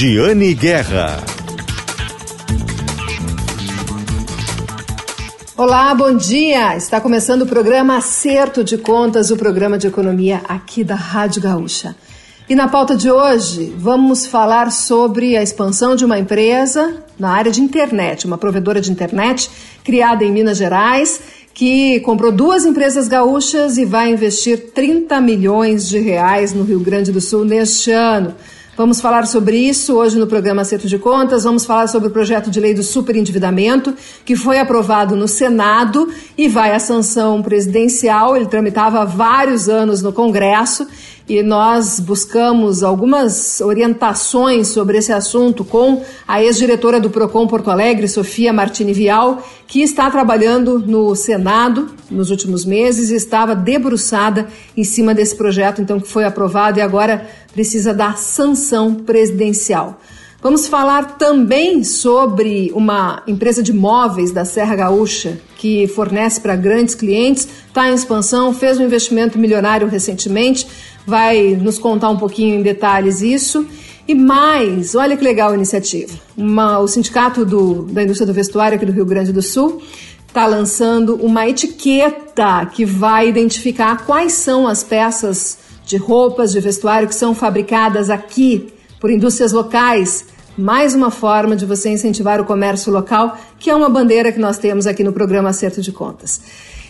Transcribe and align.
Giane 0.00 0.54
Guerra. 0.54 1.24
Olá, 5.56 5.92
bom 5.92 6.16
dia! 6.16 6.76
Está 6.76 7.00
começando 7.00 7.42
o 7.42 7.46
programa 7.46 7.96
Acerto 7.96 8.62
de 8.62 8.78
Contas, 8.78 9.32
o 9.32 9.36
programa 9.36 9.76
de 9.76 9.88
economia 9.88 10.40
aqui 10.48 10.84
da 10.84 10.94
Rádio 10.94 11.42
Gaúcha. 11.42 11.96
E 12.48 12.54
na 12.54 12.68
pauta 12.68 12.94
de 12.94 13.10
hoje, 13.10 13.74
vamos 13.76 14.24
falar 14.24 14.70
sobre 14.70 15.36
a 15.36 15.42
expansão 15.42 15.96
de 15.96 16.04
uma 16.04 16.16
empresa 16.16 17.02
na 17.18 17.30
área 17.30 17.50
de 17.50 17.60
internet, 17.60 18.24
uma 18.24 18.38
provedora 18.38 18.80
de 18.80 18.92
internet 18.92 19.50
criada 19.82 20.22
em 20.22 20.30
Minas 20.30 20.58
Gerais, 20.58 21.20
que 21.52 21.98
comprou 22.02 22.30
duas 22.30 22.64
empresas 22.64 23.08
gaúchas 23.08 23.76
e 23.76 23.84
vai 23.84 24.12
investir 24.12 24.70
30 24.72 25.20
milhões 25.20 25.88
de 25.88 25.98
reais 25.98 26.54
no 26.54 26.62
Rio 26.62 26.78
Grande 26.78 27.10
do 27.10 27.20
Sul 27.20 27.44
neste 27.44 27.90
ano. 27.90 28.36
Vamos 28.78 29.00
falar 29.00 29.26
sobre 29.26 29.56
isso 29.56 29.96
hoje 29.96 30.16
no 30.16 30.28
programa 30.28 30.62
Acerto 30.62 30.86
de 30.86 31.00
Contas. 31.00 31.42
Vamos 31.42 31.66
falar 31.66 31.88
sobre 31.88 32.06
o 32.06 32.12
projeto 32.12 32.48
de 32.48 32.60
lei 32.60 32.72
do 32.72 32.84
superendividamento, 32.84 33.92
que 34.24 34.36
foi 34.36 34.60
aprovado 34.60 35.16
no 35.16 35.26
Senado 35.26 36.08
e 36.36 36.46
vai 36.46 36.72
à 36.72 36.78
sanção 36.78 37.42
presidencial. 37.42 38.36
Ele 38.36 38.46
tramitava 38.46 39.00
há 39.00 39.04
vários 39.04 39.68
anos 39.68 40.00
no 40.00 40.12
Congresso 40.12 40.86
e 41.28 41.42
nós 41.42 42.00
buscamos 42.00 42.82
algumas 42.82 43.60
orientações 43.60 44.68
sobre 44.68 44.96
esse 44.96 45.12
assunto 45.12 45.62
com 45.62 46.02
a 46.26 46.42
ex-diretora 46.42 46.98
do 46.98 47.10
Procon 47.10 47.46
Porto 47.46 47.70
Alegre, 47.70 48.08
Sofia 48.08 48.52
Martini 48.52 48.94
Vial, 48.94 49.42
que 49.66 49.82
está 49.82 50.10
trabalhando 50.10 50.78
no 50.78 51.14
Senado 51.14 51.90
nos 52.10 52.30
últimos 52.30 52.64
meses 52.64 53.10
e 53.10 53.14
estava 53.14 53.54
debruçada 53.54 54.48
em 54.74 54.84
cima 54.84 55.14
desse 55.14 55.36
projeto, 55.36 55.82
então 55.82 56.00
que 56.00 56.08
foi 56.08 56.24
aprovado 56.24 56.78
e 56.78 56.82
agora 56.82 57.28
precisa 57.52 57.92
da 57.92 58.14
sanção 58.14 58.94
presidencial. 58.94 60.00
Vamos 60.40 60.68
falar 60.68 61.18
também 61.18 61.82
sobre 61.82 62.70
uma 62.72 63.24
empresa 63.26 63.60
de 63.60 63.72
móveis 63.72 64.30
da 64.30 64.44
Serra 64.44 64.76
Gaúcha 64.76 65.40
que 65.56 65.88
fornece 65.88 66.40
para 66.40 66.54
grandes 66.54 66.94
clientes, 66.94 67.48
está 67.66 67.90
em 67.90 67.94
expansão, 67.94 68.54
fez 68.54 68.78
um 68.78 68.84
investimento 68.84 69.36
milionário 69.36 69.88
recentemente, 69.88 70.64
vai 71.08 71.56
nos 71.56 71.78
contar 71.78 72.10
um 72.10 72.18
pouquinho 72.18 72.60
em 72.60 72.62
detalhes 72.62 73.22
isso. 73.22 73.66
E 74.06 74.14
mais, 74.14 74.94
olha 74.94 75.16
que 75.16 75.24
legal 75.24 75.50
a 75.50 75.54
iniciativa. 75.54 76.12
Uma, 76.36 76.78
o 76.78 76.86
Sindicato 76.86 77.44
do, 77.46 77.84
da 77.84 78.02
Indústria 78.02 78.26
do 78.26 78.34
Vestuário 78.34 78.76
aqui 78.76 78.84
do 78.84 78.92
Rio 78.92 79.06
Grande 79.06 79.32
do 79.32 79.40
Sul 79.40 79.82
está 80.26 80.46
lançando 80.46 81.16
uma 81.16 81.48
etiqueta 81.48 82.66
que 82.66 82.84
vai 82.84 83.28
identificar 83.28 84.04
quais 84.04 84.34
são 84.34 84.68
as 84.68 84.84
peças 84.84 85.58
de 85.84 85.96
roupas, 85.96 86.52
de 86.52 86.60
vestuário 86.60 87.08
que 87.08 87.14
são 87.14 87.34
fabricadas 87.34 88.10
aqui 88.10 88.68
por 89.00 89.10
indústrias 89.10 89.52
locais, 89.52 90.26
mais 90.56 90.94
uma 90.94 91.10
forma 91.10 91.56
de 91.56 91.64
você 91.64 91.88
incentivar 91.88 92.40
o 92.40 92.44
comércio 92.44 92.92
local, 92.92 93.38
que 93.58 93.70
é 93.70 93.74
uma 93.74 93.88
bandeira 93.88 94.30
que 94.30 94.38
nós 94.38 94.58
temos 94.58 94.86
aqui 94.86 95.02
no 95.02 95.12
programa 95.12 95.48
Acerto 95.48 95.80
de 95.80 95.90
Contas. 95.90 96.40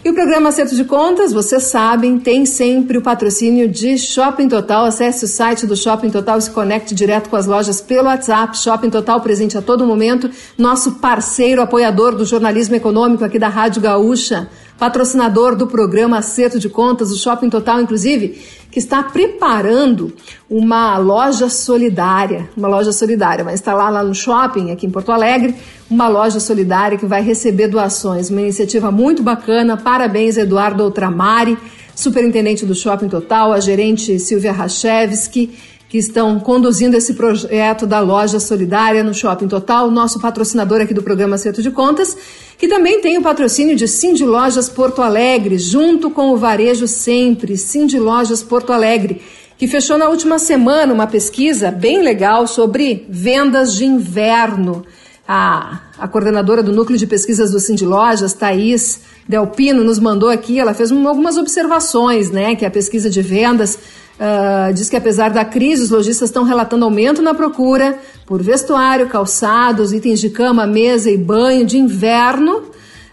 E 0.05 0.11
o 0.11 0.15
programa 0.15 0.51
Acerto 0.51 0.77
de 0.77 0.85
Contas, 0.85 1.33
vocês 1.33 1.65
sabem, 1.65 2.21
tem 2.21 2.47
sempre 2.47 2.97
o 2.97 3.03
patrocínio 3.03 3.69
de 3.69 3.99
Shopping 3.99 4.49
Total. 4.49 4.85
Acesse 4.85 5.25
o 5.25 5.29
site 5.29 5.67
do 5.67 5.77
Shopping 5.77 6.11
Total 6.11 6.39
e 6.39 6.43
se 6.43 6.51
conecte 6.51 6.95
direto 6.95 7.29
com 7.29 7.35
as 7.35 7.47
lojas 7.47 7.81
pelo 7.81 8.07
WhatsApp. 8.07 8.57
Shopping 8.57 8.91
Total 8.91 9.21
presente 9.21 9.59
a 9.59 9.63
todo 9.63 9.85
momento. 9.85 10.31
Nosso 10.57 10.93
parceiro, 10.93 11.61
apoiador 11.61 12.15
do 12.15 12.25
jornalismo 12.25 12.77
econômico 12.77 13.25
aqui 13.25 13.41
da 13.41 13.49
Rádio 13.49 13.83
Gaúcha 13.83 14.49
patrocinador 14.79 15.57
do 15.57 15.67
programa 15.67 16.19
Acerto 16.19 16.59
de 16.59 16.69
Contas, 16.69 17.11
o 17.11 17.17
Shopping 17.17 17.51
Total, 17.51 17.81
inclusive, 17.81 18.41
que 18.71 18.79
está 18.79 19.03
preparando 19.03 20.13
uma 20.49 20.97
loja 20.99 21.49
solidária, 21.49 22.49
uma 22.57 22.69
loja 22.69 22.93
solidária, 22.93 23.45
vai 23.45 23.55
instalar 23.55 23.93
lá 23.93 24.05
no 24.05 24.15
shopping, 24.15 24.71
aqui 24.71 24.87
em 24.87 24.91
Porto 24.91 25.11
Alegre, 25.11 25.55
uma 25.91 26.07
loja 26.07 26.39
solidária 26.39 26.97
que 26.97 27.07
vai 27.07 27.23
receber 27.23 27.69
doações, 27.69 28.31
uma 28.31 28.41
iniciativa 28.41 28.91
muito 28.91 29.23
bacana, 29.23 29.77
parabéns 29.77 30.37
Eduardo 30.37 30.85
Outramari, 30.85 31.59
superintendente 31.95 32.65
do 32.65 32.75
Shopping 32.75 33.09
Total, 33.09 33.53
a 33.53 33.59
gerente 33.59 34.19
Silvia 34.21 34.53
Rachevski, 34.53 35.51
que 35.89 35.97
estão 35.97 36.39
conduzindo 36.39 36.97
esse 36.97 37.15
projeto 37.15 37.87
da 37.87 37.99
loja 38.01 38.39
solidária 38.39 39.03
no 39.03 39.15
Shopping 39.15 39.49
Total, 39.49 39.91
nosso 39.91 40.21
patrocinador 40.21 40.83
aqui 40.83 40.93
do 40.93 41.03
programa 41.03 41.37
Acerto 41.37 41.63
de 41.63 41.71
Contas, 41.71 42.17
que 42.59 42.69
também 42.69 43.01
tem 43.01 43.17
o 43.17 43.23
patrocínio 43.23 43.75
de 43.75 43.89
Cindy 43.89 44.25
Lojas 44.25 44.69
Porto 44.69 45.01
Alegre, 45.01 45.59
junto 45.59 46.11
com 46.11 46.31
o 46.31 46.37
Varejo 46.37 46.87
Sempre, 46.87 47.57
Cindy 47.57 47.99
Lojas 47.99 48.43
Porto 48.43 48.71
Alegre, 48.71 49.23
que 49.57 49.67
fechou 49.67 49.97
na 49.97 50.09
última 50.11 50.39
semana 50.39 50.93
uma 50.93 51.07
pesquisa 51.07 51.71
bem 51.71 52.03
legal 52.03 52.47
sobre 52.47 53.07
vendas 53.09 53.73
de 53.73 53.87
inverno. 53.87 54.85
A, 55.27 55.81
a 55.99 56.09
coordenadora 56.09 56.63
do 56.63 56.73
Núcleo 56.73 56.99
de 56.99 57.07
Pesquisas 57.07 57.51
do 57.51 57.61
Cindy 57.61 57.85
Lojas, 57.85 58.33
Thaís 58.33 59.01
Delpino, 59.29 59.85
nos 59.85 59.99
mandou 59.99 60.31
aqui, 60.31 60.59
ela 60.59 60.73
fez 60.73 60.91
algumas 60.91 61.37
observações, 61.37 62.31
né, 62.31 62.55
que 62.55 62.65
a 62.65 62.71
pesquisa 62.71 63.11
de 63.11 63.21
vendas 63.21 63.79
Uh, 64.19 64.73
diz 64.75 64.89
que 64.89 64.97
apesar 64.97 65.31
da 65.31 65.45
crise, 65.45 65.85
os 65.85 65.91
lojistas 65.91 66.29
estão 66.29 66.43
relatando 66.43 66.85
aumento 66.85 67.23
na 67.23 67.35
procura 67.35 67.97
por 68.27 68.43
vestuário, 68.43 69.07
calçados, 69.07 69.93
itens 69.93 70.19
de 70.19 70.29
cama, 70.29 70.67
mesa 70.67 71.09
e 71.09 71.17
banho 71.17 71.65
de 71.65 71.79
inverno. 71.79 72.65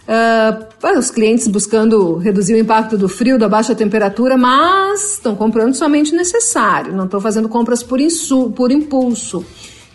Uh, 0.08 0.98
os 0.98 1.12
clientes 1.12 1.48
buscando 1.48 2.18
reduzir 2.18 2.54
o 2.56 2.58
impacto 2.58 2.98
do 2.98 3.08
frio, 3.08 3.38
da 3.38 3.48
baixa 3.48 3.76
temperatura, 3.76 4.36
mas 4.36 5.14
estão 5.14 5.36
comprando 5.36 5.76
somente 5.76 6.12
o 6.12 6.16
necessário, 6.16 6.94
não 6.94 7.06
estão 7.06 7.22
fazendo 7.22 7.50
compras 7.50 7.84
por, 7.84 8.00
por 8.56 8.72
impulso. 8.72 9.46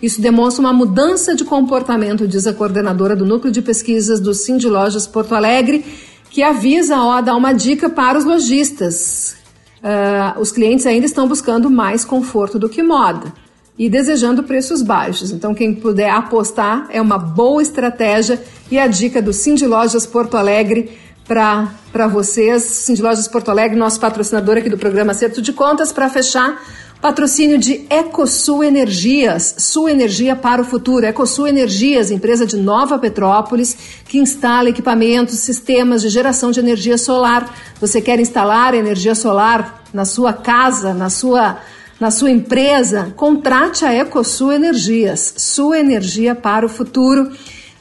Isso 0.00 0.20
demonstra 0.20 0.60
uma 0.60 0.72
mudança 0.72 1.34
de 1.34 1.44
comportamento, 1.44 2.26
diz 2.26 2.46
a 2.46 2.52
coordenadora 2.52 3.14
do 3.14 3.26
Núcleo 3.26 3.52
de 3.52 3.60
Pesquisas 3.62 4.18
do 4.18 4.32
Cindy 4.32 4.68
Lojas 4.68 5.06
Porto 5.06 5.34
Alegre, 5.34 5.84
que 6.30 6.42
avisa, 6.42 7.00
ó, 7.00 7.20
dá 7.20 7.34
uma 7.36 7.52
dica 7.52 7.88
para 7.88 8.16
os 8.16 8.24
lojistas 8.24 9.39
Uh, 9.82 10.38
os 10.38 10.52
clientes 10.52 10.86
ainda 10.86 11.06
estão 11.06 11.26
buscando 11.26 11.70
mais 11.70 12.04
conforto 12.04 12.58
do 12.58 12.68
que 12.68 12.82
moda 12.82 13.32
e 13.78 13.88
desejando 13.88 14.42
preços 14.42 14.82
baixos. 14.82 15.30
Então, 15.30 15.54
quem 15.54 15.74
puder 15.74 16.10
apostar 16.10 16.86
é 16.90 17.00
uma 17.00 17.16
boa 17.16 17.62
estratégia 17.62 18.42
e 18.70 18.78
a 18.78 18.86
dica 18.86 19.22
do 19.22 19.32
Cindy 19.32 19.66
Lojas 19.66 20.04
Porto 20.04 20.36
Alegre 20.36 20.98
para 21.26 22.06
vocês. 22.12 22.62
Cindy 22.62 23.00
Lojas 23.00 23.26
Porto 23.26 23.50
Alegre, 23.50 23.78
nosso 23.78 23.98
patrocinador 23.98 24.58
aqui 24.58 24.68
do 24.68 24.76
programa 24.76 25.12
Acerto 25.12 25.40
de 25.40 25.52
Contas, 25.52 25.92
para 25.92 26.10
fechar. 26.10 26.60
Patrocínio 27.00 27.56
de 27.56 27.86
Ecosul 27.88 28.62
Energias, 28.62 29.54
sua 29.56 29.90
energia 29.90 30.36
para 30.36 30.60
o 30.60 30.64
futuro. 30.66 31.06
Ecosul 31.06 31.48
Energias, 31.48 32.10
empresa 32.10 32.44
de 32.44 32.58
Nova 32.58 32.98
Petrópolis, 32.98 33.74
que 34.06 34.18
instala 34.18 34.68
equipamentos, 34.68 35.38
sistemas 35.38 36.02
de 36.02 36.10
geração 36.10 36.50
de 36.50 36.60
energia 36.60 36.98
solar. 36.98 37.56
Você 37.80 38.02
quer 38.02 38.20
instalar 38.20 38.74
energia 38.74 39.14
solar 39.14 39.82
na 39.94 40.04
sua 40.04 40.34
casa, 40.34 40.92
na 40.92 41.08
sua, 41.08 41.56
na 41.98 42.10
sua 42.10 42.30
empresa? 42.30 43.14
Contrate 43.16 43.82
a 43.86 43.94
Ecosul 43.94 44.52
Energias, 44.52 45.32
sua 45.38 45.78
energia 45.78 46.34
para 46.34 46.66
o 46.66 46.68
futuro. 46.68 47.30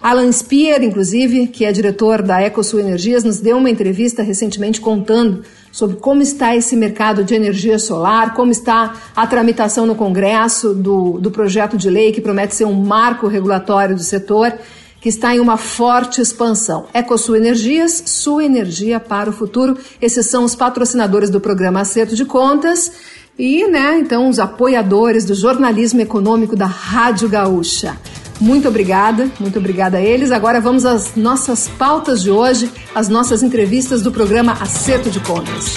Alan 0.01 0.31
Spear, 0.31 0.81
inclusive, 0.81 1.47
que 1.47 1.65
é 1.65 1.73
diretor 1.73 2.21
da 2.21 2.41
Ecosul 2.41 2.79
Energias, 2.79 3.25
nos 3.25 3.41
deu 3.41 3.57
uma 3.57 3.69
entrevista 3.69 4.23
recentemente 4.23 4.79
contando 4.79 5.43
sobre 5.71 5.97
como 5.97 6.21
está 6.21 6.55
esse 6.55 6.75
mercado 6.75 7.23
de 7.23 7.35
energia 7.35 7.77
solar, 7.79 8.33
como 8.33 8.51
está 8.51 8.95
a 9.15 9.27
tramitação 9.27 9.85
no 9.85 9.95
Congresso 9.95 10.73
do, 10.73 11.19
do 11.19 11.31
projeto 11.31 11.77
de 11.77 11.89
lei 11.89 12.11
que 12.11 12.21
promete 12.21 12.55
ser 12.55 12.65
um 12.65 12.73
marco 12.73 13.27
regulatório 13.27 13.95
do 13.95 14.03
setor, 14.03 14.53
que 15.01 15.09
está 15.09 15.33
em 15.33 15.39
uma 15.39 15.57
forte 15.57 16.21
expansão. 16.21 16.87
Ecosul 16.93 17.35
Energias, 17.35 18.03
sua 18.05 18.43
energia 18.43 18.99
para 18.99 19.29
o 19.29 19.33
futuro. 19.33 19.77
Esses 20.01 20.25
são 20.25 20.43
os 20.43 20.55
patrocinadores 20.55 21.29
do 21.29 21.39
programa 21.39 21.81
Acerto 21.81 22.15
de 22.15 22.25
Contas 22.25 22.91
e, 23.37 23.65
né, 23.67 23.97
então, 23.99 24.27
os 24.27 24.39
apoiadores 24.39 25.23
do 25.23 25.33
jornalismo 25.33 26.01
econômico 26.01 26.57
da 26.57 26.65
Rádio 26.65 27.29
Gaúcha. 27.29 27.97
Muito 28.39 28.69
obrigada, 28.69 29.29
muito 29.37 29.59
obrigada 29.59 29.97
a 29.97 30.01
eles. 30.01 30.31
Agora 30.31 30.61
vamos 30.61 30.85
às 30.85 31.15
nossas 31.15 31.67
pautas 31.67 32.21
de 32.21 32.31
hoje, 32.31 32.71
as 32.95 33.09
nossas 33.09 33.43
entrevistas 33.43 34.01
do 34.01 34.11
programa 34.11 34.53
Acerto 34.53 35.09
de 35.09 35.19
Contas. 35.19 35.75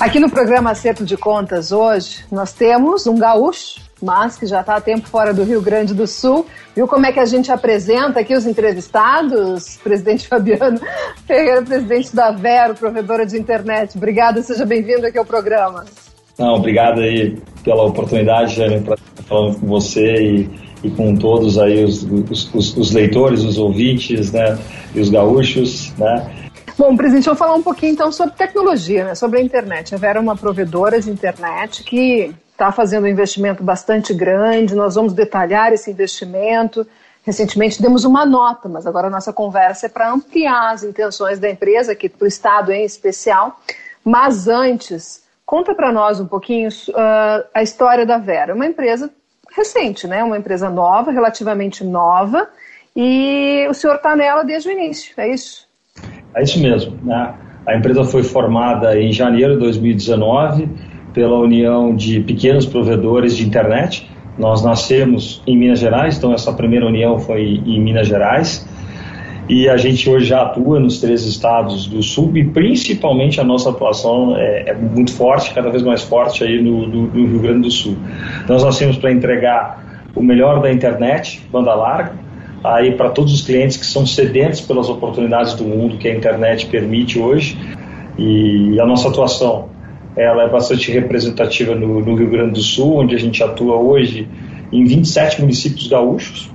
Aqui 0.00 0.18
no 0.18 0.30
programa 0.30 0.70
Acerto 0.70 1.04
de 1.04 1.16
Contas 1.16 1.70
hoje, 1.70 2.24
nós 2.32 2.52
temos 2.52 3.06
um 3.06 3.16
gaúcho 3.16 3.80
mas 4.02 4.36
que 4.36 4.46
já 4.46 4.60
está 4.60 4.76
há 4.76 4.80
tempo 4.80 5.08
fora 5.08 5.32
do 5.32 5.44
Rio 5.44 5.60
Grande 5.60 5.94
do 5.94 6.06
Sul. 6.06 6.46
Viu 6.74 6.86
como 6.86 7.06
é 7.06 7.12
que 7.12 7.20
a 7.20 7.24
gente 7.24 7.50
apresenta 7.52 8.20
aqui 8.20 8.34
os 8.34 8.46
entrevistados? 8.46 9.78
Presidente 9.82 10.26
Fabiano 10.26 10.80
Ferreira, 11.26 11.62
presidente 11.62 12.14
da 12.14 12.30
Vero, 12.30 12.74
provedora 12.74 13.26
de 13.26 13.38
internet. 13.38 13.96
Obrigada, 13.96 14.42
seja 14.42 14.64
bem-vindo 14.64 15.06
aqui 15.06 15.18
ao 15.18 15.24
programa. 15.24 15.84
Não, 16.38 16.54
obrigado 16.54 17.00
aí 17.00 17.38
pela 17.62 17.84
oportunidade, 17.84 18.54
Jane, 18.54 18.80
para 18.80 18.94
estar 18.94 19.22
falando 19.24 19.60
com 19.60 19.66
você 19.66 20.14
e, 20.14 20.50
e 20.82 20.90
com 20.90 21.14
todos 21.14 21.58
aí 21.58 21.84
os, 21.84 22.02
os, 22.02 22.76
os, 22.76 22.92
leitores, 22.92 23.44
os 23.44 23.58
ouvintes, 23.58 24.32
né, 24.32 24.58
e 24.94 25.00
os 25.00 25.10
gaúchos, 25.10 25.92
né. 25.98 26.30
Bom, 26.78 26.96
presidente, 26.96 27.26
vamos 27.26 27.38
falar 27.38 27.54
um 27.54 27.62
pouquinho 27.62 27.92
então 27.92 28.10
sobre 28.10 28.34
tecnologia, 28.36 29.04
né? 29.04 29.14
sobre 29.14 29.38
a 29.38 29.42
internet. 29.42 29.94
A 29.94 29.98
Vera 29.98 30.18
é 30.18 30.22
uma 30.22 30.34
provedora 30.34 30.98
de 30.98 31.10
internet 31.10 31.84
que 31.84 32.34
está 32.60 32.70
fazendo 32.70 33.04
um 33.04 33.08
investimento 33.08 33.64
bastante 33.64 34.12
grande, 34.12 34.74
nós 34.74 34.94
vamos 34.94 35.14
detalhar 35.14 35.72
esse 35.72 35.90
investimento. 35.90 36.86
Recentemente 37.24 37.80
demos 37.80 38.04
uma 38.04 38.26
nota, 38.26 38.68
mas 38.68 38.86
agora 38.86 39.06
a 39.06 39.10
nossa 39.10 39.32
conversa 39.32 39.86
é 39.86 39.88
para 39.88 40.12
ampliar 40.12 40.72
as 40.72 40.84
intenções 40.84 41.38
da 41.38 41.48
empresa, 41.48 41.92
aqui 41.92 42.06
para 42.06 42.24
o 42.24 42.28
Estado 42.28 42.70
em 42.70 42.84
especial. 42.84 43.58
Mas 44.04 44.46
antes, 44.46 45.24
conta 45.46 45.74
para 45.74 45.90
nós 45.90 46.20
um 46.20 46.26
pouquinho 46.26 46.68
uh, 46.68 47.44
a 47.54 47.62
história 47.62 48.04
da 48.04 48.18
Vera. 48.18 48.54
Uma 48.54 48.66
empresa 48.66 49.10
recente, 49.56 50.06
né? 50.06 50.22
uma 50.22 50.36
empresa 50.36 50.68
nova, 50.68 51.10
relativamente 51.10 51.82
nova, 51.82 52.46
e 52.94 53.66
o 53.70 53.74
senhor 53.74 53.96
está 53.96 54.14
nela 54.14 54.42
desde 54.42 54.68
o 54.68 54.72
início, 54.72 55.14
é 55.16 55.28
isso? 55.32 55.66
É 56.34 56.42
isso 56.42 56.60
mesmo. 56.60 56.98
Né? 57.02 57.34
A 57.66 57.76
empresa 57.76 58.04
foi 58.04 58.22
formada 58.22 58.98
em 58.98 59.12
janeiro 59.12 59.54
de 59.54 59.60
2019 59.60 60.89
pela 61.12 61.38
União 61.38 61.94
de 61.94 62.20
Pequenos 62.20 62.66
Provedores 62.66 63.36
de 63.36 63.46
Internet. 63.46 64.08
Nós 64.38 64.64
nascemos 64.64 65.42
em 65.46 65.56
Minas 65.56 65.78
Gerais, 65.78 66.16
então 66.16 66.32
essa 66.32 66.52
primeira 66.52 66.86
união 66.86 67.18
foi 67.18 67.60
em 67.66 67.80
Minas 67.80 68.06
Gerais. 68.06 68.66
E 69.48 69.68
a 69.68 69.76
gente 69.76 70.08
hoje 70.08 70.26
já 70.26 70.42
atua 70.42 70.78
nos 70.78 71.00
três 71.00 71.24
estados 71.26 71.88
do 71.88 72.02
sul 72.04 72.30
e 72.36 72.44
principalmente 72.44 73.40
a 73.40 73.44
nossa 73.44 73.70
atuação 73.70 74.36
é, 74.36 74.70
é 74.70 74.74
muito 74.74 75.12
forte, 75.12 75.52
cada 75.52 75.68
vez 75.70 75.82
mais 75.82 76.02
forte 76.02 76.44
aí 76.44 76.62
no, 76.62 76.86
no, 76.86 77.06
no 77.08 77.26
Rio 77.26 77.40
Grande 77.40 77.62
do 77.62 77.70
Sul. 77.70 77.96
Nós 78.48 78.62
nascemos 78.62 78.96
para 78.96 79.10
entregar 79.10 80.04
o 80.14 80.22
melhor 80.22 80.62
da 80.62 80.72
internet, 80.72 81.42
banda 81.50 81.74
larga, 81.74 82.12
aí 82.62 82.92
para 82.92 83.10
todos 83.10 83.32
os 83.32 83.42
clientes 83.42 83.76
que 83.76 83.86
são 83.86 84.06
sedentos 84.06 84.60
pelas 84.60 84.88
oportunidades 84.88 85.54
do 85.54 85.64
mundo 85.64 85.98
que 85.98 86.08
a 86.08 86.14
internet 86.14 86.66
permite 86.66 87.18
hoje. 87.18 87.58
E 88.16 88.78
a 88.80 88.86
nossa 88.86 89.08
atuação 89.08 89.68
ela 90.20 90.42
é 90.44 90.48
bastante 90.48 90.92
representativa 90.92 91.74
no, 91.74 92.00
no 92.00 92.14
Rio 92.14 92.28
Grande 92.28 92.52
do 92.52 92.60
Sul, 92.60 92.98
onde 92.98 93.14
a 93.14 93.18
gente 93.18 93.42
atua 93.42 93.76
hoje 93.76 94.28
em 94.70 94.84
27 94.84 95.40
municípios 95.40 95.88
gaúchos, 95.88 96.50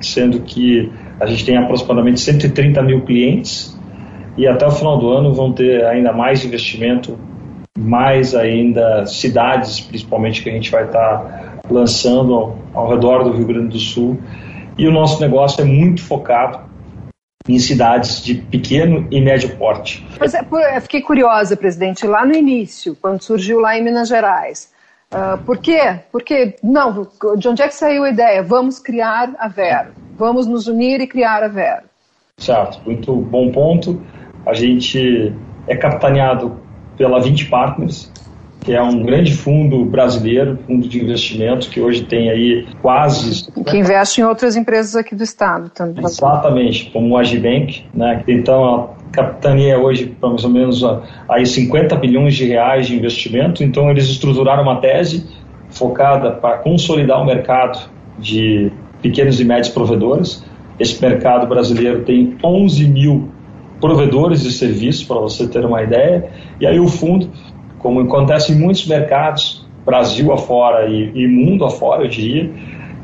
sendo 0.00 0.40
que 0.40 0.90
a 1.18 1.26
gente 1.26 1.44
tem 1.44 1.56
aproximadamente 1.56 2.20
130 2.20 2.80
mil 2.82 3.00
clientes 3.02 3.76
e 4.36 4.46
até 4.46 4.64
o 4.64 4.70
final 4.70 4.98
do 4.98 5.10
ano 5.10 5.34
vão 5.34 5.52
ter 5.52 5.84
ainda 5.84 6.12
mais 6.12 6.44
investimento, 6.44 7.18
mais 7.76 8.36
ainda 8.36 9.04
cidades, 9.04 9.80
principalmente, 9.80 10.42
que 10.42 10.48
a 10.48 10.52
gente 10.52 10.70
vai 10.70 10.84
estar 10.84 11.58
lançando 11.68 12.32
ao, 12.32 12.58
ao 12.72 12.88
redor 12.88 13.24
do 13.24 13.32
Rio 13.32 13.46
Grande 13.48 13.70
do 13.70 13.80
Sul. 13.80 14.16
E 14.78 14.86
o 14.86 14.92
nosso 14.92 15.20
negócio 15.20 15.60
é 15.60 15.64
muito 15.64 16.00
focado 16.02 16.67
em 17.48 17.58
cidades 17.58 18.22
de 18.22 18.34
pequeno 18.34 19.08
e 19.10 19.20
médio 19.20 19.56
porte. 19.56 20.06
Mas 20.20 20.34
é, 20.34 20.46
eu 20.76 20.80
fiquei 20.82 21.00
curiosa, 21.00 21.56
presidente, 21.56 22.06
lá 22.06 22.24
no 22.26 22.34
início, 22.34 22.96
quando 23.00 23.22
surgiu 23.22 23.58
lá 23.60 23.76
em 23.76 23.82
Minas 23.82 24.08
Gerais. 24.08 24.70
Uh, 25.10 25.42
por 25.44 25.56
quê? 25.56 26.00
Porque, 26.12 26.56
não, 26.62 27.08
de 27.38 27.48
onde 27.48 27.62
é 27.62 27.68
que 27.68 27.74
saiu 27.74 28.04
a 28.04 28.10
ideia? 28.10 28.42
Vamos 28.42 28.78
criar 28.78 29.34
a 29.38 29.48
Vero. 29.48 29.92
Vamos 30.18 30.46
nos 30.46 30.66
unir 30.66 31.00
e 31.00 31.06
criar 31.06 31.42
a 31.42 31.48
Vero. 31.48 31.84
Certo, 32.36 32.80
muito 32.84 33.14
bom 33.14 33.50
ponto. 33.50 34.02
A 34.44 34.52
gente 34.52 35.32
é 35.66 35.76
capitaneado 35.76 36.60
pela 36.96 37.20
20 37.20 37.46
Partners, 37.46 38.12
que 38.60 38.74
é 38.74 38.82
um 38.82 39.02
grande 39.02 39.34
fundo 39.34 39.84
brasileiro, 39.84 40.58
fundo 40.66 40.88
de 40.88 41.02
investimento, 41.02 41.70
que 41.70 41.80
hoje 41.80 42.04
tem 42.04 42.30
aí 42.30 42.66
quase... 42.82 43.50
Que 43.64 43.76
investe 43.76 44.20
em 44.20 44.24
outras 44.24 44.56
empresas 44.56 44.96
aqui 44.96 45.14
do 45.14 45.22
estado 45.22 45.70
também. 45.70 46.04
Exatamente, 46.04 46.90
como 46.90 47.14
o 47.14 47.16
Agibank, 47.16 47.84
né? 47.94 48.22
Então, 48.26 48.64
a 48.64 48.88
capitania 49.12 49.78
hoje 49.78 50.06
para 50.20 50.28
mais 50.28 50.44
ou 50.44 50.50
menos 50.50 50.82
aí 51.28 51.46
50 51.46 51.96
bilhões 51.96 52.34
de 52.34 52.46
reais 52.46 52.86
de 52.86 52.96
investimento, 52.96 53.62
então 53.62 53.90
eles 53.90 54.04
estruturaram 54.08 54.62
uma 54.62 54.80
tese 54.80 55.26
focada 55.70 56.32
para 56.32 56.58
consolidar 56.58 57.20
o 57.22 57.24
mercado 57.24 57.88
de 58.18 58.70
pequenos 59.00 59.40
e 59.40 59.44
médios 59.44 59.68
provedores. 59.68 60.44
Esse 60.78 61.00
mercado 61.00 61.46
brasileiro 61.46 62.04
tem 62.04 62.36
11 62.42 62.88
mil 62.88 63.28
provedores 63.80 64.42
de 64.42 64.52
serviços, 64.52 65.04
para 65.04 65.18
você 65.20 65.46
ter 65.46 65.64
uma 65.64 65.82
ideia, 65.82 66.28
e 66.60 66.66
aí 66.66 66.80
o 66.80 66.88
fundo 66.88 67.30
como 67.78 68.00
acontece 68.00 68.52
em 68.52 68.56
muitos 68.56 68.86
mercados, 68.86 69.66
Brasil 69.84 70.32
afora 70.32 70.86
e, 70.86 71.12
e 71.14 71.26
mundo 71.26 71.64
afora, 71.64 72.02
eu 72.02 72.08
diria, 72.08 72.50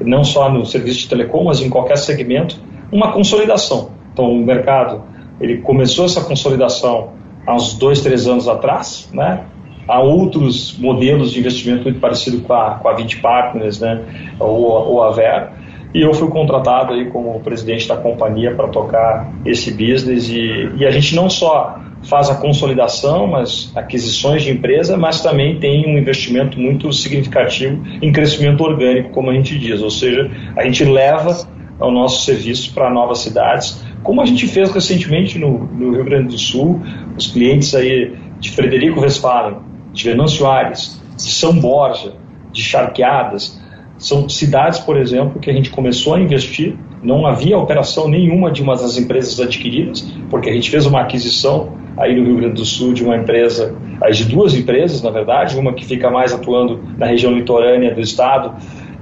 não 0.00 0.22
só 0.22 0.50
no 0.50 0.66
serviço 0.66 1.00
de 1.00 1.08
telecom, 1.08 1.44
mas 1.44 1.60
em 1.62 1.70
qualquer 1.70 1.96
segmento, 1.96 2.60
uma 2.92 3.12
consolidação. 3.12 3.90
Então, 4.12 4.30
o 4.30 4.44
mercado 4.44 5.02
ele 5.40 5.58
começou 5.58 6.04
essa 6.04 6.22
consolidação 6.22 7.12
há 7.46 7.54
uns 7.54 7.74
dois, 7.74 8.00
três 8.00 8.26
anos 8.26 8.48
atrás, 8.48 9.10
né? 9.12 9.44
Há 9.86 10.00
outros 10.00 10.78
modelos 10.78 11.32
de 11.32 11.40
investimento 11.40 11.84
muito 11.84 12.00
parecido 12.00 12.40
com 12.42 12.52
a, 12.54 12.76
com 12.76 12.88
a 12.88 12.94
20 12.94 13.20
Partners, 13.20 13.80
né? 13.80 14.02
Ou, 14.38 14.62
ou 14.62 15.02
a 15.02 15.10
Ver. 15.10 15.48
E 15.94 16.00
eu 16.00 16.12
fui 16.12 16.28
contratado 16.28 16.92
aí 16.92 17.10
como 17.10 17.38
presidente 17.40 17.86
da 17.86 17.96
companhia 17.96 18.54
para 18.54 18.68
tocar 18.68 19.32
esse 19.44 19.70
business 19.70 20.28
e, 20.28 20.70
e 20.76 20.86
a 20.86 20.90
gente 20.90 21.14
não 21.14 21.28
só 21.30 21.78
faz 22.04 22.30
a 22.30 22.36
consolidação, 22.36 23.26
mas 23.26 23.72
aquisições 23.74 24.42
de 24.42 24.50
empresa, 24.50 24.96
mas 24.96 25.22
também 25.22 25.58
tem 25.58 25.86
um 25.86 25.98
investimento 25.98 26.58
muito 26.60 26.92
significativo 26.92 27.82
em 28.00 28.12
crescimento 28.12 28.62
orgânico, 28.62 29.10
como 29.10 29.30
a 29.30 29.34
gente 29.34 29.58
diz, 29.58 29.80
ou 29.80 29.90
seja, 29.90 30.30
a 30.56 30.64
gente 30.64 30.84
leva 30.84 31.46
o 31.80 31.90
nosso 31.90 32.24
serviço 32.24 32.72
para 32.72 32.90
novas 32.90 33.18
cidades, 33.18 33.84
como 34.02 34.20
a 34.20 34.26
gente 34.26 34.46
fez 34.46 34.70
recentemente 34.70 35.38
no, 35.38 35.58
no, 35.58 35.92
Rio 35.92 36.04
Grande 36.04 36.28
do 36.28 36.38
Sul, 36.38 36.80
os 37.16 37.26
clientes 37.28 37.74
aí 37.74 38.14
de 38.38 38.50
Frederico 38.50 39.00
Westphalen, 39.00 39.56
de 39.92 40.04
Venâncio 40.04 40.46
Aires, 40.46 41.00
de 41.16 41.22
São 41.32 41.58
Borja, 41.58 42.12
de 42.52 42.62
Charqueadas, 42.62 43.60
são 43.96 44.28
cidades, 44.28 44.80
por 44.80 44.98
exemplo, 44.98 45.40
que 45.40 45.48
a 45.48 45.52
gente 45.52 45.70
começou 45.70 46.14
a 46.14 46.20
investir, 46.20 46.76
não 47.02 47.26
havia 47.26 47.56
operação 47.56 48.08
nenhuma 48.08 48.50
de 48.50 48.62
uma 48.62 48.74
das 48.74 48.98
empresas 48.98 49.40
adquiridas, 49.40 50.06
porque 50.34 50.50
a 50.50 50.52
gente 50.52 50.68
fez 50.68 50.84
uma 50.84 51.00
aquisição 51.00 51.74
aí 51.96 52.12
no 52.16 52.26
Rio 52.26 52.38
Grande 52.38 52.54
do 52.54 52.64
Sul 52.64 52.92
de 52.92 53.04
uma 53.04 53.16
empresa, 53.16 53.72
de 54.10 54.24
duas 54.24 54.52
empresas, 54.52 55.00
na 55.00 55.08
verdade, 55.08 55.56
uma 55.56 55.72
que 55.72 55.84
fica 55.84 56.10
mais 56.10 56.32
atuando 56.32 56.82
na 56.98 57.06
região 57.06 57.32
litorânea 57.32 57.94
do 57.94 58.00
estado 58.00 58.52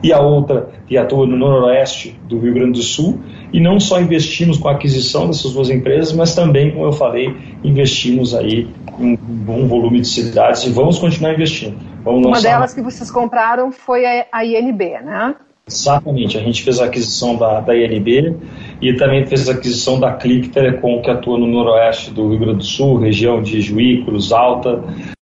e 0.03 0.13
a 0.13 0.21
outra 0.21 0.69
que 0.87 0.95
atua 0.95 1.27
no 1.27 1.35
noroeste 1.35 2.21
do 2.29 2.39
Rio 2.39 2.53
Grande 2.53 2.73
do 2.73 2.83
Sul. 2.83 3.19
E 3.51 3.61
não 3.61 3.81
só 3.81 3.99
investimos 3.99 4.59
com 4.59 4.69
a 4.69 4.73
aquisição 4.73 5.27
dessas 5.27 5.55
duas 5.55 5.71
empresas, 5.71 6.13
mas 6.13 6.35
também, 6.35 6.71
como 6.71 6.85
eu 6.85 6.93
falei, 6.93 7.35
investimos 7.65 8.35
aí 8.35 8.69
em 9.01 9.15
um 9.15 9.17
bom 9.17 9.67
volume 9.67 10.03
de 10.03 10.09
cidades 10.09 10.65
e 10.65 10.71
vamos 10.71 10.99
continuar 10.99 11.33
investindo. 11.33 11.79
Vamos 12.05 12.27
uma 12.27 12.43
delas 12.43 12.75
que 12.75 12.83
vocês 12.83 13.11
compraram 13.11 13.73
foi 13.73 14.05
a 14.31 14.45
INB, 14.45 15.01
né? 15.03 15.35
Exatamente, 15.67 16.37
a 16.37 16.41
gente 16.41 16.63
fez 16.63 16.81
a 16.81 16.87
aquisição 16.87 17.37
da, 17.37 17.61
da 17.61 17.75
INB 17.75 18.37
e 18.83 18.97
também 18.97 19.25
fez 19.25 19.49
a 19.49 19.53
aquisição 19.53 20.01
da 20.01 20.13
Click 20.13 20.49
Telecom, 20.49 21.01
que 21.01 21.11
atua 21.11 21.39
no 21.39 21.47
noroeste 21.47 22.11
do 22.11 22.29
Rio 22.29 22.41
Grande 22.41 22.59
do 22.59 22.65
Sul, 22.65 22.99
região 22.99 23.41
de 23.41 23.61
Juí, 23.61 24.05
Cruz 24.05 24.33
Alta. 24.33 24.83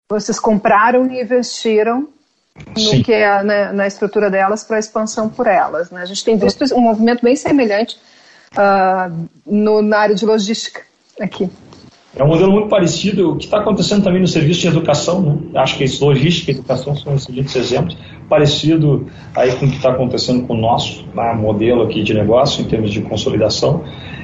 Vocês 0.09 0.39
compraram 0.39 1.11
e 1.11 1.21
investiram 1.21 2.07
no 2.57 3.03
que 3.03 3.11
é 3.11 3.43
né, 3.43 3.71
na 3.73 3.85
estrutura 3.85 4.29
delas 4.29 4.63
para 4.63 4.77
a 4.77 4.79
expansão 4.79 5.27
por 5.27 5.47
elas. 5.47 5.91
Né? 5.91 6.01
A 6.01 6.05
gente 6.05 6.23
tem 6.23 6.37
visto 6.37 6.63
um 6.73 6.79
movimento 6.79 7.23
bem 7.23 7.35
semelhante 7.35 7.97
uh, 8.55 9.27
no, 9.45 9.81
na 9.81 9.99
área 9.99 10.15
de 10.15 10.25
logística 10.25 10.81
aqui. 11.19 11.49
É 12.15 12.23
um 12.23 12.27
modelo 12.27 12.51
muito 12.51 12.67
parecido, 12.67 13.31
o 13.31 13.37
que 13.37 13.45
está 13.45 13.59
acontecendo 13.59 14.03
também 14.03 14.21
no 14.21 14.27
serviço 14.27 14.61
de 14.61 14.67
educação, 14.67 15.21
né? 15.21 15.59
acho 15.59 15.77
que 15.77 15.85
logística 16.01 16.51
e 16.51 16.55
educação 16.55 16.95
são 16.95 17.15
excelentes 17.15 17.55
exemplos, 17.55 17.97
parecido 18.31 19.07
aí 19.35 19.51
com 19.57 19.65
o 19.65 19.69
que 19.69 19.75
está 19.75 19.89
acontecendo 19.89 20.47
com 20.47 20.53
o 20.53 20.57
nosso 20.57 21.05
né, 21.13 21.33
modelo 21.33 21.83
aqui 21.83 22.01
de 22.01 22.13
negócio, 22.13 22.63
em 22.63 22.65
termos 22.65 22.89
de 22.89 23.01
consolidação. 23.01 23.83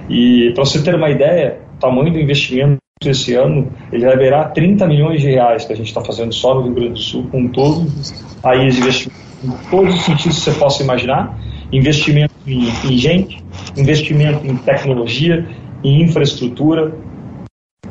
E 0.10 0.52
para 0.56 0.64
você 0.64 0.82
ter 0.82 0.96
uma 0.96 1.10
ideia, 1.10 1.60
o 1.76 1.80
tamanho 1.80 2.14
do 2.14 2.20
investimento 2.20 2.78
esse 3.06 3.36
ano, 3.36 3.70
ele 3.92 4.06
vai 4.06 4.18
virar 4.18 4.46
30 4.46 4.88
milhões 4.88 5.22
de 5.22 5.30
reais 5.30 5.66
que 5.66 5.74
a 5.74 5.76
gente 5.76 5.88
está 5.88 6.02
fazendo 6.02 6.34
só 6.34 6.56
no 6.56 6.62
Rio 6.64 6.74
Grande 6.74 6.94
do 6.94 7.00
Sul, 7.00 7.28
com 7.30 7.48
todos 7.50 8.14
aí 8.42 8.66
os 8.66 8.78
investimentos, 8.78 9.24
em 9.44 9.70
todos 9.70 9.94
os 9.94 10.02
sentidos 10.02 10.40
que 10.40 10.46
você 10.46 10.52
possa 10.54 10.84
imaginar, 10.84 11.38
investimento 11.72 12.34
em, 12.48 12.70
em 12.86 12.98
gente, 12.98 13.44
investimento 13.76 14.48
em 14.48 14.56
tecnologia, 14.56 15.46
em 15.84 16.02
infraestrutura, 16.02 16.96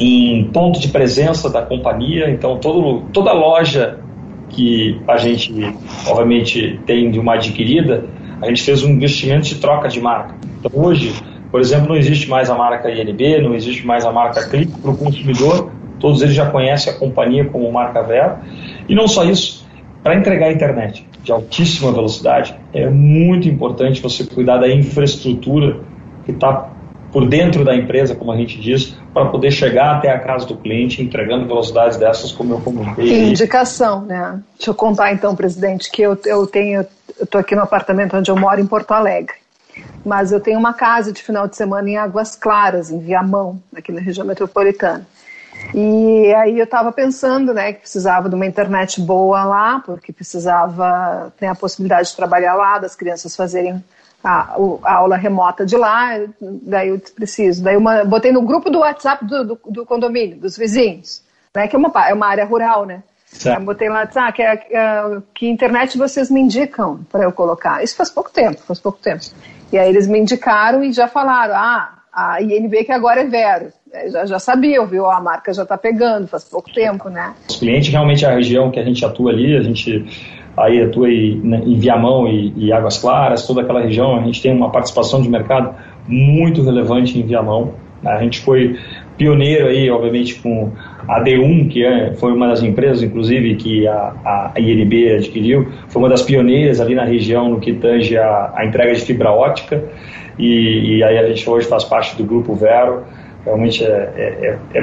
em 0.01 0.45
ponto 0.51 0.81
de 0.81 0.89
presença 0.89 1.49
da 1.51 1.63
companhia. 1.63 2.31
Então, 2.31 2.59
todo, 2.59 3.03
toda 3.13 3.33
loja 3.33 4.01
que 4.49 5.01
a 5.07 5.17
gente, 5.17 5.53
obviamente, 6.07 6.81
tem 6.87 7.11
de 7.11 7.19
uma 7.19 7.35
adquirida, 7.35 8.05
a 8.41 8.47
gente 8.47 8.63
fez 8.63 8.83
um 8.85 8.91
investimento 8.91 9.49
de 9.49 9.57
troca 9.57 9.89
de 9.89 10.01
marca. 10.01 10.35
Então, 10.61 10.71
hoje, 10.75 11.15
por 11.51 11.61
exemplo, 11.61 11.89
não 11.89 11.97
existe 11.97 12.29
mais 12.29 12.51
a 12.51 12.55
marca 12.55 12.91
INB, 12.91 13.41
não 13.43 13.55
existe 13.55 13.87
mais 13.87 14.05
a 14.05 14.13
marca 14.13 14.49
Click 14.49 14.73
para 14.81 14.91
o 14.91 14.97
consumidor, 14.97 15.71
todos 15.99 16.23
eles 16.23 16.35
já 16.35 16.51
conhecem 16.51 16.93
a 16.93 16.97
companhia 16.97 17.45
como 17.45 17.71
marca 17.73 18.03
Vera. 18.03 18.41
E 18.89 18.95
não 18.95 19.09
só 19.09 19.25
isso, 19.25 19.67
para 20.03 20.15
entregar 20.15 20.49
a 20.49 20.53
internet 20.53 21.07
de 21.23 21.33
altíssima 21.33 21.91
velocidade, 21.93 22.55
é 22.73 22.89
muito 22.89 23.49
importante 23.49 24.01
você 24.01 24.25
cuidar 24.25 24.59
da 24.59 24.73
infraestrutura 24.73 25.81
que 26.25 26.33
está 26.33 26.71
por 27.17 27.27
dentro 27.27 27.65
da 27.65 27.75
empresa, 27.75 28.15
como 28.15 28.31
a 28.31 28.37
gente 28.37 28.61
diz, 28.61 28.95
para 29.15 29.31
poder 29.31 29.51
chegar 29.51 29.97
até 29.97 30.11
a 30.11 30.21
casa 30.21 30.45
do 30.45 30.55
cliente 30.55 31.03
entregando 31.03 31.47
velocidades 31.47 31.97
dessas, 31.97 32.31
como 32.31 32.53
eu 32.53 32.61
comentei. 32.61 33.31
Indicação, 33.31 34.03
né? 34.03 34.39
Deixa 34.59 34.71
eu 34.71 34.75
contar 34.75 35.15
então, 35.15 35.35
presidente, 35.35 35.91
que 35.91 36.03
eu, 36.03 36.19
eu 36.27 36.47
tenho, 36.47 36.85
estou 37.19 37.41
aqui 37.41 37.57
no 37.57 37.63
apartamento 37.63 38.15
onde 38.19 38.31
eu 38.31 38.37
moro 38.37 38.61
em 38.61 38.67
Porto 38.67 38.93
Alegre, 38.93 39.35
mas 40.05 40.31
eu 40.31 40.41
tenho 40.41 40.59
uma 40.59 40.75
casa 40.75 41.11
de 41.11 41.23
final 41.23 41.49
de 41.49 41.57
semana 41.57 41.89
em 41.89 41.97
Águas 41.97 42.37
Claras, 42.37 42.91
em 42.91 42.99
Viamão, 42.99 43.63
aqui 43.75 43.93
na 43.93 44.01
região 44.03 44.27
metropolitana. 44.27 45.07
E 45.75 46.35
aí 46.35 46.59
eu 46.59 46.65
estava 46.65 46.93
pensando, 46.93 47.55
né, 47.55 47.73
que 47.73 47.81
precisava 47.81 48.29
de 48.29 48.35
uma 48.35 48.45
internet 48.45 49.01
boa 49.01 49.43
lá, 49.43 49.83
porque 49.87 50.13
precisava 50.13 51.33
ter 51.41 51.47
a 51.47 51.55
possibilidade 51.55 52.11
de 52.11 52.17
trabalhar 52.17 52.57
lá, 52.57 52.79
das 52.79 52.95
crianças 52.95 53.35
fazerem 53.35 53.83
a, 54.27 54.57
a, 54.83 54.95
aula 54.95 55.17
remota 55.17 55.65
de 55.65 55.77
lá, 55.77 56.19
daí 56.41 56.89
eu 56.89 57.01
preciso. 57.15 57.63
Daí 57.63 57.77
uma, 57.77 58.05
botei 58.05 58.33
no 58.33 58.43
grupo 58.43 58.69
do 58.69 58.81
WhatsApp 58.81 59.25
do, 59.25 59.45
do, 59.45 59.61
do, 59.69 59.87
condomínio, 59.87 60.37
dos 60.37 60.57
vizinhos, 60.57 61.23
né, 61.55 61.69
que 61.69 61.77
é 61.77 61.79
uma, 61.79 61.93
é 62.09 62.13
uma 62.13 62.27
área 62.27 62.45
rural, 62.45 62.85
né? 62.85 63.03
Certo. 63.27 63.65
botei 63.65 63.89
lá, 63.89 64.09
ah, 64.15 64.33
que, 64.33 64.43
é, 64.43 64.57
que 65.35 65.49
internet 65.49 65.99
vocês 65.99 66.31
me 66.31 66.41
indicam 66.41 67.01
para 67.11 67.25
eu 67.25 67.33
colocar. 67.33 67.83
Isso 67.85 67.95
faz 67.95 68.11
pouco 68.11 68.31
tempo, 68.31 68.59
faz 68.63 68.81
pouco 68.81 68.99
tempo. 68.99 69.25
E 69.71 69.79
aí 69.79 69.89
eles 69.89 70.07
me 70.07 70.19
indicaram 70.19 70.83
e 70.83 70.93
já 70.93 71.07
falaram, 71.07 71.55
ah, 71.55 71.99
a 72.13 72.41
INB 72.41 72.85
que 72.85 72.93
agora 72.93 73.21
é 73.21 73.27
Vero. 73.27 73.73
É, 73.93 74.09
já, 74.11 74.27
já 74.27 74.39
sabia, 74.39 74.85
viu? 74.87 75.07
A 75.07 75.21
marca 75.21 75.53
já 75.53 75.65
está 75.65 75.77
pegando, 75.77 76.27
faz 76.27 76.45
pouco 76.45 76.73
tempo, 76.73 77.09
né? 77.09 77.35
Os 77.49 77.57
clientes, 77.57 77.91
realmente, 77.91 78.25
a 78.25 78.31
região 78.31 78.71
que 78.71 78.81
a 78.81 78.85
gente 78.85 79.05
atua 79.05 79.31
ali, 79.31 79.57
a 79.57 79.63
gente 79.63 80.07
aí 80.57 80.83
atua 80.83 81.11
em, 81.11 81.37
né, 81.43 81.63
em 81.65 81.79
Viamão 81.79 82.27
e, 82.27 82.53
e, 82.57 82.73
Águas 82.73 82.99
Claras, 82.99 83.47
toda 83.47 83.61
aquela 83.61 83.83
região, 83.83 84.17
a 84.17 84.23
gente 84.23 84.41
tem 84.41 84.53
uma 84.53 84.71
participação 84.71 85.21
de 85.21 85.29
mercado 85.29 85.75
muito 86.09 86.63
relevante 86.63 87.19
em 87.19 87.23
Viamão. 87.23 87.75
A 88.05 88.23
gente 88.23 88.41
foi 88.41 88.77
pioneiro 89.17 89.67
aí, 89.67 89.91
obviamente, 89.91 90.37
com 90.37 90.71
a 91.09 91.23
D1, 91.23 91.69
que 91.69 91.85
é, 91.85 92.15
foi 92.15 92.33
uma 92.33 92.49
das 92.49 92.63
empresas, 92.63 93.03
inclusive, 93.03 93.57
que 93.57 93.87
a, 93.87 94.53
a 94.55 94.61
INB 94.61 95.17
adquiriu, 95.17 95.69
foi 95.89 96.03
uma 96.03 96.09
das 96.09 96.23
pioneiras 96.23 96.81
ali 96.81 96.95
na 96.95 97.05
região 97.05 97.49
no 97.49 97.61
que 97.61 97.73
tange 97.75 98.17
a, 98.17 98.53
a 98.55 98.67
entrega 98.67 98.95
de 98.95 99.01
fibra 99.01 99.31
ótica, 99.31 99.83
e, 100.39 100.99
e, 100.99 101.05
aí 101.05 101.19
a 101.19 101.27
gente 101.29 101.49
hoje 101.49 101.67
faz 101.67 101.85
parte 101.85 102.17
do 102.17 102.25
Grupo 102.25 102.55
Vero, 102.55 103.05
realmente 103.45 103.83
é, 103.85 104.13
é, 104.17 104.59
é, 104.75 104.79
é 104.79 104.83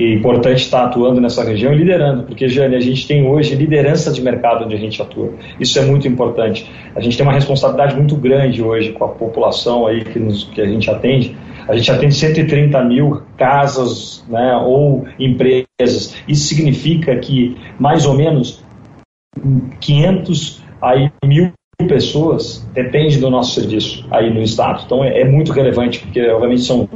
bastante 0.00 0.14
importante 0.14 0.62
estar 0.62 0.84
atuando 0.84 1.20
nessa 1.20 1.44
região 1.44 1.72
e 1.72 1.76
liderando, 1.76 2.24
porque, 2.24 2.48
Jane, 2.48 2.74
a 2.74 2.80
gente 2.80 3.06
tem 3.06 3.26
hoje 3.26 3.54
liderança 3.54 4.12
de 4.12 4.22
mercado 4.22 4.64
onde 4.64 4.74
a 4.74 4.78
gente 4.78 5.00
atua. 5.00 5.32
Isso 5.58 5.78
é 5.78 5.84
muito 5.84 6.08
importante. 6.08 6.70
A 6.94 7.00
gente 7.00 7.16
tem 7.16 7.24
uma 7.24 7.32
responsabilidade 7.32 7.94
muito 7.94 8.16
grande 8.16 8.62
hoje 8.62 8.92
com 8.92 9.04
a 9.04 9.08
população 9.08 9.86
aí 9.86 10.04
que, 10.04 10.18
nos, 10.18 10.44
que 10.44 10.60
a 10.60 10.66
gente 10.66 10.90
atende. 10.90 11.36
A 11.68 11.76
gente 11.76 11.90
atende 11.90 12.14
130 12.14 12.82
mil 12.84 13.22
casas 13.36 14.24
né, 14.28 14.56
ou 14.56 15.06
empresas. 15.18 16.16
Isso 16.26 16.48
significa 16.48 17.16
que 17.16 17.56
mais 17.78 18.06
ou 18.06 18.14
menos 18.14 18.64
500 19.80 20.64
aí, 20.80 21.10
mil 21.24 21.52
pessoas 21.86 22.68
depende 22.74 23.18
do 23.18 23.30
nosso 23.30 23.54
serviço 23.54 24.06
aí 24.10 24.32
no 24.32 24.42
estado. 24.42 24.82
Então 24.84 25.02
é, 25.04 25.20
é, 25.20 25.24
muito 25.24 25.52
relevante, 25.52 26.00
porque 26.00 26.28
obviamente 26.28 26.62
são 26.62 26.88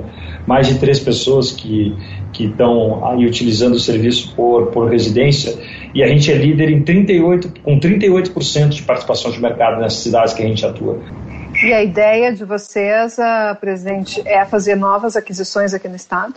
mais 0.46 0.66
de 0.66 0.78
três 0.78 1.00
pessoas 1.00 1.52
que 1.52 1.94
que 2.34 2.46
estão 2.46 3.06
aí 3.06 3.24
utilizando 3.24 3.74
o 3.74 3.80
serviço 3.80 4.34
por, 4.34 4.66
por 4.66 4.90
residência 4.90 5.56
e 5.94 6.02
a 6.02 6.08
gente 6.08 6.30
é 6.30 6.34
líder 6.34 6.68
em 6.68 6.82
38 6.82 7.60
com 7.62 7.78
38% 7.78 8.68
de 8.70 8.82
participação 8.82 9.30
de 9.30 9.40
mercado 9.40 9.80
nessas 9.80 10.00
cidades 10.00 10.34
que 10.34 10.42
a 10.42 10.46
gente 10.46 10.66
atua. 10.66 11.00
E 11.62 11.72
a 11.72 11.82
ideia 11.82 12.32
de 12.32 12.44
vocês, 12.44 13.16
uh, 13.16 13.58
presidente, 13.60 14.20
é 14.26 14.44
fazer 14.44 14.74
novas 14.74 15.16
aquisições 15.16 15.72
aqui 15.72 15.88
no 15.88 15.94
estado? 15.94 16.34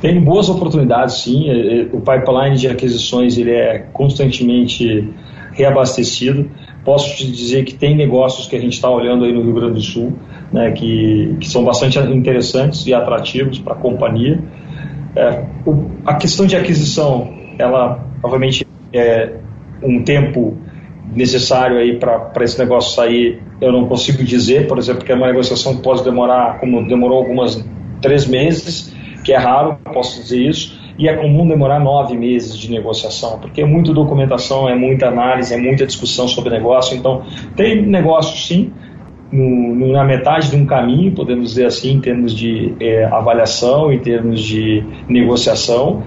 Tem 0.00 0.20
boas 0.20 0.50
oportunidades, 0.50 1.22
sim. 1.22 1.48
É, 1.48 1.80
é, 1.80 1.82
o 1.92 2.00
pipeline 2.00 2.56
de 2.56 2.68
aquisições 2.68 3.38
ele 3.38 3.52
é 3.52 3.78
constantemente 3.92 5.08
reabastecido. 5.52 6.50
Posso 6.84 7.16
te 7.16 7.30
dizer 7.30 7.64
que 7.64 7.74
tem 7.74 7.96
negócios 7.96 8.46
que 8.46 8.54
a 8.54 8.60
gente 8.60 8.74
está 8.74 8.90
olhando 8.90 9.24
aí 9.24 9.32
no 9.32 9.42
Rio 9.42 9.54
Grande 9.54 9.74
do 9.74 9.80
Sul, 9.80 10.12
né, 10.52 10.72
que, 10.72 11.36
que 11.40 11.48
são 11.48 11.64
bastante 11.64 11.98
interessantes 11.98 12.86
e 12.86 12.92
atrativos 12.92 13.58
para 13.58 13.72
a 13.72 13.76
companhia. 13.76 14.42
É, 15.14 15.44
o, 15.66 15.90
a 16.06 16.14
questão 16.14 16.46
de 16.46 16.56
aquisição, 16.56 17.32
ela, 17.58 18.04
obviamente, 18.22 18.66
é 18.92 19.34
um 19.82 20.02
tempo 20.02 20.56
necessário 21.14 21.76
aí 21.76 21.98
para 21.98 22.32
esse 22.40 22.58
negócio 22.58 22.94
sair, 22.94 23.42
eu 23.60 23.72
não 23.72 23.86
consigo 23.86 24.22
dizer, 24.24 24.66
por 24.66 24.78
exemplo, 24.78 25.04
que 25.04 25.12
é 25.12 25.14
uma 25.14 25.26
negociação 25.26 25.76
que 25.76 25.82
pode 25.82 26.02
demorar, 26.02 26.58
como 26.58 26.86
demorou 26.86 27.18
algumas 27.18 27.62
três 28.00 28.26
meses, 28.26 28.94
que 29.22 29.32
é 29.32 29.36
raro, 29.36 29.78
posso 29.92 30.20
dizer 30.22 30.40
isso, 30.42 30.80
e 30.98 31.08
é 31.08 31.16
comum 31.16 31.46
demorar 31.46 31.80
nove 31.80 32.16
meses 32.16 32.56
de 32.56 32.70
negociação, 32.70 33.38
porque 33.38 33.62
é 33.62 33.64
muita 33.64 33.92
documentação, 33.92 34.68
é 34.68 34.74
muita 34.74 35.08
análise, 35.08 35.54
é 35.54 35.56
muita 35.56 35.86
discussão 35.86 36.28
sobre 36.28 36.50
negócio. 36.50 36.96
Então, 36.96 37.24
tem 37.56 37.82
negócio 37.82 38.36
sim, 38.36 38.72
no, 39.32 39.92
na 39.92 40.04
metade 40.04 40.50
de 40.50 40.56
um 40.56 40.66
caminho, 40.66 41.12
podemos 41.12 41.50
dizer 41.50 41.66
assim, 41.66 41.92
em 41.94 42.00
termos 42.00 42.36
de 42.36 42.74
é, 42.78 43.04
avaliação, 43.04 43.90
em 43.90 43.98
termos 43.98 44.42
de 44.42 44.84
negociação. 45.08 46.02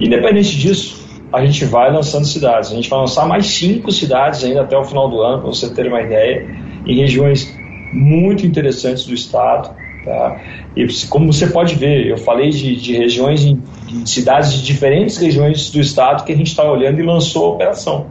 Independente 0.00 0.58
disso, 0.58 1.06
a 1.32 1.44
gente 1.44 1.64
vai 1.66 1.92
lançando 1.92 2.24
cidades. 2.24 2.72
A 2.72 2.74
gente 2.74 2.88
vai 2.88 3.00
lançar 3.00 3.26
mais 3.26 3.46
cinco 3.46 3.92
cidades 3.92 4.42
ainda 4.42 4.62
até 4.62 4.76
o 4.76 4.84
final 4.84 5.08
do 5.08 5.20
ano, 5.20 5.42
para 5.42 5.50
você 5.50 5.72
ter 5.72 5.86
uma 5.86 6.00
ideia, 6.00 6.48
em 6.86 6.96
regiões 6.96 7.54
muito 7.92 8.46
interessantes 8.46 9.04
do 9.04 9.12
estado. 9.12 9.76
Tá? 10.04 10.40
E 10.74 10.86
como 11.08 11.32
você 11.32 11.46
pode 11.48 11.74
ver, 11.74 12.06
eu 12.06 12.16
falei 12.16 12.50
de, 12.50 12.74
de 12.74 12.96
regiões, 12.96 13.44
de 13.44 13.58
cidades 14.06 14.52
de 14.54 14.62
diferentes 14.64 15.18
regiões 15.18 15.70
do 15.70 15.78
estado 15.78 16.24
que 16.24 16.32
a 16.32 16.36
gente 16.36 16.48
está 16.48 16.64
olhando 16.64 16.98
e 16.98 17.02
lançou 17.02 17.46
a 17.46 17.48
operação. 17.50 18.06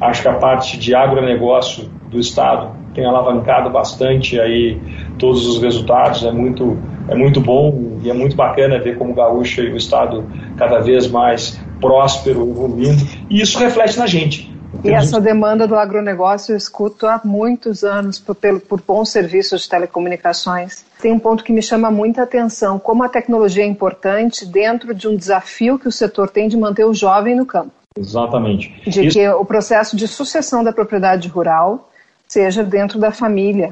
Acho 0.00 0.22
que 0.22 0.28
a 0.28 0.34
parte 0.34 0.78
de 0.78 0.94
agronegócio 0.94 1.90
do 2.10 2.20
estado 2.20 2.85
tem 2.96 3.04
alavancado 3.04 3.68
bastante 3.68 4.40
aí 4.40 4.80
todos 5.18 5.46
os 5.46 5.60
resultados, 5.60 6.24
é 6.24 6.32
muito, 6.32 6.78
é 7.08 7.14
muito 7.14 7.40
bom 7.42 7.98
e 8.02 8.10
é 8.10 8.14
muito 8.14 8.34
bacana 8.34 8.78
ver 8.78 8.96
como 8.96 9.12
o 9.12 9.14
Gaúcho 9.14 9.60
e 9.60 9.70
o 9.70 9.76
estado 9.76 10.24
cada 10.56 10.78
vez 10.80 11.06
mais 11.06 11.60
próspero, 11.78 12.48
evoluindo, 12.48 13.06
e 13.28 13.42
isso 13.42 13.58
reflete 13.58 13.98
na 13.98 14.06
gente. 14.06 14.50
E 14.82 14.90
essa 14.90 15.20
demanda 15.20 15.66
do 15.66 15.74
agronegócio 15.74 16.52
eu 16.52 16.56
escuto 16.56 17.06
há 17.06 17.20
muitos 17.24 17.84
anos 17.84 18.18
por, 18.18 18.36
por 18.60 18.80
bons 18.80 19.10
serviços 19.10 19.62
de 19.62 19.68
telecomunicações. 19.68 20.84
Tem 21.00 21.12
um 21.12 21.18
ponto 21.18 21.44
que 21.44 21.52
me 21.52 21.62
chama 21.62 21.90
muita 21.90 22.22
atenção, 22.22 22.78
como 22.78 23.02
a 23.02 23.08
tecnologia 23.08 23.62
é 23.62 23.66
importante 23.66 24.44
dentro 24.46 24.94
de 24.94 25.06
um 25.06 25.16
desafio 25.16 25.78
que 25.78 25.88
o 25.88 25.92
setor 25.92 26.30
tem 26.30 26.48
de 26.48 26.56
manter 26.56 26.84
o 26.84 26.94
jovem 26.94 27.34
no 27.34 27.46
campo. 27.46 27.72
Exatamente. 27.98 28.72
De 28.88 29.06
Isso... 29.06 29.18
que 29.18 29.28
o 29.28 29.44
processo 29.44 29.96
de 29.96 30.06
sucessão 30.06 30.62
da 30.62 30.72
propriedade 30.72 31.28
rural 31.28 31.88
seja 32.36 32.62
dentro 32.62 32.98
da 32.98 33.10
família. 33.10 33.70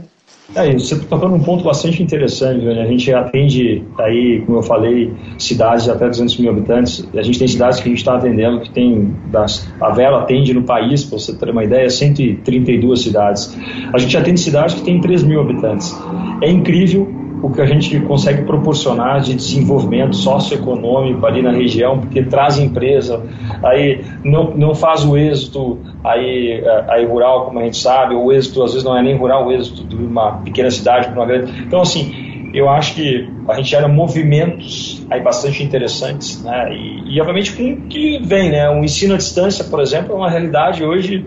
É, 0.55 0.73
você 0.73 0.99
tocando 0.99 1.35
um 1.35 1.41
ponto 1.41 1.65
bastante 1.65 2.03
interessante. 2.03 2.65
Né? 2.65 2.83
A 2.83 2.87
gente 2.87 3.13
atende 3.13 3.85
aí, 3.99 4.43
como 4.47 4.59
eu 4.59 4.63
falei, 4.63 5.13
cidades 5.39 5.85
de 5.85 5.91
até 5.91 6.09
200 6.09 6.39
mil 6.39 6.51
habitantes. 6.51 7.07
A 7.15 7.23
gente 7.23 7.39
tem 7.39 7.49
cidades 7.49 7.81
que 7.81 7.89
a 7.89 7.91
gente 7.91 7.99
está 7.99 8.17
atendendo 8.17 8.61
que 8.61 8.71
tem, 8.71 9.15
das, 9.31 9.71
a 9.81 9.91
Vela 9.91 10.23
atende 10.23 10.55
no 10.55 10.63
país, 10.63 11.05
para 11.05 11.19
você 11.19 11.35
ter 11.35 11.51
uma 11.51 11.65
ideia, 11.65 11.91
132 11.91 13.03
cidades. 13.03 13.55
A 13.93 13.99
gente 13.99 14.17
atende 14.17 14.41
cidades 14.41 14.75
que 14.77 14.83
tem 14.83 14.99
3 14.99 15.25
mil 15.25 15.41
habitantes. 15.41 15.95
É 16.43 16.51
incrível 16.51 17.24
o 17.43 17.51
que 17.51 17.61
a 17.61 17.67
gente 17.67 17.99
consegue 18.01 18.43
proporcionar 18.43 19.21
de 19.21 19.35
desenvolvimento 19.35 20.17
socioeconômico 20.17 21.25
ali 21.27 21.43
na 21.43 21.51
região, 21.51 21.99
porque 21.99 22.23
traz 22.23 22.59
empresa, 22.59 23.23
aí 23.63 24.05
não, 24.23 24.57
não 24.57 24.75
faz 24.75 25.05
o 25.05 25.17
êxito 25.17 25.79
aí, 26.03 26.63
aí 26.89 27.05
rural, 27.05 27.47
como 27.47 27.59
a 27.59 27.65
gente 27.65 27.77
sabe, 27.77 28.15
o 28.15 28.33
êxito 28.33 28.63
às 28.63 28.73
vezes 28.73 28.85
não 28.85 28.97
é 28.97 29.03
nem 29.03 29.17
rural, 29.17 29.47
o 29.47 29.53
êxito 29.53 29.85
de 29.85 29.97
uma 29.97 30.39
pequena 30.39 30.71
cidade 30.71 31.09
para 31.09 31.17
uma 31.17 31.27
grande. 31.27 31.53
Então, 31.63 31.81
assim, 31.81 32.51
eu 32.55 32.69
acho 32.69 32.95
que 32.95 33.29
a 33.49 33.55
gente 33.55 33.71
gera 33.71 33.89
movimentos 33.89 35.05
aí 35.11 35.21
bastante 35.21 35.63
interessantes, 35.63 36.43
né? 36.45 36.73
E, 36.73 37.17
e 37.17 37.21
obviamente 37.21 37.53
com 37.53 37.73
o 37.73 37.81
que 37.89 38.21
vem, 38.23 38.51
né? 38.51 38.71
O 38.71 38.85
ensino 38.85 39.15
à 39.15 39.17
distância, 39.17 39.65
por 39.65 39.81
exemplo, 39.81 40.13
é 40.13 40.17
uma 40.17 40.31
realidade 40.31 40.85
hoje 40.85 41.25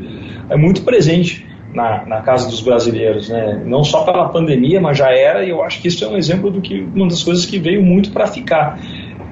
é 0.49 0.55
muito 0.55 0.83
presente 0.83 1.45
na, 1.77 2.03
na 2.07 2.21
casa 2.21 2.49
dos 2.49 2.59
brasileiros, 2.59 3.29
né? 3.29 3.61
Não 3.63 3.83
só 3.83 4.03
pela 4.03 4.29
pandemia, 4.29 4.81
mas 4.81 4.97
já 4.97 5.11
era, 5.11 5.45
e 5.45 5.49
eu 5.51 5.61
acho 5.61 5.79
que 5.79 5.87
isso 5.87 6.03
é 6.03 6.07
um 6.07 6.17
exemplo 6.17 6.49
do 6.49 6.59
que 6.59 6.81
uma 6.81 7.07
das 7.07 7.21
coisas 7.21 7.45
que 7.45 7.59
veio 7.59 7.83
muito 7.83 8.11
para 8.11 8.25
ficar. 8.25 8.79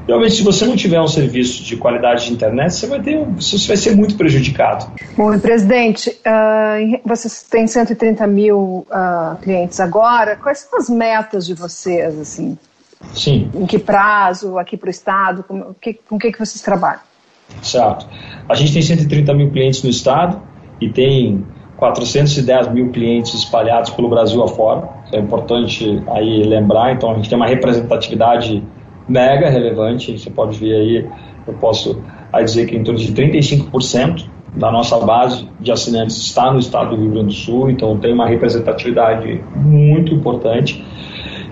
Realmente, 0.07 0.35
se 0.35 0.43
você 0.43 0.63
não 0.65 0.75
tiver 0.75 1.01
um 1.01 1.07
serviço 1.07 1.63
de 1.63 1.75
qualidade 1.75 2.27
de 2.27 2.33
internet, 2.33 2.75
você 2.75 2.85
vai 2.85 3.01
ter, 3.01 3.25
você 3.25 3.67
vai 3.67 3.75
ser 3.75 3.95
muito 3.95 4.15
prejudicado. 4.15 4.85
Bom, 5.17 5.37
presidente, 5.39 6.11
uh, 6.11 7.01
vocês 7.03 7.41
têm 7.41 7.65
130 7.65 8.27
mil 8.27 8.85
uh, 8.91 9.35
clientes 9.41 9.79
agora. 9.79 10.35
Quais 10.35 10.59
são 10.59 10.77
as 10.77 10.87
metas 10.87 11.47
de 11.47 11.55
vocês, 11.55 12.19
assim? 12.19 12.55
Sim. 13.15 13.49
Em 13.55 13.65
que 13.65 13.79
prazo, 13.79 14.59
aqui 14.59 14.77
para 14.77 14.87
o 14.87 14.91
estado? 14.91 15.43
Com, 15.43 15.73
que, 15.81 15.95
com 16.07 16.19
que, 16.19 16.31
que 16.31 16.37
vocês 16.37 16.61
trabalham? 16.61 17.01
Certo. 17.63 18.07
A 18.47 18.53
gente 18.53 18.73
tem 18.73 18.83
130 18.83 19.33
mil 19.33 19.49
clientes 19.49 19.81
no 19.81 19.89
estado 19.89 20.39
e 20.79 20.87
tem 20.89 21.43
410 21.77 22.71
mil 22.71 22.89
clientes 22.89 23.33
espalhados 23.33 23.89
pelo 23.91 24.09
Brasil 24.09 24.41
afora. 24.43 24.87
é 25.11 25.19
importante 25.19 26.01
aí 26.07 26.43
lembrar, 26.43 26.93
então 26.93 27.11
a 27.11 27.15
gente 27.15 27.29
tem 27.29 27.35
uma 27.37 27.47
representatividade 27.47 28.63
mega 29.07 29.49
relevante, 29.49 30.17
você 30.17 30.29
pode 30.29 30.57
ver 30.57 30.73
aí, 30.73 31.05
eu 31.47 31.53
posso 31.55 32.01
aí 32.31 32.43
dizer 32.43 32.65
que 32.65 32.75
em 32.75 32.83
torno 32.83 32.99
de 32.99 33.13
35% 33.13 34.25
da 34.55 34.71
nossa 34.71 34.97
base 34.99 35.47
de 35.59 35.71
assinantes 35.71 36.17
está 36.17 36.51
no 36.51 36.59
estado 36.59 36.95
do 36.95 37.01
Rio 37.01 37.11
Grande 37.11 37.27
do 37.27 37.33
Sul, 37.33 37.69
então 37.69 37.97
tem 37.97 38.13
uma 38.13 38.27
representatividade 38.27 39.43
muito 39.55 40.13
importante. 40.13 40.83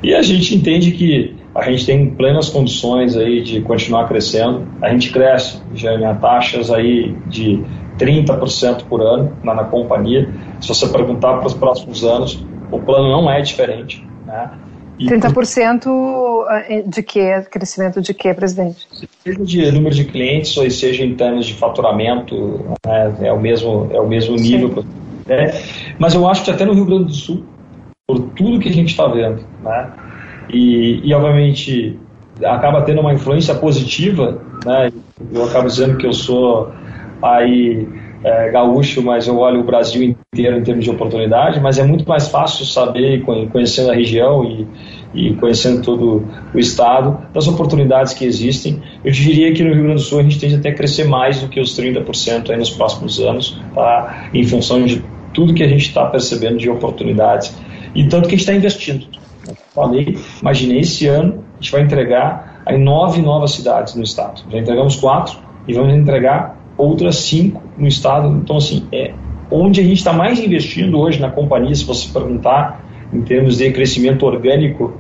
E 0.02 0.14
a 0.14 0.22
gente 0.22 0.56
entende 0.56 0.92
que 0.92 1.36
a 1.54 1.70
gente 1.70 1.86
tem 1.86 2.10
plenas 2.10 2.50
condições 2.50 3.16
aí 3.16 3.42
de 3.42 3.62
continuar 3.62 4.08
crescendo. 4.08 4.68
A 4.82 4.90
gente 4.90 5.12
cresce, 5.12 5.62
já 5.76 5.94
em 5.94 6.16
taxas 6.18 6.72
aí 6.72 7.16
de 7.28 7.64
30% 7.98 8.86
por 8.86 9.02
ano 9.02 9.36
na, 9.44 9.54
na 9.54 9.64
companhia. 9.66 10.30
Se 10.62 10.70
você 10.70 10.88
perguntar 10.88 11.38
para 11.38 11.48
os 11.48 11.54
próximos 11.54 12.04
anos, 12.04 12.46
o 12.72 12.80
plano 12.80 13.10
não 13.10 13.30
é 13.30 13.42
diferente. 13.42 14.06
Né? 14.26 14.52
E 15.00 15.08
30% 15.08 16.46
eh, 16.68 16.84
de 16.86 17.02
que? 17.02 17.42
Crescimento 17.50 18.02
de 18.02 18.14
que, 18.14 18.34
presidente? 18.34 18.88
Seja 19.24 19.44
de 19.44 19.72
número 19.72 19.96
de 19.96 20.06
clientes 20.06 20.56
ou 20.58 20.70
seja 20.70 21.04
em 21.04 21.16
termos 21.16 21.46
de 21.46 21.54
faturamento, 21.56 22.66
né? 22.86 23.16
é, 23.22 23.34
o 23.34 23.40
mesmo, 23.40 23.90
é 23.92 24.00
o 24.00 24.08
mesmo 24.08 24.36
nível. 24.36 24.84
Né? 25.26 25.52
Mas 25.98 26.14
eu 26.14 26.28
acho 26.28 26.44
que 26.44 26.52
até 26.52 26.66
no 26.66 26.74
Rio 26.74 26.86
Grande 26.86 27.06
do 27.06 27.14
Sul, 27.14 27.44
por 28.08 28.20
tudo 28.36 28.60
que 28.60 28.70
a 28.70 28.74
gente 28.74 28.90
está 28.90 29.08
vendo, 29.08 29.44
né? 29.64 29.92
e, 30.50 31.02
e 31.04 31.14
obviamente 31.14 32.00
acaba 32.44 32.82
tendo 32.82 33.02
uma 33.02 33.14
influência 33.14 33.56
positiva, 33.56 34.42
né? 34.66 34.92
eu 35.32 35.44
acabo 35.46 35.68
dizendo 35.68 35.98
que 35.98 36.06
eu 36.06 36.14
sou 36.14 36.72
aí 37.24 37.88
é, 38.24 38.52
gaúcho, 38.52 39.02
mas 39.02 39.28
eu 39.28 39.38
olho 39.38 39.60
o 39.60 39.64
Brasil 39.64 40.02
inteiro 40.04 40.58
em 40.58 40.64
termos 40.64 40.86
de 40.86 40.90
oportunidade, 40.90 41.60
mas 41.60 41.78
é 41.78 41.84
muito 41.84 42.08
mais 42.08 42.28
fácil 42.30 42.66
saber, 42.66 43.24
conhecendo 43.52 43.92
a 43.92 43.96
região 43.96 44.46
e, 44.46 44.68
e 45.14 45.36
conhecendo 45.36 45.82
todo 45.82 46.26
o 46.54 46.60
estado, 46.60 47.18
das 47.34 47.48
oportunidades 47.48 48.14
que 48.14 48.26
existem. 48.26 48.82
Eu 49.04 49.12
diria 49.12 49.54
que 49.54 49.64
no 49.64 49.74
Rio 49.74 49.84
Grande 49.84 50.02
do 50.02 50.06
Sul 50.06 50.20
a 50.20 50.24
gente 50.24 50.40
tende 50.40 50.56
até 50.56 50.70
a 50.70 50.74
crescer 50.74 51.04
mais 51.04 51.42
do 51.42 51.50
que 51.50 51.60
os 51.60 51.78
30% 51.78 52.50
aí 52.50 52.58
nos 52.58 52.70
próximos 52.70 53.20
anos, 53.20 53.60
tá? 53.76 54.30
em 54.34 54.44
função 54.46 54.84
de 54.86 55.04
tudo 55.34 55.54
que 55.54 55.64
a 55.64 55.68
gente 55.68 55.88
está 55.88 56.06
percebendo 56.06 56.58
de 56.58 56.70
oportunidades. 56.70 57.56
E 57.94 58.08
tanto 58.08 58.30
que 58.30 58.36
a 58.36 58.38
gente 58.38 58.42
está 58.42 58.54
investindo. 58.54 59.06
falei, 59.74 60.18
imaginei 60.42 60.80
esse 60.80 61.08
ano, 61.08 61.44
a 61.60 61.62
gente 61.62 61.72
vai 61.72 61.82
entregar 61.82 62.64
em 62.70 62.82
nove 62.82 63.22
novas 63.22 63.52
cidades 63.52 63.96
no 63.96 64.04
estado. 64.04 64.44
Já 64.50 64.58
entregamos 64.58 64.96
quatro 64.96 65.38
e 65.68 65.74
vamos 65.74 65.94
entregar 65.94 66.63
outras 66.78 67.18
cinco 67.18 67.62
no 67.78 67.88
estado. 67.88 68.40
Então, 68.44 68.58
assim, 68.58 68.88
é 68.92 69.14
onde 69.52 69.82
a 69.82 69.84
gente 69.84 69.98
está 69.98 70.14
mais 70.14 70.40
investindo 70.40 71.00
hoje 71.00 71.20
na 71.20 71.30
companhia, 71.30 71.76
se 71.76 71.86
você 71.86 72.12
perguntar 72.12 72.84
em 73.14 73.22
termos 73.22 73.58
de 73.58 73.72
crescimento 73.72 74.26
orgânico, 74.26 74.94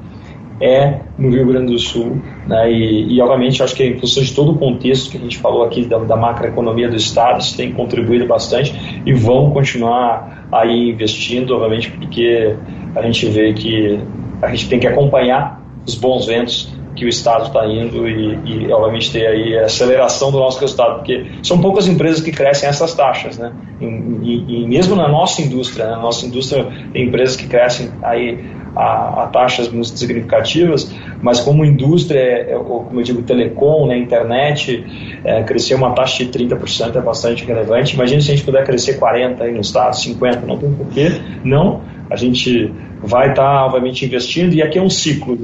é 0.61 0.99
no 1.17 1.29
Rio 1.29 1.47
Grande 1.47 1.73
do 1.73 1.79
Sul. 1.79 2.21
Né? 2.47 2.71
E, 2.71 3.15
e, 3.15 3.21
obviamente, 3.21 3.63
acho 3.63 3.75
que 3.75 3.83
em 3.83 3.97
função 3.97 4.21
de 4.23 4.33
todo 4.33 4.51
o 4.51 4.57
contexto 4.57 5.11
que 5.11 5.17
a 5.17 5.19
gente 5.19 5.37
falou 5.39 5.63
aqui 5.63 5.85
da, 5.85 5.97
da 5.97 6.15
macroeconomia 6.15 6.87
do 6.87 6.95
Estado, 6.95 7.41
isso 7.41 7.57
tem 7.57 7.71
contribuído 7.71 8.25
bastante 8.25 9.01
e 9.05 9.13
vão 9.13 9.51
continuar 9.51 10.47
aí 10.51 10.91
investindo, 10.91 11.53
obviamente, 11.55 11.89
porque 11.91 12.55
a 12.95 13.01
gente 13.01 13.25
vê 13.27 13.53
que 13.53 13.99
a 14.41 14.49
gente 14.49 14.69
tem 14.69 14.79
que 14.79 14.87
acompanhar 14.87 15.61
os 15.85 15.95
bons 15.95 16.27
ventos 16.27 16.71
que 16.95 17.05
o 17.05 17.09
Estado 17.09 17.47
está 17.47 17.65
indo 17.67 18.07
e, 18.07 18.37
e, 18.45 18.71
obviamente, 18.71 19.11
ter 19.11 19.27
aí 19.27 19.57
a 19.57 19.65
aceleração 19.65 20.31
do 20.31 20.39
nosso 20.39 20.59
resultado, 20.59 20.95
porque 20.95 21.25
são 21.41 21.59
poucas 21.59 21.87
empresas 21.87 22.21
que 22.21 22.31
crescem 22.31 22.69
essas 22.69 22.93
taxas, 22.93 23.37
né? 23.37 23.51
E, 23.81 23.85
e, 23.85 24.63
e 24.63 24.67
mesmo 24.67 24.95
na 24.95 25.07
nossa 25.07 25.41
indústria, 25.41 25.85
né? 25.85 25.91
na 25.91 26.01
nossa 26.01 26.25
indústria 26.25 26.67
tem 26.91 27.07
empresas 27.07 27.35
que 27.35 27.47
crescem 27.47 27.89
aí 28.01 28.39
a, 28.75 29.23
a, 29.23 29.27
taxas 29.27 29.69
muito 29.69 29.97
significativas, 29.97 30.93
mas 31.21 31.39
como 31.39 31.63
indústria, 31.63 32.19
é, 32.19 32.53
é 32.53 32.55
como 32.55 32.99
eu 32.99 33.03
digo, 33.03 33.21
telecom, 33.21 33.87
né, 33.87 33.97
internet, 33.97 34.85
é, 35.23 35.43
crescer 35.43 35.75
uma 35.75 35.91
taxa 35.91 36.25
de 36.25 36.31
30% 36.31 36.95
é 36.95 37.01
bastante 37.01 37.45
relevante. 37.45 37.95
Imagina 37.95 38.21
se 38.21 38.31
a 38.31 38.35
gente 38.35 38.45
puder 38.45 38.63
crescer 38.65 38.99
40% 38.99 39.41
aí 39.41 39.51
no 39.51 39.61
estado, 39.61 39.93
50%, 39.95 40.45
não 40.45 40.57
tem 40.57 40.73
porquê, 40.73 41.11
não. 41.43 41.81
A 42.09 42.15
gente 42.15 42.71
vai 43.01 43.29
estar, 43.29 43.43
tá, 43.43 43.65
obviamente, 43.65 44.05
investindo, 44.05 44.53
e 44.53 44.61
aqui 44.61 44.77
é 44.77 44.81
um 44.81 44.89
ciclo. 44.89 45.37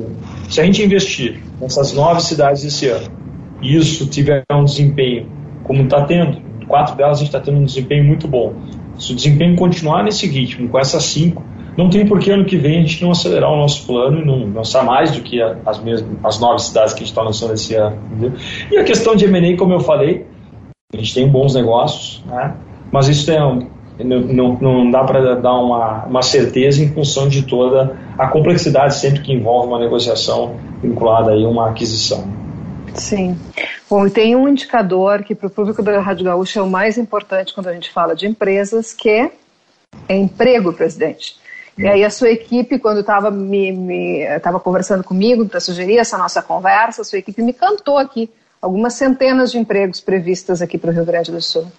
Se 0.50 0.60
a 0.60 0.66
gente 0.66 0.84
investir 0.84 1.40
nessas 1.62 1.94
nove 1.94 2.22
cidades 2.22 2.64
esse 2.64 2.88
ano, 2.88 3.08
e 3.62 3.76
isso 3.76 4.08
tiver 4.08 4.44
um 4.52 4.64
desempenho 4.64 5.28
como 5.64 5.84
está 5.84 6.04
tendo, 6.06 6.42
quatro 6.68 6.96
delas 6.96 7.18
a 7.18 7.20
gente 7.20 7.28
está 7.28 7.40
tendo 7.40 7.60
um 7.60 7.66
desempenho 7.66 8.04
muito 8.04 8.28
bom. 8.28 8.54
Se 8.98 9.14
o 9.14 9.16
desempenho 9.16 9.56
continuar 9.56 10.04
nesse 10.04 10.28
ritmo, 10.28 10.68
com 10.68 10.80
essas 10.80 11.04
cinco, 11.04 11.44
não 11.78 11.90
tem 11.90 12.06
por 12.06 12.20
que 12.20 12.32
ano 12.32 12.46
que 12.46 12.58
vem 12.58 12.80
a 12.80 12.82
gente 12.82 13.02
não 13.04 13.12
acelerar 13.12 13.52
o 13.52 13.56
nosso 13.56 13.86
plano 13.86 14.22
e 14.22 14.26
não 14.26 14.52
lançar 14.52 14.84
mais 14.84 15.12
do 15.12 15.22
que 15.22 15.40
as, 15.42 15.80
mesmas, 15.82 16.10
as 16.24 16.40
nove 16.40 16.60
cidades 16.60 16.94
que 16.94 17.00
a 17.00 17.06
gente 17.06 17.12
está 17.12 17.22
lançando 17.22 17.54
esse 17.54 17.76
ano. 17.76 17.98
Entendeu? 18.12 18.34
E 18.72 18.78
a 18.78 18.84
questão 18.84 19.16
de 19.16 19.26
M&A, 19.26 19.56
como 19.56 19.74
eu 19.74 19.80
falei, 19.80 20.26
a 20.92 20.98
gente 20.98 21.14
tem 21.14 21.28
bons 21.28 21.54
negócios, 21.54 22.24
né? 22.26 22.56
mas 22.92 23.08
isso 23.08 23.32
é 23.32 23.46
um, 23.46 23.68
não, 24.04 24.58
não, 24.60 24.92
dá 24.92 25.04
para 25.04 25.36
dar 25.36 25.56
uma, 25.56 26.06
uma 26.06 26.22
certeza 26.22 26.84
em 26.84 26.90
função 26.90 27.28
de 27.28 27.44
toda 27.44 27.98
a 28.18 28.28
complexidade 28.28 28.96
sempre 28.96 29.22
que 29.22 29.34
envolve 29.34 29.68
uma 29.68 29.80
negociação 29.80 30.56
vinculada 30.82 31.32
a 31.32 31.36
uma 31.36 31.70
aquisição. 31.70 32.28
Sim. 32.94 33.38
Bom, 33.90 34.08
e 34.08 34.10
tem 34.10 34.36
um 34.36 34.48
indicador 34.48 35.24
que 35.24 35.36
para 35.36 35.48
o 35.48 35.50
público 35.50 35.84
da 35.84 36.00
Rádio 36.00 36.26
Gaúcha 36.26 36.60
é 36.60 36.64
o 36.64 36.70
mais 36.70 36.98
importante 36.98 37.54
quando 37.54 37.68
a 37.68 37.74
gente 37.74 37.92
fala 37.92 38.16
de 38.16 38.28
empresas, 38.28 38.94
que 38.94 39.10
é 39.10 39.32
emprego, 40.10 40.74
presidente. 40.74 41.38
E 41.78 41.88
aí 41.88 42.04
a 42.04 42.10
sua 42.10 42.30
equipe, 42.30 42.78
quando 42.78 43.00
estava 43.00 43.32
me, 43.32 43.72
me 43.72 44.26
conversando 44.64 45.04
comigo 45.04 45.46
para 45.48 45.60
sugerir 45.60 45.98
essa 45.98 46.18
nossa 46.18 46.42
conversa, 46.42 47.02
a 47.02 47.06
sua 47.06 47.20
equipe 47.20 47.42
me 47.42 47.54
cantou 47.54 47.98
aqui 47.98 48.30
algumas 48.62 48.96
centenas 48.96 49.52
de 49.52 49.58
empregos 49.58 50.02
previstas 50.02 50.62
aqui 50.62 50.78
para 50.78 50.90
o 50.90 50.94
Rio 50.94 51.06
Grande 51.06 51.32
do 51.32 51.42
Sul. 51.42 51.72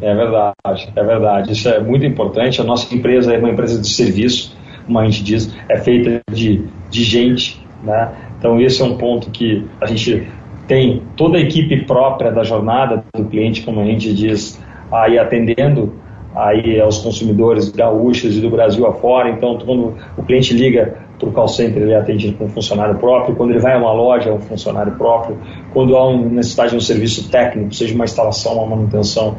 É 0.00 0.14
verdade, 0.14 0.92
é 0.96 1.04
verdade. 1.04 1.52
Isso 1.52 1.68
é 1.68 1.78
muito 1.78 2.06
importante. 2.06 2.60
A 2.60 2.64
nossa 2.64 2.94
empresa 2.94 3.34
é 3.34 3.38
uma 3.38 3.50
empresa 3.50 3.80
de 3.80 3.88
serviço, 3.88 4.56
como 4.86 4.98
a 4.98 5.04
gente 5.04 5.22
diz, 5.22 5.54
é 5.68 5.78
feita 5.78 6.20
de, 6.32 6.64
de 6.88 7.04
gente, 7.04 7.64
né? 7.82 8.10
Então 8.38 8.58
esse 8.60 8.80
é 8.80 8.84
um 8.84 8.96
ponto 8.96 9.30
que 9.30 9.66
a 9.80 9.86
gente 9.86 10.26
tem 10.66 11.02
toda 11.16 11.36
a 11.36 11.40
equipe 11.40 11.84
própria 11.84 12.30
da 12.32 12.42
jornada 12.42 13.04
do 13.14 13.24
cliente, 13.24 13.62
como 13.62 13.80
a 13.80 13.84
gente 13.84 14.14
diz, 14.14 14.62
aí 14.90 15.18
atendendo 15.18 15.92
aí 16.34 16.80
aos 16.80 16.98
consumidores 16.98 17.70
gaúchos 17.70 18.36
e 18.36 18.40
do 18.40 18.48
Brasil 18.48 18.86
afora. 18.86 19.30
Então, 19.30 19.58
quando 19.58 19.96
o 20.16 20.22
cliente 20.22 20.54
liga 20.54 20.98
para 21.20 21.28
o 21.28 21.32
call 21.32 21.48
center, 21.48 21.82
ele 21.82 21.92
é 21.92 21.98
atendido 21.98 22.36
com 22.36 22.46
um 22.46 22.48
funcionário 22.48 22.96
próprio. 22.96 23.36
Quando 23.36 23.50
ele 23.50 23.60
vai 23.60 23.74
a 23.74 23.78
uma 23.78 23.92
loja, 23.92 24.30
é 24.30 24.32
um 24.32 24.40
funcionário 24.40 24.92
próprio. 24.92 25.38
Quando 25.72 25.96
há 25.96 26.08
uma 26.08 26.28
necessidade 26.28 26.70
de 26.70 26.76
um 26.76 26.80
serviço 26.80 27.30
técnico, 27.30 27.74
seja 27.74 27.94
uma 27.94 28.04
instalação, 28.04 28.54
uma 28.54 28.74
manutenção, 28.74 29.36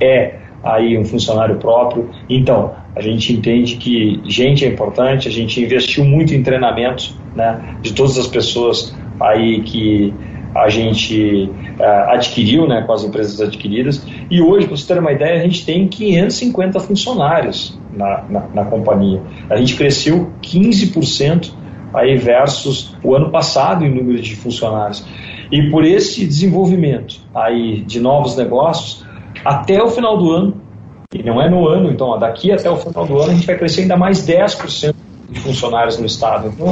é 0.00 0.34
aí 0.62 0.98
um 0.98 1.04
funcionário 1.04 1.56
próprio. 1.56 2.10
Então, 2.28 2.72
a 2.94 3.00
gente 3.00 3.32
entende 3.32 3.76
que 3.76 4.20
gente 4.26 4.64
é 4.64 4.68
importante, 4.68 5.28
a 5.28 5.30
gente 5.30 5.62
investiu 5.62 6.04
muito 6.04 6.34
em 6.34 6.42
treinamento 6.42 7.14
né, 7.34 7.76
de 7.80 7.94
todas 7.94 8.18
as 8.18 8.26
pessoas 8.26 8.94
aí 9.18 9.62
que 9.62 10.12
a 10.54 10.68
gente 10.68 11.48
uh, 11.78 12.10
adquiriu 12.10 12.66
né, 12.66 12.82
com 12.82 12.92
as 12.92 13.04
empresas 13.04 13.40
adquiridas. 13.40 14.04
E 14.28 14.42
hoje, 14.42 14.66
para 14.66 14.76
você 14.76 14.92
ter 14.92 15.00
uma 15.00 15.12
ideia, 15.12 15.40
a 15.40 15.42
gente 15.44 15.64
tem 15.64 15.86
550 15.86 16.80
funcionários 16.80 17.79
na, 17.92 18.24
na, 18.28 18.40
na 18.54 18.64
companhia. 18.64 19.20
A 19.48 19.56
gente 19.56 19.76
cresceu 19.76 20.30
15% 20.42 21.52
aí 21.92 22.16
versus 22.16 22.96
o 23.02 23.14
ano 23.14 23.30
passado 23.30 23.84
em 23.84 23.94
número 23.94 24.20
de 24.20 24.36
funcionários. 24.36 25.04
E 25.50 25.68
por 25.70 25.84
esse 25.84 26.24
desenvolvimento 26.26 27.20
aí 27.34 27.80
de 27.80 28.00
novos 28.00 28.36
negócios, 28.36 29.04
até 29.44 29.82
o 29.82 29.88
final 29.88 30.16
do 30.16 30.30
ano, 30.30 30.60
e 31.12 31.22
não 31.22 31.42
é 31.42 31.50
no 31.50 31.66
ano, 31.66 31.90
então, 31.90 32.08
ó, 32.08 32.16
daqui 32.16 32.52
até 32.52 32.70
o 32.70 32.76
final 32.76 33.04
do 33.04 33.18
ano, 33.18 33.32
a 33.32 33.34
gente 33.34 33.46
vai 33.46 33.58
crescer 33.58 33.82
ainda 33.82 33.96
mais 33.96 34.24
10% 34.24 34.94
de 35.28 35.40
funcionários 35.40 35.98
no 35.98 36.06
estado. 36.06 36.48
Então, 36.48 36.68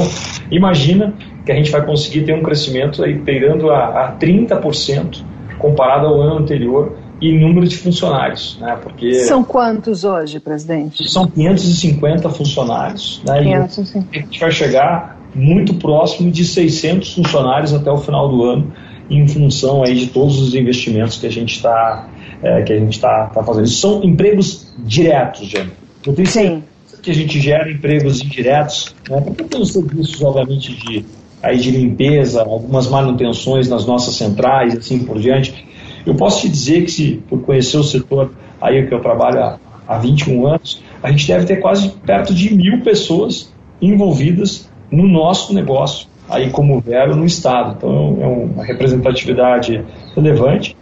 imagina 0.49 1.13
que 1.45 1.51
a 1.51 1.55
gente 1.55 1.71
vai 1.71 1.85
conseguir 1.85 2.23
ter 2.23 2.33
um 2.33 2.41
crescimento 2.41 3.03
aí 3.03 3.19
pegando 3.19 3.69
a, 3.69 4.05
a 4.05 4.17
30% 4.17 5.23
comparado 5.57 6.07
ao 6.07 6.21
ano 6.21 6.37
anterior 6.37 6.95
em 7.21 7.39
número 7.39 7.67
de 7.67 7.77
funcionários, 7.77 8.57
né? 8.61 8.77
Porque 8.81 9.13
são 9.25 9.43
quantos 9.43 10.03
hoje, 10.03 10.39
presidente? 10.39 11.09
São 11.09 11.27
550 11.27 12.29
funcionários, 12.29 13.21
né? 13.27 13.43
550. 13.43 14.07
E 14.11 14.19
a 14.19 14.21
gente 14.21 14.39
vai 14.39 14.51
chegar 14.51 15.19
muito 15.35 15.73
próximo 15.75 16.31
de 16.31 16.45
600 16.45 17.13
funcionários 17.13 17.73
até 17.73 17.91
o 17.91 17.97
final 17.97 18.29
do 18.29 18.43
ano, 18.43 18.73
em 19.09 19.27
função 19.27 19.83
aí 19.83 19.95
de 19.95 20.07
todos 20.07 20.39
os 20.39 20.55
investimentos 20.55 21.17
que 21.17 21.27
a 21.27 21.31
gente 21.31 21.55
está 21.55 22.07
é, 22.41 22.61
que 22.61 22.73
a 22.73 22.77
gente 22.77 22.93
está 22.93 23.27
tá 23.27 23.43
fazendo. 23.43 23.65
Isso 23.65 23.81
são 23.81 24.03
empregos 24.03 24.73
diretos, 24.79 25.47
gente. 25.47 25.71
Eu 26.05 26.13
tenho 26.13 26.27
Sim. 26.27 26.63
que 27.01 27.11
a 27.11 27.13
gente 27.13 27.39
gera 27.39 27.69
empregos 27.69 28.21
indiretos, 28.21 28.95
né? 29.09 29.21
porque 29.21 29.43
tem 29.43 29.61
os 29.61 29.73
serviços, 29.73 30.21
obviamente, 30.21 30.73
de, 30.73 31.05
aí 31.43 31.57
de 31.57 31.71
limpeza, 31.71 32.41
algumas 32.41 32.87
manutenções 32.89 33.67
nas 33.67 33.85
nossas 33.85 34.15
centrais, 34.15 34.77
assim 34.77 34.99
por 34.99 35.19
diante. 35.19 35.67
Eu 36.09 36.15
posso 36.15 36.41
te 36.41 36.49
dizer 36.49 36.85
que, 36.85 36.91
se 36.91 37.21
por 37.29 37.43
conhecer 37.43 37.77
o 37.77 37.83
setor 37.83 38.31
aí 38.59 38.87
que 38.87 38.91
eu 38.91 38.99
trabalho 38.99 39.43
há, 39.43 39.59
há 39.87 39.99
21 39.99 40.47
anos, 40.47 40.81
a 41.03 41.11
gente 41.11 41.27
deve 41.27 41.45
ter 41.45 41.57
quase 41.57 41.89
perto 41.89 42.33
de 42.33 42.51
mil 42.51 42.81
pessoas 42.81 43.53
envolvidas 43.79 44.67
no 44.91 45.07
nosso 45.07 45.53
negócio, 45.53 46.07
aí 46.27 46.49
como 46.49 46.81
Vero 46.81 47.15
no 47.15 47.25
Estado. 47.25 47.75
Então 47.77 48.17
é 48.19 48.25
uma 48.25 48.65
representatividade 48.65 49.85
relevante. 50.15 50.75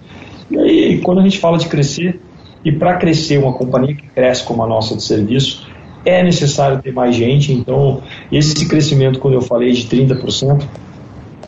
E 0.49 0.57
aí, 0.57 1.01
quando 1.01 1.19
a 1.19 1.23
gente 1.23 1.39
fala 1.39 1.57
de 1.57 1.67
crescer, 1.67 2.21
e 2.63 2.71
para 2.71 2.95
crescer 2.95 3.37
uma 3.37 3.51
companhia 3.51 3.95
que 3.95 4.07
cresce 4.07 4.45
como 4.45 4.63
a 4.63 4.67
nossa 4.67 4.95
de 4.95 5.03
serviço, 5.03 5.67
é 6.05 6.23
necessário 6.23 6.81
ter 6.81 6.93
mais 6.93 7.13
gente. 7.13 7.51
Então, 7.51 8.01
esse 8.31 8.65
crescimento, 8.65 9.19
quando 9.19 9.33
eu 9.33 9.41
falei 9.41 9.73
de 9.73 9.87
30%, 9.87 10.63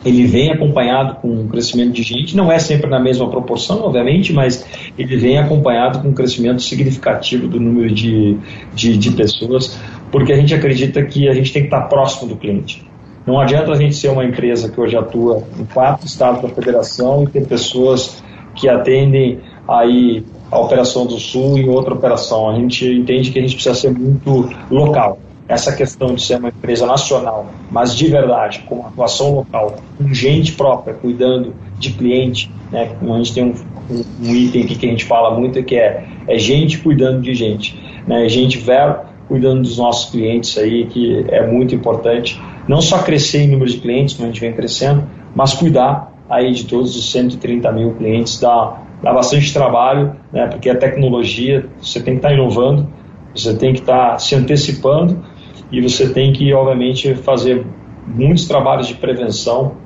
ele 0.04 0.26
vem 0.26 0.50
acompanhado 0.50 1.16
com 1.16 1.28
um 1.28 1.48
crescimento 1.48 1.92
de 1.92 2.02
gente, 2.02 2.36
não 2.36 2.50
é 2.50 2.58
sempre 2.58 2.88
na 2.88 2.98
mesma 2.98 3.28
proporção, 3.28 3.82
obviamente, 3.82 4.32
mas 4.32 4.66
ele 4.98 5.16
vem 5.16 5.38
acompanhado 5.38 6.00
com 6.00 6.08
um 6.08 6.14
crescimento 6.14 6.62
significativo 6.62 7.46
do 7.46 7.60
número 7.60 7.92
de, 7.92 8.36
de, 8.74 8.96
de 8.96 9.10
pessoas, 9.10 9.78
porque 10.10 10.32
a 10.32 10.36
gente 10.36 10.54
acredita 10.54 11.04
que 11.04 11.28
a 11.28 11.34
gente 11.34 11.52
tem 11.52 11.62
que 11.62 11.68
estar 11.68 11.82
próximo 11.82 12.28
do 12.28 12.36
cliente. 12.36 12.86
Não 13.26 13.38
adianta 13.38 13.70
a 13.72 13.76
gente 13.76 13.94
ser 13.94 14.08
uma 14.08 14.24
empresa 14.24 14.70
que 14.70 14.80
hoje 14.80 14.96
atua 14.96 15.44
em 15.58 15.64
quatro 15.66 16.06
estados 16.06 16.40
da 16.40 16.48
federação 16.48 17.24
e 17.24 17.26
ter 17.26 17.46
pessoas 17.46 18.22
que 18.54 18.68
atendem 18.68 19.38
aí 19.68 20.24
a 20.50 20.58
operação 20.58 21.06
do 21.06 21.18
Sul 21.18 21.58
e 21.58 21.68
outra 21.68 21.92
operação. 21.92 22.48
A 22.48 22.58
gente 22.58 22.86
entende 22.90 23.30
que 23.30 23.38
a 23.38 23.42
gente 23.42 23.54
precisa 23.54 23.74
ser 23.74 23.90
muito 23.90 24.48
local 24.70 25.18
essa 25.50 25.74
questão 25.74 26.14
de 26.14 26.22
ser 26.22 26.36
uma 26.36 26.48
empresa 26.48 26.86
nacional, 26.86 27.50
mas 27.72 27.96
de 27.96 28.06
verdade, 28.06 28.60
com 28.68 28.86
atuação 28.86 29.34
local, 29.34 29.74
com 29.98 30.14
gente 30.14 30.52
própria, 30.52 30.94
cuidando 30.94 31.52
de 31.76 31.90
cliente, 31.90 32.48
né? 32.70 32.92
a 33.02 33.16
gente 33.16 33.34
tem 33.34 33.44
um, 33.44 33.54
um, 33.90 34.04
um 34.22 34.36
item 34.36 34.62
aqui 34.62 34.76
que 34.76 34.86
a 34.86 34.90
gente 34.90 35.04
fala 35.04 35.36
muito 35.36 35.60
que 35.64 35.74
é, 35.74 36.04
é 36.28 36.38
gente 36.38 36.78
cuidando 36.78 37.20
de 37.20 37.34
gente, 37.34 37.76
né? 38.06 38.28
gente 38.28 38.58
vero 38.58 39.00
cuidando 39.26 39.62
dos 39.62 39.76
nossos 39.76 40.12
clientes 40.12 40.56
aí, 40.56 40.86
que 40.86 41.24
é 41.28 41.44
muito 41.44 41.74
importante, 41.74 42.40
não 42.68 42.80
só 42.80 43.02
crescer 43.02 43.42
em 43.42 43.48
número 43.48 43.70
de 43.72 43.78
clientes, 43.78 44.14
como 44.14 44.28
a 44.28 44.30
gente 44.30 44.40
vem 44.40 44.52
crescendo, 44.52 45.02
mas 45.34 45.52
cuidar 45.52 46.12
aí 46.28 46.52
de 46.52 46.64
todos 46.64 46.94
os 46.94 47.10
130 47.10 47.72
mil 47.72 47.94
clientes, 47.94 48.38
dá, 48.38 48.78
bastante 49.02 49.52
trabalho, 49.52 50.14
né? 50.32 50.46
porque 50.46 50.70
a 50.70 50.76
tecnologia, 50.76 51.66
você 51.82 52.00
tem 52.00 52.14
que 52.14 52.18
estar 52.18 52.32
inovando, 52.32 52.88
você 53.34 53.52
tem 53.54 53.72
que 53.72 53.80
estar 53.80 54.16
se 54.20 54.36
antecipando 54.36 55.24
e 55.70 55.80
você 55.80 56.12
tem 56.12 56.32
que, 56.32 56.52
obviamente, 56.52 57.14
fazer 57.14 57.64
muitos 58.06 58.46
trabalhos 58.46 58.86
de 58.86 58.94
prevenção 58.94 59.76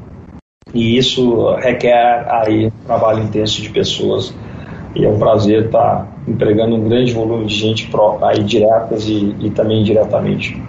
e 0.73 0.97
isso 0.97 1.55
requer 1.57 2.27
aí 2.29 2.67
um 2.67 2.87
trabalho 2.87 3.23
intenso 3.23 3.61
de 3.61 3.69
pessoas 3.69 4.35
e 4.95 5.05
é 5.05 5.09
um 5.09 5.19
prazer 5.19 5.67
estar 5.67 6.09
empregando 6.27 6.77
um 6.77 6.89
grande 6.89 7.13
volume 7.13 7.47
de 7.47 7.55
gente 7.55 7.91
aí 8.23 8.43
diretas 8.43 9.07
e, 9.07 9.37
e 9.41 9.51
também 9.51 9.81
indiretamente. 9.81 10.61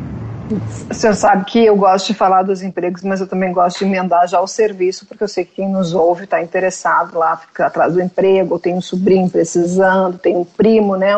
O 0.90 0.94
senhor 0.94 1.16
sabe 1.16 1.46
que 1.46 1.66
eu 1.66 1.76
gosto 1.76 2.08
de 2.08 2.14
falar 2.14 2.44
dos 2.44 2.62
empregos, 2.62 3.02
mas 3.02 3.20
eu 3.20 3.28
também 3.28 3.52
gosto 3.52 3.80
de 3.80 3.86
emendar 3.86 4.28
já 4.28 4.40
o 4.40 4.48
serviço, 4.48 5.06
porque 5.08 5.24
eu 5.24 5.28
sei 5.28 5.44
que 5.44 5.56
quem 5.56 5.70
nos 5.70 5.94
ouve 5.94 6.26
está 6.26 6.42
interessado 6.42 7.18
lá, 7.18 7.36
fica 7.38 7.66
atrás 7.66 7.94
do 7.94 8.02
emprego, 8.02 8.60
tem 8.60 8.76
um 8.76 8.82
sobrinho 8.82 9.28
precisando, 9.28 10.20
tem 10.20 10.38
um 10.38 10.46
primo, 10.46 10.96
né? 10.96 11.16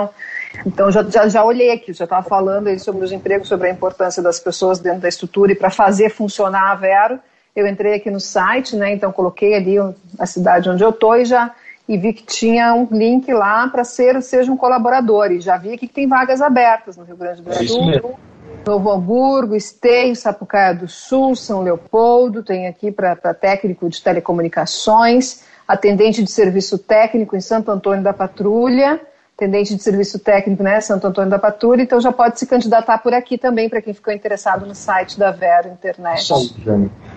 Então, 0.65 0.91
já, 0.91 1.03
já, 1.03 1.27
já 1.27 1.43
olhei 1.43 1.71
aqui, 1.71 1.93
já 1.93 2.03
estava 2.03 2.27
falando 2.27 2.67
aí 2.67 2.79
sobre 2.79 3.03
os 3.03 3.11
empregos, 3.11 3.47
sobre 3.47 3.67
a 3.67 3.71
importância 3.71 4.21
das 4.21 4.39
pessoas 4.39 4.79
dentro 4.79 5.01
da 5.01 5.09
estrutura 5.09 5.51
e 5.51 5.55
para 5.55 5.69
fazer 5.69 6.09
funcionar 6.09 6.71
a 6.71 6.75
Vero. 6.75 7.19
Eu 7.55 7.67
entrei 7.67 7.95
aqui 7.95 8.11
no 8.11 8.19
site, 8.19 8.75
né, 8.75 8.93
então 8.93 9.11
coloquei 9.11 9.55
ali 9.55 9.75
a 10.19 10.25
cidade 10.25 10.69
onde 10.69 10.83
eu 10.83 10.91
estou 10.91 11.15
e 11.15 11.25
já 11.25 11.53
e 11.87 11.97
vi 11.97 12.11
que 12.11 12.23
tinha 12.23 12.73
um 12.73 12.87
link 12.91 13.31
lá 13.31 13.67
para 13.69 13.83
ser 13.83 14.21
seja 14.21 14.51
um 14.51 14.57
colaborador. 14.57 15.31
E 15.31 15.39
já 15.39 15.57
vi 15.57 15.73
aqui 15.73 15.87
que 15.87 15.93
tem 15.93 16.07
vagas 16.07 16.41
abertas 16.41 16.97
no 16.97 17.05
Rio 17.05 17.15
Grande 17.15 17.41
do 17.41 17.51
é 17.51 17.65
Sul. 17.65 18.17
Novo 18.65 18.91
Hamburgo, 18.91 19.55
Esteio, 19.55 20.13
Sapucaia 20.13 20.75
do 20.75 20.89
Sul, 20.89 21.35
São 21.35 21.61
Leopoldo, 21.61 22.43
tem 22.43 22.67
aqui 22.67 22.91
para 22.91 23.15
técnico 23.33 23.87
de 23.87 24.01
telecomunicações, 24.01 25.43
atendente 25.65 26.21
de 26.21 26.29
serviço 26.29 26.77
técnico 26.77 27.37
em 27.37 27.39
Santo 27.39 27.71
Antônio 27.71 28.03
da 28.03 28.11
Patrulha, 28.11 28.99
atendente 29.37 29.75
de 29.75 29.83
serviço 29.83 30.17
técnico, 30.17 30.63
né, 30.63 30.81
Santo 30.81 31.05
Antônio 31.05 31.29
da 31.29 31.37
Patrulha, 31.37 31.83
então 31.83 32.01
já 32.01 32.11
pode 32.11 32.39
se 32.39 32.47
candidatar 32.47 32.97
por 32.97 33.13
aqui 33.13 33.37
também, 33.37 33.69
para 33.69 33.79
quem 33.83 33.93
ficou 33.93 34.11
interessado 34.11 34.65
no 34.65 34.73
site 34.73 35.19
da 35.19 35.29
Vero 35.29 35.69
Internet. 35.69 36.27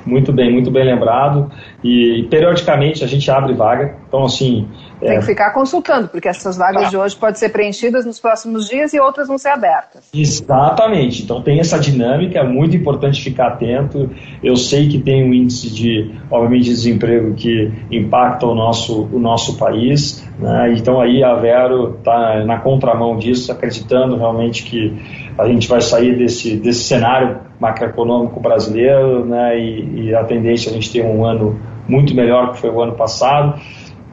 Muito 0.05 0.31
bem, 0.31 0.53
muito 0.53 0.71
bem 0.71 0.85
lembrado. 0.85 1.51
E 1.83 2.29
periodicamente 2.31 3.03
a 3.03 3.07
gente 3.07 3.31
abre 3.31 3.55
vaga, 3.55 3.97
então 4.07 4.25
assim. 4.25 4.69
Tem 5.01 5.17
é... 5.17 5.19
que 5.19 5.25
ficar 5.25 5.51
consultando, 5.53 6.09
porque 6.09 6.29
essas 6.29 6.57
vagas 6.57 6.85
ah. 6.85 6.89
de 6.89 6.97
hoje 6.97 7.17
podem 7.17 7.37
ser 7.37 7.49
preenchidas 7.49 8.05
nos 8.05 8.21
próximos 8.21 8.69
dias 8.69 8.93
e 8.93 9.01
outras 9.01 9.29
vão 9.29 9.39
ser 9.39 9.49
abertas. 9.49 10.09
Exatamente, 10.15 11.23
então 11.23 11.43
tem 11.43 11.59
essa 11.59 11.79
dinâmica, 11.79 12.39
é 12.39 12.45
muito 12.45 12.77
importante 12.77 13.23
ficar 13.23 13.49
atento. 13.49 14.11
Eu 14.43 14.57
sei 14.57 14.89
que 14.89 14.99
tem 14.99 15.29
um 15.29 15.33
índice 15.33 15.71
de, 15.71 16.15
obviamente, 16.31 16.65
de 16.65 16.71
desemprego 16.71 17.35
que 17.35 17.73
impacta 17.91 18.47
o 18.47 18.55
nosso, 18.55 19.09
o 19.13 19.19
nosso 19.19 19.57
país, 19.57 20.27
né? 20.39 20.75
então 20.77 21.01
aí 21.01 21.25
a 21.25 21.35
Vero 21.35 21.97
está 21.99 22.45
na 22.45 22.59
contramão 22.59 23.17
disso, 23.17 23.51
acreditando 23.51 24.17
realmente 24.17 24.65
que 24.65 24.95
a 25.39 25.47
gente 25.47 25.67
vai 25.67 25.81
sair 25.81 26.17
desse, 26.17 26.57
desse 26.57 26.85
cenário 26.85 27.39
macroeconômico 27.59 28.41
brasileiro, 28.41 29.25
né, 29.25 29.59
e, 29.59 30.07
e, 30.07 30.15
a 30.15 30.25
tendência 30.25 30.69
é 30.69 30.71
a 30.71 30.75
gente 30.75 30.91
ter 30.91 31.05
um 31.05 31.25
ano 31.25 31.61
muito 31.87 32.15
melhor 32.15 32.53
que 32.53 32.59
foi 32.59 32.71
o 32.71 32.81
ano 32.81 32.93
passado, 32.93 33.61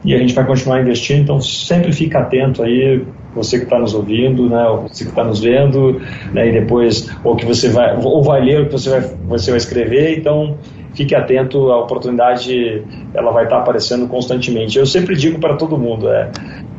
e 0.04 0.14
a 0.14 0.18
gente 0.18 0.32
vai 0.32 0.46
continuar 0.46 0.80
investindo, 0.80 1.22
então 1.22 1.40
sempre 1.40 1.92
fica 1.92 2.20
atento 2.20 2.62
aí, 2.62 3.04
você 3.34 3.58
que 3.58 3.64
está 3.64 3.78
nos 3.78 3.94
ouvindo, 3.94 4.48
né, 4.48 4.64
ou 4.68 4.88
você 4.88 5.04
que 5.04 5.10
está 5.10 5.24
nos 5.24 5.40
vendo, 5.40 6.00
né, 6.32 6.48
e 6.48 6.52
depois, 6.52 7.10
ou 7.24 7.34
que 7.36 7.44
você 7.44 7.68
vai, 7.68 7.96
ou 7.96 8.22
vai 8.22 8.40
ler 8.40 8.62
o 8.62 8.66
que 8.66 8.72
você 8.72 8.90
vai, 8.90 9.00
você 9.00 9.50
vai 9.50 9.58
escrever, 9.58 10.18
então 10.18 10.56
fique 10.94 11.14
atento, 11.14 11.70
a 11.70 11.80
oportunidade 11.80 12.82
ela 13.14 13.30
vai 13.30 13.44
estar 13.44 13.56
tá 13.56 13.62
aparecendo 13.62 14.06
constantemente. 14.08 14.78
Eu 14.78 14.86
sempre 14.86 15.14
digo 15.16 15.38
para 15.38 15.56
todo 15.56 15.78
mundo, 15.78 16.08
é, 16.08 16.30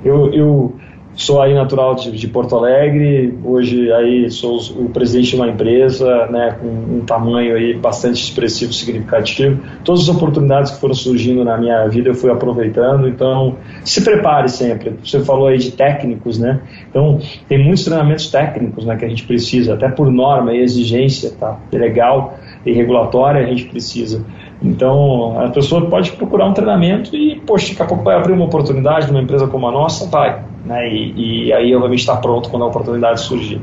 eu, 0.04 0.34
eu 0.34 0.76
Sou 1.20 1.42
aí 1.42 1.54
natural 1.54 1.96
de, 1.96 2.12
de, 2.12 2.30
Porto 2.30 2.56
Alegre, 2.56 3.38
hoje 3.44 3.92
aí 3.92 4.32
sou 4.32 4.58
o 4.78 4.90
presidente 4.90 5.32
de 5.32 5.36
uma 5.36 5.50
empresa, 5.50 6.28
né, 6.28 6.56
com 6.62 6.68
um 6.68 7.02
tamanho 7.06 7.58
aí 7.58 7.74
bastante 7.74 8.24
expressivo, 8.24 8.72
significativo. 8.72 9.62
Todas 9.84 10.04
as 10.04 10.16
oportunidades 10.16 10.72
que 10.72 10.80
foram 10.80 10.94
surgindo 10.94 11.44
na 11.44 11.58
minha 11.58 11.86
vida 11.90 12.08
eu 12.08 12.14
fui 12.14 12.32
aproveitando, 12.32 13.06
então 13.06 13.58
se 13.84 14.02
prepare 14.02 14.48
sempre. 14.48 14.96
Você 15.04 15.20
falou 15.20 15.50
aí 15.50 15.58
de 15.58 15.72
técnicos, 15.72 16.40
né? 16.40 16.62
Então 16.90 17.20
tem 17.50 17.62
muitos 17.62 17.84
treinamentos 17.84 18.32
técnicos, 18.32 18.86
né, 18.86 18.96
que 18.96 19.04
a 19.04 19.10
gente 19.10 19.26
precisa, 19.26 19.74
até 19.74 19.90
por 19.90 20.10
norma 20.10 20.54
e 20.54 20.62
exigência, 20.62 21.34
tá? 21.38 21.60
Legal 21.74 22.40
e 22.66 22.72
regulatória 22.72 23.42
a 23.42 23.46
gente 23.46 23.66
precisa. 23.66 24.26
Então, 24.62 25.40
a 25.40 25.50
pessoa 25.50 25.90
pode 25.90 26.12
procurar 26.14 26.46
um 26.48 26.54
treinamento 26.54 27.16
e, 27.16 27.40
poxa, 27.40 27.70
daqui 27.70 27.82
a 27.82 27.86
pouco 27.86 28.04
vai 28.04 28.16
abrir 28.16 28.34
uma 28.34 28.46
oportunidade 28.46 29.08
numa 29.08 29.22
empresa 29.22 29.48
como 29.48 29.68
a 29.68 29.72
nossa, 29.72 30.06
vai. 30.08 30.44
Né? 30.66 30.90
E, 30.90 31.48
e 31.48 31.54
aí, 31.54 31.74
obviamente, 31.74 32.00
está 32.00 32.18
pronto 32.18 32.50
quando 32.50 32.64
a 32.64 32.68
oportunidade 32.68 33.22
surgir. 33.22 33.62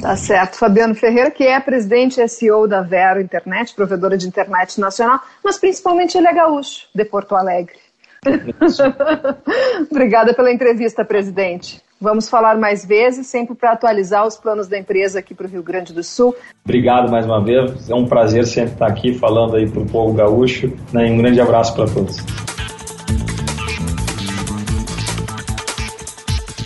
Tá 0.00 0.16
certo. 0.16 0.56
Fabiano 0.56 0.94
Ferreira, 0.94 1.30
que 1.30 1.44
é 1.44 1.60
presidente 1.60 2.20
e 2.20 2.28
CEO 2.28 2.66
da 2.66 2.80
Vero 2.80 3.20
Internet, 3.20 3.74
provedora 3.74 4.16
de 4.16 4.26
internet 4.26 4.80
nacional, 4.80 5.20
mas 5.44 5.58
principalmente 5.58 6.16
ele 6.16 6.26
é 6.26 6.32
gaúcho, 6.32 6.86
de 6.94 7.04
Porto 7.04 7.34
Alegre. 7.34 7.76
Obrigada 9.90 10.32
pela 10.32 10.50
entrevista, 10.52 11.04
presidente. 11.04 11.82
Vamos 12.02 12.30
falar 12.30 12.56
mais 12.56 12.82
vezes, 12.82 13.26
sempre 13.26 13.54
para 13.54 13.72
atualizar 13.72 14.26
os 14.26 14.34
planos 14.34 14.66
da 14.66 14.78
empresa 14.78 15.18
aqui 15.18 15.34
para 15.34 15.46
o 15.46 15.50
Rio 15.50 15.62
Grande 15.62 15.92
do 15.92 16.02
Sul. 16.02 16.34
Obrigado 16.64 17.10
mais 17.10 17.26
uma 17.26 17.44
vez. 17.44 17.90
É 17.90 17.94
um 17.94 18.06
prazer 18.06 18.46
sempre 18.46 18.72
estar 18.72 18.86
aqui 18.86 19.12
falando 19.12 19.56
aí 19.56 19.68
para 19.68 19.82
o 19.82 19.86
povo 19.86 20.14
gaúcho. 20.14 20.72
Né? 20.94 21.10
Um 21.10 21.18
grande 21.18 21.38
abraço 21.42 21.74
para 21.74 21.84
todos. 21.84 22.16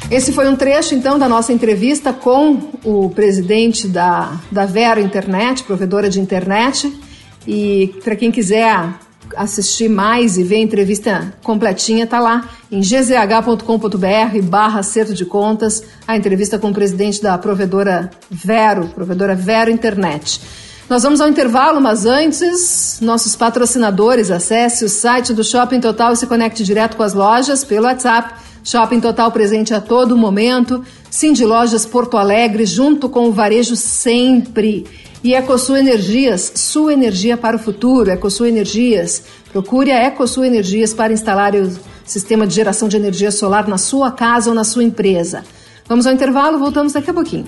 Esse 0.09 0.33
foi 0.33 0.47
um 0.47 0.55
trecho, 0.55 0.95
então, 0.95 1.19
da 1.19 1.29
nossa 1.29 1.53
entrevista 1.53 2.13
com 2.13 2.71
o 2.85 3.11
presidente 3.11 3.89
da, 3.89 4.39
da 4.53 4.65
Vero 4.67 5.01
Internet, 5.01 5.65
provedora 5.65 6.09
de 6.09 6.21
internet. 6.21 6.97
E 7.45 7.93
para 8.05 8.15
quem 8.15 8.31
quiser 8.31 8.89
assistir 9.37 9.89
mais 9.89 10.37
e 10.39 10.43
ver 10.43 10.57
a 10.57 10.61
entrevista 10.61 11.35
completinha, 11.43 12.07
tá 12.07 12.21
lá 12.21 12.49
em 12.71 12.81
gzh.com.br 12.81 14.43
barra 14.43 14.81
acerto 14.81 15.15
de 15.15 15.25
contas, 15.25 15.83
a 16.07 16.17
entrevista 16.17 16.59
com 16.59 16.71
o 16.71 16.75
presidente 16.75 17.23
da 17.23 17.37
provedora 17.39 18.11
Vero, 18.31 18.89
provedora 18.89 19.35
Vero 19.35 19.71
Internet. 19.71 20.41
Nós 20.89 21.03
vamos 21.03 21.21
ao 21.21 21.29
intervalo, 21.29 21.81
mas 21.81 22.05
antes, 22.05 22.99
nossos 23.01 23.35
patrocinadores, 23.35 24.31
acesse 24.31 24.85
o 24.85 24.89
site 24.89 25.33
do 25.33 25.43
Shopping 25.43 25.81
Total 25.81 26.13
e 26.13 26.17
se 26.17 26.27
conecte 26.27 26.63
direto 26.63 26.97
com 26.97 27.03
as 27.03 27.15
lojas 27.15 27.65
pelo 27.65 27.87
WhatsApp. 27.87 28.35
Shopping 28.63 29.01
Total 29.01 29.31
presente 29.33 29.73
a 29.73 29.81
todo 29.81 30.17
momento. 30.17 30.85
De 31.33 31.45
Lojas 31.45 31.87
Porto 31.87 32.17
Alegre, 32.17 32.67
junto 32.67 33.09
com 33.09 33.29
o 33.29 33.33
varejo 33.33 33.77
sempre. 33.77 34.85
E 35.25 35.35
EcoSul 35.35 35.79
Energias, 35.79 36.53
sua 36.55 36.93
energia 36.93 37.35
para 37.35 37.57
o 37.57 37.59
futuro. 37.59 38.11
EcoSul 38.11 38.45
Energias. 38.45 39.23
Procure 39.51 39.91
a 39.91 40.05
EcoSul 40.05 40.45
Energias 40.45 40.93
para 40.93 41.15
instalar 41.15 41.55
o 41.55 41.73
sistema 42.05 42.47
de 42.47 42.55
geração 42.55 42.89
de 42.89 42.99
energia 42.99 43.31
solar 43.31 43.67
na 43.67 43.79
sua 43.79 44.13
casa 44.13 44.51
ou 44.51 44.55
na 44.55 44.65
sua 44.65 44.85
empresa. 44.85 45.43
Vamos 45.89 46.07
ao 46.07 46.13
intervalo, 46.13 46.59
voltamos 46.59 46.93
daqui 46.93 47.09
a 47.09 47.15
pouquinho. 47.15 47.47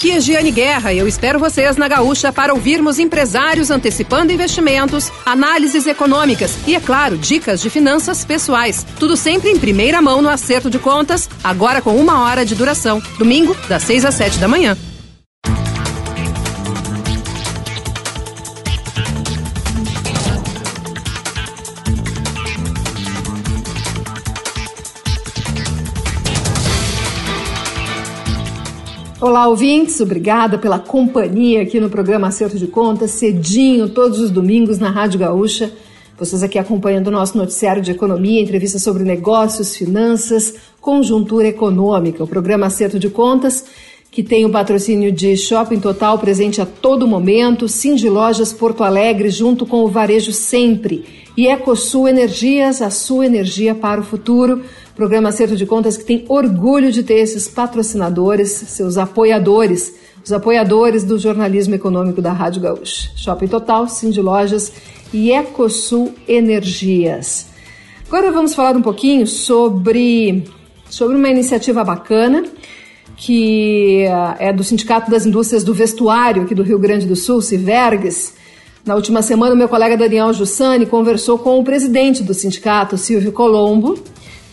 Aqui 0.00 0.12
é 0.12 0.18
Giane 0.18 0.50
Guerra 0.50 0.94
e 0.94 0.98
eu 0.98 1.06
espero 1.06 1.38
vocês 1.38 1.76
na 1.76 1.86
Gaúcha 1.86 2.32
para 2.32 2.54
ouvirmos 2.54 2.98
empresários 2.98 3.70
antecipando 3.70 4.32
investimentos, 4.32 5.12
análises 5.26 5.86
econômicas 5.86 6.56
e, 6.66 6.74
é 6.74 6.80
claro, 6.80 7.18
dicas 7.18 7.60
de 7.60 7.68
finanças 7.68 8.24
pessoais. 8.24 8.86
Tudo 8.98 9.14
sempre 9.14 9.50
em 9.50 9.58
primeira 9.58 10.00
mão 10.00 10.22
no 10.22 10.30
acerto 10.30 10.70
de 10.70 10.78
contas, 10.78 11.28
agora 11.44 11.82
com 11.82 11.96
uma 11.96 12.22
hora 12.22 12.46
de 12.46 12.54
duração. 12.54 13.02
Domingo, 13.18 13.54
das 13.68 13.82
6 13.82 14.06
às 14.06 14.14
7 14.14 14.38
da 14.38 14.48
manhã. 14.48 14.74
Olá, 29.20 29.46
ouvintes, 29.46 30.00
obrigada 30.00 30.56
pela 30.56 30.78
companhia 30.78 31.60
aqui 31.60 31.78
no 31.78 31.90
programa 31.90 32.28
Acerto 32.28 32.56
de 32.56 32.66
Contas, 32.66 33.10
cedinho, 33.10 33.90
todos 33.90 34.18
os 34.18 34.30
domingos 34.30 34.78
na 34.78 34.88
Rádio 34.88 35.20
Gaúcha. 35.20 35.70
Vocês 36.18 36.42
aqui 36.42 36.58
acompanhando 36.58 37.08
o 37.08 37.10
nosso 37.10 37.36
noticiário 37.36 37.82
de 37.82 37.90
economia, 37.90 38.40
entrevista 38.40 38.78
sobre 38.78 39.04
negócios, 39.04 39.76
finanças, 39.76 40.54
conjuntura 40.80 41.48
econômica. 41.48 42.24
O 42.24 42.26
programa 42.26 42.68
Acerto 42.68 42.98
de 42.98 43.10
Contas, 43.10 43.66
que 44.10 44.22
tem 44.22 44.46
o 44.46 44.50
patrocínio 44.50 45.12
de 45.12 45.36
Shopping 45.36 45.80
Total 45.80 46.18
presente 46.18 46.62
a 46.62 46.64
todo 46.64 47.06
momento, 47.06 47.68
Cindy 47.68 48.08
Lojas 48.08 48.54
Porto 48.54 48.82
Alegre, 48.82 49.28
junto 49.28 49.66
com 49.66 49.84
o 49.84 49.88
Varejo 49.88 50.32
Sempre. 50.32 51.04
E 51.36 51.46
EcoSul 51.46 52.08
Energias, 52.08 52.80
a 52.80 52.88
sua 52.88 53.26
energia 53.26 53.74
para 53.74 54.00
o 54.00 54.04
futuro. 54.04 54.62
Programa 55.00 55.30
Acerto 55.30 55.56
de 55.56 55.64
Contas 55.64 55.96
que 55.96 56.04
tem 56.04 56.26
orgulho 56.28 56.92
de 56.92 57.02
ter 57.02 57.14
esses 57.14 57.48
patrocinadores, 57.48 58.50
seus 58.50 58.98
apoiadores, 58.98 59.94
os 60.22 60.30
apoiadores 60.30 61.04
do 61.04 61.18
jornalismo 61.18 61.74
econômico 61.74 62.20
da 62.20 62.34
Rádio 62.34 62.60
Gaúcha. 62.60 63.10
Shopping 63.16 63.46
Total, 63.46 63.88
Cindy 63.88 64.20
Lojas 64.20 64.70
e 65.10 65.32
Ecosul 65.32 66.12
Energias. 66.28 67.46
Agora 68.08 68.30
vamos 68.30 68.54
falar 68.54 68.76
um 68.76 68.82
pouquinho 68.82 69.26
sobre, 69.26 70.44
sobre 70.90 71.16
uma 71.16 71.30
iniciativa 71.30 71.82
bacana 71.82 72.44
que 73.16 74.04
é 74.38 74.52
do 74.52 74.62
Sindicato 74.62 75.10
das 75.10 75.24
Indústrias 75.24 75.64
do 75.64 75.72
Vestuário 75.72 76.42
aqui 76.42 76.54
do 76.54 76.62
Rio 76.62 76.78
Grande 76.78 77.06
do 77.06 77.16
Sul, 77.16 77.40
Civergues. 77.40 78.34
Na 78.84 78.94
última 78.96 79.22
semana, 79.22 79.54
meu 79.54 79.68
colega 79.68 79.96
Daniel 79.96 80.30
Jussani 80.34 80.84
conversou 80.84 81.38
com 81.38 81.58
o 81.58 81.64
presidente 81.64 82.22
do 82.22 82.34
sindicato, 82.34 82.98
Silvio 82.98 83.32
Colombo, 83.32 83.98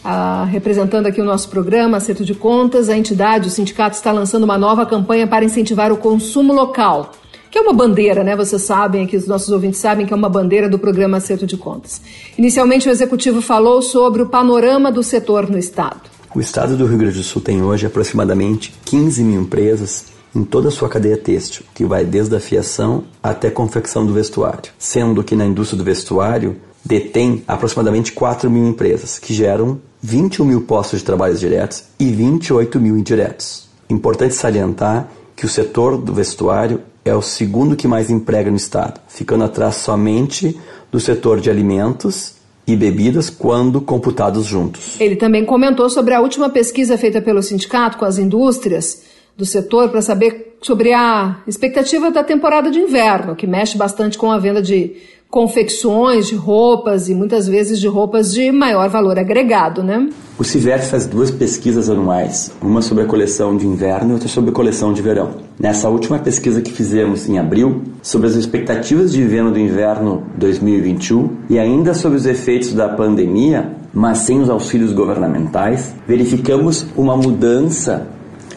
ah, 0.03 0.45
representando 0.49 1.07
aqui 1.07 1.21
o 1.21 1.25
nosso 1.25 1.49
programa, 1.49 1.97
Acerto 1.97 2.23
de 2.23 2.33
Contas, 2.33 2.89
a 2.89 2.97
entidade, 2.97 3.47
o 3.47 3.51
sindicato 3.51 3.95
está 3.95 4.11
lançando 4.11 4.43
uma 4.43 4.57
nova 4.57 4.85
campanha 4.85 5.27
para 5.27 5.43
incentivar 5.43 5.91
o 5.91 5.97
consumo 5.97 6.53
local, 6.53 7.11
que 7.51 7.57
é 7.57 7.61
uma 7.61 7.73
bandeira, 7.73 8.23
né? 8.23 8.35
Vocês 8.35 8.61
sabem, 8.61 9.05
aqui 9.05 9.17
os 9.17 9.27
nossos 9.27 9.49
ouvintes 9.49 9.79
sabem 9.79 10.05
que 10.05 10.13
é 10.13 10.15
uma 10.15 10.29
bandeira 10.29 10.69
do 10.69 10.79
programa 10.79 11.17
Acerto 11.17 11.45
de 11.45 11.57
Contas. 11.57 12.01
Inicialmente, 12.37 12.87
o 12.87 12.91
executivo 12.91 13.41
falou 13.41 13.81
sobre 13.81 14.21
o 14.21 14.27
panorama 14.27 14.91
do 14.91 15.03
setor 15.03 15.49
no 15.49 15.57
estado. 15.57 16.01
O 16.35 16.39
estado 16.39 16.77
do 16.77 16.85
Rio 16.85 16.97
Grande 16.97 17.17
do 17.17 17.23
Sul 17.23 17.41
tem 17.41 17.63
hoje 17.63 17.85
aproximadamente 17.85 18.73
15 18.85 19.23
mil 19.23 19.41
empresas 19.41 20.17
em 20.35 20.43
toda 20.43 20.67
a 20.67 20.71
sua 20.71 20.87
cadeia 20.87 21.17
têxtil, 21.17 21.65
que 21.73 21.83
vai 21.83 22.05
desde 22.05 22.35
a 22.35 22.39
fiação 22.39 23.05
até 23.23 23.47
a 23.47 23.51
confecção 23.51 24.05
do 24.05 24.13
vestuário, 24.13 24.71
sendo 24.77 25.23
que 25.23 25.35
na 25.35 25.45
indústria 25.45 25.77
do 25.77 25.83
vestuário 25.83 26.55
detém 26.87 27.43
aproximadamente 27.47 28.13
4 28.13 28.49
mil 28.49 28.65
empresas, 28.65 29.19
que 29.19 29.33
geram 29.33 29.79
21 30.01 30.45
mil 30.45 30.61
postos 30.61 30.99
de 30.99 31.05
trabalho 31.05 31.35
diretos 31.35 31.83
e 31.99 32.09
28 32.09 32.79
mil 32.79 32.97
indiretos. 32.97 33.67
Importante 33.89 34.33
salientar 34.33 35.09
que 35.35 35.45
o 35.45 35.49
setor 35.49 35.97
do 35.97 36.13
vestuário 36.13 36.81
é 37.03 37.13
o 37.13 37.21
segundo 37.21 37.75
que 37.75 37.87
mais 37.87 38.09
emprega 38.09 38.49
no 38.49 38.57
estado, 38.57 38.99
ficando 39.07 39.43
atrás 39.43 39.75
somente 39.75 40.57
do 40.91 40.99
setor 40.99 41.39
de 41.39 41.49
alimentos 41.49 42.35
e 42.65 42.75
bebidas 42.75 43.29
quando 43.29 43.79
computados 43.79 44.45
juntos. 44.45 44.99
Ele 44.99 45.15
também 45.15 45.45
comentou 45.45 45.89
sobre 45.89 46.13
a 46.13 46.21
última 46.21 46.49
pesquisa 46.49 46.97
feita 46.97 47.21
pelo 47.21 47.41
sindicato 47.41 47.97
com 47.97 48.05
as 48.05 48.17
indústrias 48.17 49.03
do 49.37 49.45
setor 49.45 49.89
para 49.89 50.01
saber 50.01 50.57
sobre 50.61 50.91
a 50.91 51.41
expectativa 51.47 52.09
da 52.09 52.23
temporada 52.23 52.71
de 52.71 52.79
inverno, 52.79 53.35
que 53.35 53.45
mexe 53.45 53.77
bastante 53.77 54.17
com 54.17 54.31
a 54.31 54.39
venda 54.39 54.61
de 54.61 54.95
confecções 55.29 56.27
de 56.27 56.35
roupas 56.35 57.09
e 57.09 57.13
muitas 57.13 57.47
vezes 57.47 57.79
de 57.79 57.87
roupas 57.87 58.33
de 58.33 58.51
maior 58.51 58.89
valor 58.89 59.19
agregado, 59.19 59.83
né? 59.83 60.09
O 60.39 60.43
Civer 60.43 60.81
faz 60.83 61.05
duas 61.05 61.31
pesquisas 61.31 61.89
anuais, 61.89 62.51
uma 62.61 62.81
sobre 62.81 63.03
a 63.03 63.07
coleção 63.07 63.57
de 63.57 63.65
inverno 63.65 64.11
e 64.11 64.13
outra 64.13 64.27
sobre 64.27 64.51
a 64.51 64.53
coleção 64.53 64.93
de 64.93 65.01
verão. 65.01 65.31
Nessa 65.59 65.89
última 65.89 66.19
pesquisa 66.19 66.61
que 66.61 66.71
fizemos 66.71 67.27
em 67.27 67.39
abril, 67.39 67.81
sobre 68.01 68.27
as 68.27 68.35
expectativas 68.35 69.11
de 69.11 69.23
venda 69.23 69.51
do 69.51 69.59
inverno 69.59 70.23
2021 70.37 71.29
e 71.49 71.57
ainda 71.57 71.93
sobre 71.93 72.17
os 72.17 72.25
efeitos 72.25 72.73
da 72.73 72.87
pandemia, 72.87 73.75
mas 73.93 74.19
sem 74.19 74.39
os 74.39 74.49
auxílios 74.49 74.93
governamentais, 74.93 75.95
verificamos 76.07 76.85
uma 76.95 77.17
mudança 77.17 78.07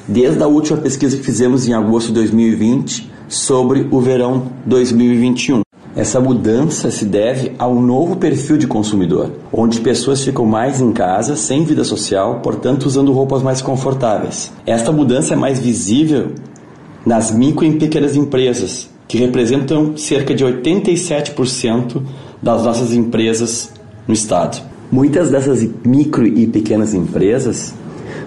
desde 0.06 0.42
a 0.42 0.46
última 0.46 0.78
pesquisa 0.78 1.16
que 1.16 1.22
fizemos 1.22 1.66
em 1.66 1.72
agosto 1.72 2.09
de 2.09 2.14
2020 2.14 3.11
sobre 3.28 3.87
o 3.90 4.00
verão 4.00 4.52
2021. 4.66 5.62
Essa 5.96 6.20
mudança 6.20 6.88
se 6.88 7.05
deve 7.05 7.53
ao 7.59 7.74
novo 7.74 8.14
perfil 8.16 8.57
de 8.57 8.68
consumidor, 8.68 9.33
onde 9.53 9.81
pessoas 9.81 10.22
ficam 10.22 10.46
mais 10.46 10.81
em 10.81 10.92
casa, 10.92 11.35
sem 11.35 11.64
vida 11.64 11.83
social, 11.83 12.38
portanto 12.44 12.85
usando 12.85 13.12
roupas 13.12 13.42
mais 13.42 13.61
confortáveis. 13.61 14.53
Esta 14.64 14.92
mudança 14.92 15.35
é 15.35 15.37
mais 15.37 15.59
visível 15.59 16.29
nas 17.05 17.33
micro 17.33 17.64
e 17.64 17.72
pequenas 17.72 18.14
empresas, 18.14 18.88
que 19.09 19.18
representam 19.18 19.96
cerca 19.96 20.33
de 20.33 20.44
87% 20.44 22.00
das 22.40 22.62
nossas 22.62 22.92
empresas 22.92 23.72
no 24.07 24.14
estado. 24.14 24.62
Muitas 24.92 25.29
dessas 25.29 25.68
micro 25.85 26.24
e 26.24 26.46
pequenas 26.46 26.94
empresas 26.94 27.74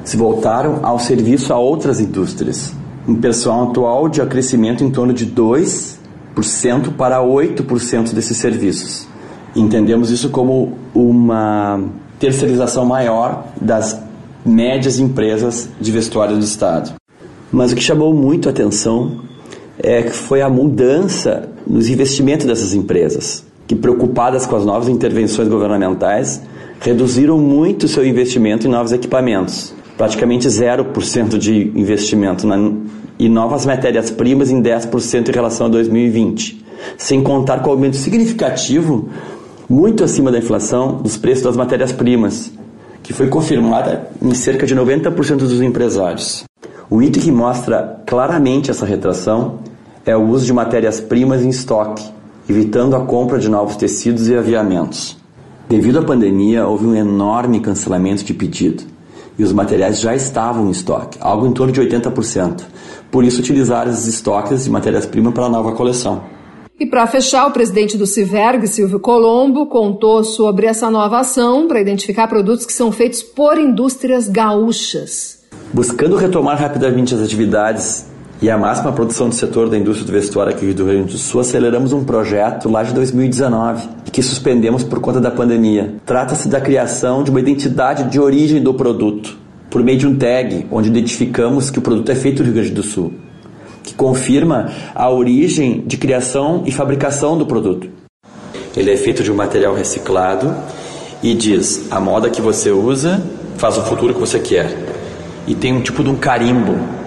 se 0.03 0.17
voltaram 0.17 0.79
ao 0.83 0.99
serviço 0.99 1.53
a 1.53 1.57
outras 1.57 2.01
indústrias, 2.01 2.73
um 3.07 3.15
pessoal 3.15 3.69
atual 3.69 4.09
de 4.09 4.21
crescimento 4.25 4.83
em 4.83 4.91
torno 4.91 5.13
de 5.13 5.25
2 5.25 6.02
para 6.91 7.19
8% 7.19 8.13
desses 8.13 8.37
serviços. 8.37 9.07
Entendemos 9.55 10.09
isso 10.09 10.29
como 10.29 10.77
uma 10.93 11.83
terceirização 12.19 12.85
maior 12.85 13.45
das 13.59 13.99
médias 14.45 14.99
empresas 14.99 15.69
de 15.79 15.91
vestuário 15.91 16.37
do 16.37 16.43
Estado. 16.43 16.93
Mas 17.51 17.71
o 17.71 17.75
que 17.75 17.81
chamou 17.81 18.13
muito 18.13 18.49
a 18.49 18.51
atenção 18.51 19.21
é 19.77 20.01
que 20.01 20.11
foi 20.11 20.41
a 20.41 20.49
mudança 20.49 21.49
nos 21.67 21.87
investimentos 21.89 22.45
dessas 22.45 22.73
empresas, 22.73 23.45
que 23.67 23.75
preocupadas 23.75 24.45
com 24.45 24.55
as 24.55 24.65
novas 24.65 24.89
intervenções 24.89 25.47
governamentais, 25.47 26.41
reduziram 26.79 27.37
muito 27.37 27.87
seu 27.87 28.05
investimento 28.05 28.67
em 28.67 28.69
novos 28.69 28.91
equipamentos, 28.91 29.73
praticamente 29.97 30.47
0% 30.47 31.37
de 31.37 31.71
investimento 31.75 32.45
na, 32.45 32.57
e 33.17 33.29
novas 33.29 33.65
matérias-primas 33.65 34.49
em 34.49 34.61
10% 34.61 35.29
em 35.29 35.31
relação 35.31 35.67
a 35.67 35.69
2020, 35.69 36.65
sem 36.97 37.21
contar 37.21 37.61
com 37.61 37.69
o 37.69 37.73
aumento 37.73 37.95
significativo, 37.97 39.09
muito 39.69 40.03
acima 40.03 40.31
da 40.31 40.37
inflação, 40.37 40.97
dos 40.97 41.17
preços 41.17 41.43
das 41.43 41.55
matérias-primas, 41.55 42.51
que 43.01 43.13
foi 43.13 43.27
confirmada 43.27 44.09
em 44.21 44.33
cerca 44.33 44.65
de 44.65 44.75
90% 44.75 45.37
dos 45.37 45.61
empresários. 45.61 46.43
O 46.89 47.01
item 47.01 47.23
que 47.23 47.31
mostra 47.31 48.01
claramente 48.05 48.69
essa 48.69 48.85
retração 48.85 49.59
é 50.05 50.15
o 50.15 50.27
uso 50.27 50.45
de 50.45 50.53
matérias-primas 50.53 51.43
em 51.43 51.49
estoque, 51.49 52.03
evitando 52.47 52.95
a 52.95 53.05
compra 53.05 53.39
de 53.39 53.49
novos 53.49 53.75
tecidos 53.75 54.27
e 54.27 54.35
aviamentos. 54.35 55.17
Devido 55.69 55.99
à 55.99 56.03
pandemia, 56.03 56.67
houve 56.67 56.85
um 56.85 56.95
enorme 56.95 57.61
cancelamento 57.61 58.23
de 58.23 58.33
pedido 58.33 58.92
e 59.37 59.43
os 59.43 59.51
materiais 59.51 59.99
já 59.99 60.15
estavam 60.15 60.67
em 60.67 60.71
estoque, 60.71 61.17
algo 61.21 61.47
em 61.47 61.51
torno 61.51 61.73
de 61.73 61.81
80%. 61.81 62.63
Por 63.11 63.23
isso, 63.23 63.39
utilizar 63.39 63.87
esses 63.87 64.07
estoques 64.07 64.63
de 64.63 64.69
matérias-primas 64.69 65.33
para 65.33 65.45
a 65.45 65.49
nova 65.49 65.73
coleção. 65.73 66.23
E 66.79 66.85
para 66.85 67.05
fechar, 67.05 67.47
o 67.47 67.51
presidente 67.51 67.97
do 67.97 68.07
Civerg, 68.07 68.67
Silvio 68.67 68.99
Colombo, 68.99 69.67
contou 69.67 70.23
sobre 70.23 70.65
essa 70.65 70.89
nova 70.89 71.19
ação 71.19 71.67
para 71.67 71.79
identificar 71.79 72.27
produtos 72.27 72.65
que 72.65 72.73
são 72.73 72.91
feitos 72.91 73.21
por 73.21 73.57
indústrias 73.57 74.27
gaúchas. 74.27 75.43
Buscando 75.71 76.15
retomar 76.15 76.57
rapidamente 76.57 77.13
as 77.13 77.21
atividades 77.21 78.05
e 78.43 78.51
a 78.51 78.57
máxima 78.57 78.91
produção 78.91 79.29
do 79.29 79.35
setor 79.35 79.69
da 79.69 79.77
indústria 79.77 80.05
do 80.05 80.11
vestuário 80.11 80.51
aqui 80.51 80.73
do 80.73 80.83
Rio 80.83 80.95
Grande 80.95 81.13
do 81.13 81.17
Sul, 81.17 81.39
aceleramos 81.39 81.93
um 81.93 82.03
projeto 82.03 82.67
lá 82.67 82.83
de 82.83 82.93
2019 82.93 83.87
que 84.11 84.21
suspendemos 84.21 84.83
por 84.83 84.99
conta 84.99 85.21
da 85.21 85.31
pandemia. 85.31 85.95
Trata-se 86.05 86.49
da 86.49 86.59
criação 86.59 87.23
de 87.23 87.31
uma 87.31 87.39
identidade 87.39 88.03
de 88.11 88.19
origem 88.19 88.61
do 88.61 88.73
produto 88.73 89.37
por 89.69 89.81
meio 89.81 89.97
de 89.97 90.05
um 90.05 90.17
tag 90.17 90.67
onde 90.69 90.89
identificamos 90.89 91.71
que 91.71 91.79
o 91.79 91.81
produto 91.81 92.11
é 92.11 92.15
feito 92.15 92.39
no 92.39 92.47
Rio 92.47 92.55
Grande 92.55 92.71
do 92.71 92.83
Sul, 92.83 93.13
que 93.81 93.93
confirma 93.93 94.69
a 94.93 95.09
origem 95.09 95.81
de 95.87 95.95
criação 95.95 96.63
e 96.65 96.71
fabricação 96.71 97.37
do 97.37 97.45
produto. 97.45 97.87
Ele 98.75 98.91
é 98.91 98.97
feito 98.97 99.23
de 99.23 99.31
um 99.31 99.35
material 99.35 99.73
reciclado 99.73 100.53
e 101.23 101.33
diz 101.33 101.89
a 101.89 101.97
moda 101.97 102.29
que 102.29 102.41
você 102.41 102.71
usa 102.71 103.23
faz 103.55 103.77
o 103.77 103.83
futuro 103.83 104.13
que 104.13 104.19
você 104.19 104.37
quer. 104.37 104.69
E 105.47 105.55
tem 105.55 105.71
um 105.71 105.79
tipo 105.79 106.03
de 106.03 106.09
um 106.09 106.17
carimbo 106.17 107.02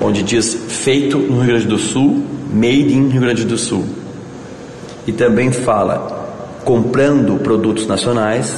onde 0.00 0.22
diz 0.22 0.54
feito 0.68 1.18
no 1.18 1.38
Rio 1.38 1.48
Grande 1.48 1.66
do 1.66 1.78
Sul, 1.78 2.24
made 2.52 2.94
in 2.94 3.08
Rio 3.08 3.20
Grande 3.20 3.44
do 3.44 3.58
Sul. 3.58 3.84
E 5.06 5.12
também 5.12 5.52
fala 5.52 6.18
comprando 6.64 7.38
produtos 7.38 7.86
nacionais, 7.86 8.54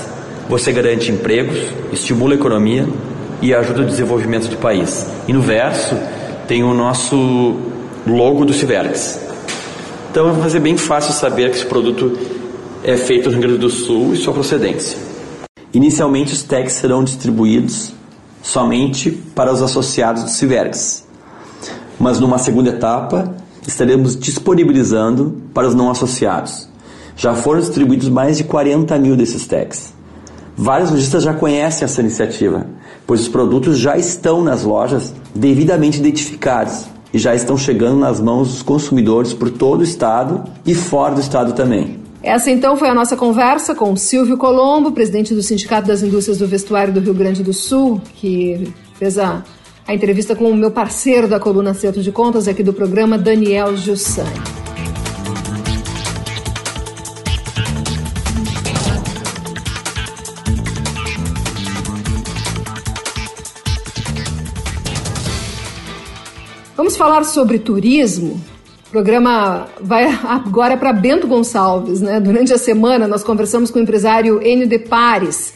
você 0.48 0.72
garante 0.72 1.10
empregos, 1.10 1.58
estimula 1.92 2.34
a 2.34 2.36
economia 2.36 2.86
e 3.40 3.54
ajuda 3.54 3.82
o 3.82 3.86
desenvolvimento 3.86 4.48
do 4.48 4.56
país. 4.56 5.06
E 5.26 5.32
no 5.32 5.40
verso 5.40 5.96
tem 6.46 6.62
o 6.62 6.74
nosso 6.74 7.56
logo 8.06 8.44
do 8.44 8.52
Civerx. 8.52 9.20
Então 10.10 10.32
vai 10.32 10.42
fazer 10.42 10.60
bem 10.60 10.76
fácil 10.76 11.12
saber 11.12 11.50
que 11.50 11.56
esse 11.56 11.66
produto 11.66 12.18
é 12.84 12.96
feito 12.96 13.26
no 13.26 13.32
Rio 13.32 13.42
Grande 13.42 13.58
do 13.58 13.70
Sul 13.70 14.12
e 14.12 14.16
sua 14.16 14.32
procedência. 14.32 14.98
Inicialmente 15.72 16.32
os 16.34 16.42
tags 16.42 16.74
serão 16.74 17.02
distribuídos 17.02 17.92
somente 18.42 19.10
para 19.10 19.52
os 19.52 19.62
associados 19.62 20.24
do 20.24 20.30
Civerx, 20.30 21.06
mas 21.98 22.18
numa 22.20 22.38
segunda 22.38 22.70
etapa 22.70 23.34
estaremos 23.66 24.16
disponibilizando 24.16 25.42
para 25.54 25.68
os 25.68 25.74
não 25.74 25.90
associados. 25.90 26.68
Já 27.16 27.34
foram 27.34 27.60
distribuídos 27.60 28.08
mais 28.08 28.38
de 28.38 28.44
40 28.44 28.98
mil 28.98 29.16
desses 29.16 29.46
tags. 29.46 29.92
Vários 30.56 30.90
lojistas 30.90 31.22
já 31.22 31.32
conhecem 31.32 31.84
essa 31.84 32.00
iniciativa, 32.00 32.66
pois 33.06 33.22
os 33.22 33.28
produtos 33.28 33.78
já 33.78 33.96
estão 33.96 34.42
nas 34.42 34.62
lojas 34.62 35.14
devidamente 35.34 35.98
identificados 35.98 36.84
e 37.12 37.18
já 37.18 37.34
estão 37.34 37.56
chegando 37.56 37.98
nas 37.98 38.20
mãos 38.20 38.48
dos 38.48 38.62
consumidores 38.62 39.32
por 39.32 39.50
todo 39.50 39.80
o 39.80 39.84
estado 39.84 40.44
e 40.66 40.74
fora 40.74 41.14
do 41.14 41.20
estado 41.20 41.52
também. 41.52 42.00
Essa 42.22 42.50
então 42.50 42.76
foi 42.76 42.88
a 42.88 42.94
nossa 42.94 43.16
conversa 43.16 43.74
com 43.74 43.96
Silvio 43.96 44.38
Colombo, 44.38 44.92
presidente 44.92 45.34
do 45.34 45.42
Sindicato 45.42 45.88
das 45.88 46.02
Indústrias 46.02 46.38
do 46.38 46.46
Vestuário 46.46 46.94
do 46.94 47.00
Rio 47.00 47.14
Grande 47.14 47.42
do 47.42 47.52
Sul, 47.52 48.00
que 48.14 48.72
fez 48.96 49.18
a, 49.18 49.42
a 49.86 49.94
entrevista 49.94 50.34
com 50.36 50.50
o 50.50 50.54
meu 50.54 50.70
parceiro 50.70 51.28
da 51.28 51.40
coluna 51.40 51.70
Acerto 51.70 52.00
de 52.00 52.12
Contas 52.12 52.46
aqui 52.46 52.62
do 52.62 52.72
programa, 52.72 53.18
Daniel 53.18 53.76
Jussani. 53.76 54.62
Vamos 66.76 66.96
falar 66.96 67.24
sobre 67.24 67.58
turismo? 67.58 68.40
O 68.88 68.90
programa 68.90 69.68
vai 69.80 70.04
agora 70.24 70.76
para 70.76 70.92
Bento 70.92 71.26
Gonçalves. 71.26 72.00
Né? 72.00 72.20
Durante 72.20 72.52
a 72.52 72.58
semana, 72.58 73.06
nós 73.06 73.22
conversamos 73.22 73.70
com 73.70 73.78
o 73.78 73.82
empresário 73.82 74.42
Enio 74.42 74.66
de 74.66 74.78
Pares, 74.78 75.54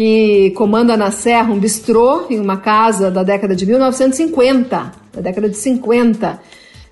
que 0.00 0.50
comanda 0.52 0.96
na 0.96 1.10
Serra 1.10 1.52
um 1.52 1.58
bistrô 1.58 2.24
em 2.30 2.40
uma 2.40 2.56
casa 2.56 3.10
da 3.10 3.22
década 3.22 3.54
de 3.54 3.66
1950, 3.66 4.92
da 5.12 5.20
década 5.20 5.46
de 5.46 5.58
50, 5.58 6.40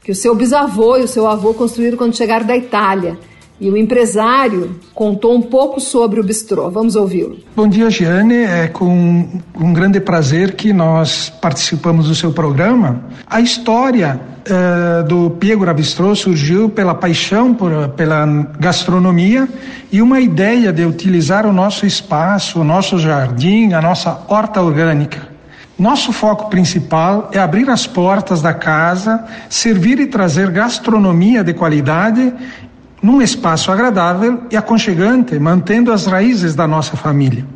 que 0.05 0.13
o 0.13 0.15
seu 0.15 0.35
bisavô 0.35 0.95
e 0.99 1.05
o 1.05 1.09
seu 1.09 1.27
avô 1.27 1.55
construíram 1.55 1.97
quando 1.97 2.15
chegaram 2.15 2.45
da 2.45 2.55
Itália. 2.55 3.19
E 3.61 3.69
o 3.69 3.77
empresário 3.77 4.79
contou 4.95 5.35
um 5.35 5.43
pouco 5.43 5.81
sobre 5.81 6.21
o 6.21 6.25
bistrô. 6.25 6.71
Vamos 6.71 6.95
ouvi-lo. 6.95 7.39
Bom 7.57 7.67
dia, 7.67 7.91
Giane. 7.91 8.37
É 8.37 8.69
com 8.69 9.29
um 9.59 9.73
grande 9.73 9.99
prazer 10.01 10.55
que 10.55 10.73
nós 10.73 11.29
participamos 11.29 12.07
do 12.07 12.15
seu 12.15 12.33
programa. 12.33 13.03
A 13.27 13.41
história 13.41 14.21
uh, 14.49 15.03
do 15.09 15.31
Piegura 15.31 15.75
Bistrô 15.75 16.15
surgiu 16.15 16.69
pela 16.69 16.95
paixão 16.95 17.53
por, 17.53 17.89
pela 17.91 18.27
gastronomia 18.61 19.49
e 19.91 20.01
uma 20.01 20.21
ideia 20.21 20.73
de 20.73 20.85
utilizar 20.85 21.45
o 21.45 21.53
nosso 21.53 21.85
espaço, 21.85 22.61
o 22.61 22.65
nosso 22.65 22.97
jardim, 22.99 23.73
a 23.73 23.83
nossa 23.83 24.23
horta 24.29 24.63
orgânica. 24.63 25.29
Nosso 25.79 26.13
foco 26.13 26.51
principal 26.51 27.31
é 27.33 27.39
abrir 27.39 27.71
as 27.71 27.87
portas 27.87 28.43
da 28.43 28.53
casa, 28.53 29.25
servir 29.49 30.01
e 30.01 30.09
trazer 30.09 30.51
gastronomia 30.51 31.45
de 31.45 31.55
qualidade 31.55 32.35
num 33.03 33.23
espaço 33.23 33.71
agradável 33.71 34.43
e 34.51 34.57
aconchegante, 34.57 35.39
mantendo 35.39 35.93
as 35.93 36.07
raízes 36.07 36.55
da 36.55 36.67
nossa 36.67 36.97
família. 36.97 37.47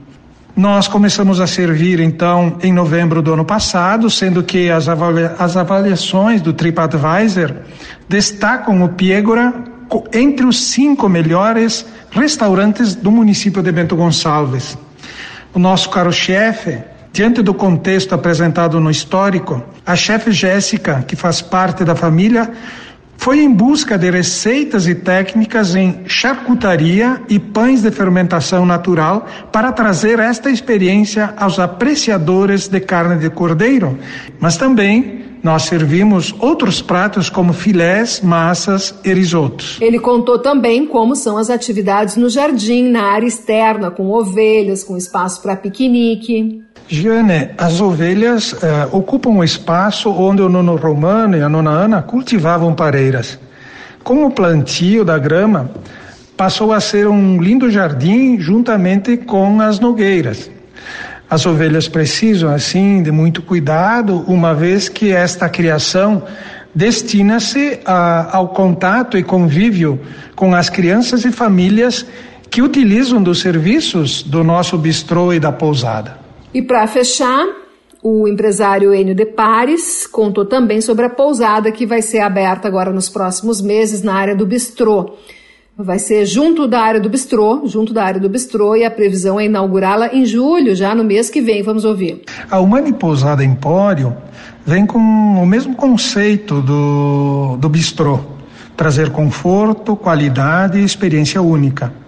Nós 0.54 0.86
começamos 0.86 1.40
a 1.40 1.46
servir 1.46 1.98
então 1.98 2.58
em 2.62 2.72
novembro 2.72 3.22
do 3.22 3.32
ano 3.32 3.44
passado, 3.44 4.10
sendo 4.10 4.42
que 4.42 4.70
as, 4.70 4.86
avalia 4.86 5.34
as 5.38 5.56
avaliações 5.56 6.42
do 6.42 6.52
TripAdvisor 6.52 7.52
destacam 8.06 8.84
o 8.84 8.88
Piegora 8.90 9.54
entre 10.12 10.44
os 10.44 10.62
cinco 10.64 11.08
melhores 11.08 11.86
restaurantes 12.10 12.94
do 12.94 13.10
município 13.10 13.62
de 13.62 13.72
Bento 13.72 13.96
Gonçalves. 13.96 14.76
O 15.54 15.58
nosso 15.58 15.88
caro 15.88 16.12
chefe, 16.12 16.78
diante 17.12 17.42
do 17.42 17.54
contexto 17.54 18.14
apresentado 18.14 18.78
no 18.78 18.90
histórico, 18.90 19.62
a 19.84 19.96
chefe 19.96 20.32
Jéssica, 20.32 21.02
que 21.06 21.16
faz 21.16 21.40
parte 21.40 21.82
da 21.82 21.94
família, 21.94 22.50
foi 23.22 23.38
em 23.38 23.52
busca 23.52 23.96
de 23.96 24.10
receitas 24.10 24.88
e 24.88 24.96
técnicas 24.96 25.76
em 25.76 26.00
charcutaria 26.06 27.22
e 27.28 27.38
pães 27.38 27.80
de 27.80 27.88
fermentação 27.92 28.66
natural 28.66 29.28
para 29.52 29.70
trazer 29.70 30.18
esta 30.18 30.50
experiência 30.50 31.32
aos 31.36 31.60
apreciadores 31.60 32.66
de 32.66 32.80
carne 32.80 33.20
de 33.20 33.30
cordeiro. 33.30 33.96
Mas 34.40 34.56
também 34.56 35.22
nós 35.40 35.62
servimos 35.62 36.34
outros 36.40 36.82
pratos 36.82 37.30
como 37.30 37.52
filés, 37.52 38.20
massas 38.20 38.92
e 39.04 39.14
risotos. 39.14 39.78
Ele 39.80 40.00
contou 40.00 40.40
também 40.40 40.84
como 40.84 41.14
são 41.14 41.38
as 41.38 41.48
atividades 41.48 42.16
no 42.16 42.28
jardim, 42.28 42.88
na 42.88 43.04
área 43.04 43.26
externa, 43.28 43.88
com 43.88 44.10
ovelhas, 44.10 44.82
com 44.82 44.96
espaço 44.96 45.40
para 45.40 45.54
piquenique. 45.54 46.60
Giane, 46.92 47.48
as 47.56 47.80
ovelhas 47.80 48.52
uh, 48.52 48.58
ocupam 48.92 49.30
um 49.30 49.42
espaço 49.42 50.10
onde 50.10 50.42
o 50.42 50.48
nono 50.50 50.76
Romano 50.76 51.34
e 51.38 51.40
a 51.40 51.48
nona 51.48 51.70
Ana 51.70 52.02
cultivavam 52.02 52.74
pareiras. 52.74 53.38
Com 54.04 54.26
o 54.26 54.30
plantio 54.30 55.02
da 55.02 55.16
grama, 55.16 55.70
passou 56.36 56.70
a 56.70 56.80
ser 56.80 57.08
um 57.08 57.40
lindo 57.40 57.70
jardim 57.70 58.38
juntamente 58.38 59.16
com 59.16 59.58
as 59.62 59.80
nogueiras. 59.80 60.50
As 61.30 61.46
ovelhas 61.46 61.88
precisam, 61.88 62.52
assim, 62.52 63.02
de 63.02 63.10
muito 63.10 63.40
cuidado, 63.40 64.22
uma 64.28 64.54
vez 64.54 64.90
que 64.90 65.12
esta 65.12 65.48
criação 65.48 66.22
destina-se 66.74 67.80
ao 67.86 68.48
contato 68.48 69.16
e 69.16 69.22
convívio 69.22 69.98
com 70.36 70.54
as 70.54 70.68
crianças 70.68 71.24
e 71.24 71.32
famílias 71.32 72.04
que 72.50 72.60
utilizam 72.60 73.22
dos 73.22 73.40
serviços 73.40 74.22
do 74.22 74.44
nosso 74.44 74.76
bistrô 74.76 75.32
e 75.32 75.40
da 75.40 75.50
pousada. 75.50 76.20
E 76.54 76.60
para 76.60 76.86
fechar, 76.86 77.46
o 78.02 78.28
empresário 78.28 78.92
Enio 78.92 79.14
de 79.14 79.24
Pares 79.24 80.06
contou 80.06 80.44
também 80.44 80.80
sobre 80.80 81.06
a 81.06 81.10
pousada 81.10 81.72
que 81.72 81.86
vai 81.86 82.02
ser 82.02 82.18
aberta 82.18 82.68
agora 82.68 82.92
nos 82.92 83.08
próximos 83.08 83.62
meses 83.62 84.02
na 84.02 84.14
área 84.14 84.36
do 84.36 84.44
bistrô. 84.44 85.14
Vai 85.78 85.98
ser 85.98 86.26
junto 86.26 86.68
da 86.68 86.80
área 86.82 87.00
do 87.00 87.08
bistrô, 87.08 87.62
junto 87.64 87.94
da 87.94 88.04
área 88.04 88.20
do 88.20 88.28
bistrô, 88.28 88.76
e 88.76 88.84
a 88.84 88.90
previsão 88.90 89.40
é 89.40 89.46
inaugurá-la 89.46 90.14
em 90.14 90.26
julho, 90.26 90.76
já 90.76 90.94
no 90.94 91.02
mês 91.02 91.30
que 91.30 91.40
vem. 91.40 91.62
Vamos 91.62 91.86
ouvir. 91.86 92.22
A 92.50 92.60
Humane 92.60 92.92
Pousada 92.92 93.42
Empório 93.42 94.14
vem 94.66 94.84
com 94.84 94.98
o 94.98 95.46
mesmo 95.46 95.74
conceito 95.74 96.60
do, 96.60 97.56
do 97.56 97.68
bistrô: 97.70 98.20
trazer 98.76 99.10
conforto, 99.10 99.96
qualidade 99.96 100.78
e 100.78 100.84
experiência 100.84 101.40
única. 101.40 102.01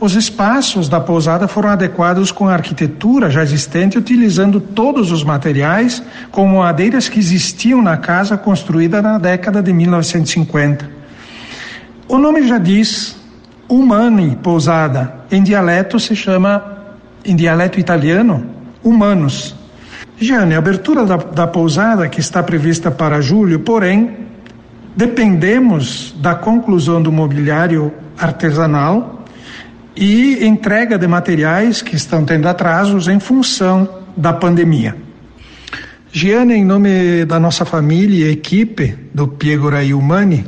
Os 0.00 0.14
espaços 0.14 0.88
da 0.88 1.00
pousada 1.00 1.48
foram 1.48 1.70
adequados 1.70 2.30
com 2.30 2.46
a 2.46 2.52
arquitetura 2.52 3.28
já 3.30 3.42
existente, 3.42 3.98
utilizando 3.98 4.60
todos 4.60 5.10
os 5.10 5.24
materiais, 5.24 6.00
como 6.30 6.60
madeiras 6.60 7.08
que 7.08 7.18
existiam 7.18 7.82
na 7.82 7.96
casa 7.96 8.36
construída 8.36 9.02
na 9.02 9.18
década 9.18 9.60
de 9.60 9.72
1950. 9.72 10.88
O 12.06 12.16
nome 12.16 12.46
já 12.46 12.58
diz, 12.58 13.16
Humani 13.68 14.38
Pousada, 14.40 15.14
em 15.32 15.42
dialeto 15.42 15.98
se 15.98 16.14
chama, 16.14 16.78
em 17.24 17.34
dialeto 17.34 17.80
italiano, 17.80 18.46
Humanos. 18.84 19.56
Jane, 20.16 20.54
a 20.54 20.58
abertura 20.58 21.04
da, 21.04 21.16
da 21.16 21.46
pousada, 21.46 22.08
que 22.08 22.20
está 22.20 22.40
prevista 22.40 22.88
para 22.88 23.20
julho, 23.20 23.60
porém, 23.60 24.16
dependemos 24.96 26.14
da 26.20 26.36
conclusão 26.36 27.02
do 27.02 27.10
mobiliário 27.10 27.92
artesanal 28.16 29.17
e 29.98 30.46
entrega 30.46 30.96
de 30.96 31.08
materiais 31.08 31.82
que 31.82 31.96
estão 31.96 32.24
tendo 32.24 32.46
atrasos 32.46 33.08
em 33.08 33.18
função 33.18 33.88
da 34.16 34.32
pandemia. 34.32 34.96
Giane, 36.12 36.54
em 36.54 36.64
nome 36.64 37.24
da 37.24 37.40
nossa 37.40 37.64
família 37.64 38.26
e 38.26 38.30
equipe 38.30 38.96
do 39.12 39.26
Piegora 39.26 39.84
Humani, 39.94 40.46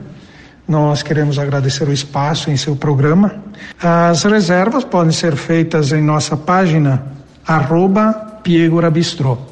nós 0.69 1.03
queremos 1.03 1.37
agradecer 1.37 1.89
o 1.89 1.93
espaço 1.93 2.49
em 2.49 2.57
seu 2.57 2.77
programa. 2.77 3.43
As 3.83 4.23
reservas 4.23 4.85
podem 4.85 5.13
ser 5.13 5.35
feitas 5.35 5.91
em 5.91 6.01
nossa 6.01 6.37
página 6.37 7.03
arroba 7.45 8.13
Piegora 8.45 8.89
Bistrô. 8.89 9.50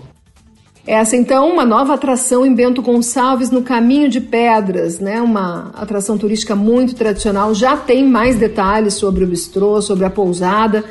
Essa 0.89 1.18
então 1.18 1.53
uma 1.53 1.66
nova 1.66 1.93
atração 1.93 2.47
em 2.47 2.55
Bento 2.55 2.80
Gonçalves 2.80 3.51
no 3.51 3.61
Caminho 3.61 4.09
de 4.09 4.22
Pedras, 4.22 4.99
né? 4.99 5.20
Uma 5.20 5.70
atração 5.74 6.16
turística 6.16 6.57
muito 6.57 6.95
tradicional. 6.95 7.55
Já 7.55 7.76
tem 7.76 8.03
mais 8.03 8.36
detalhes 8.36 8.95
sobre 8.95 9.22
o 9.22 9.26
bistrô, 9.26 9.82
sobre 9.82 10.07
a 10.07 10.11
pousada 10.11 10.82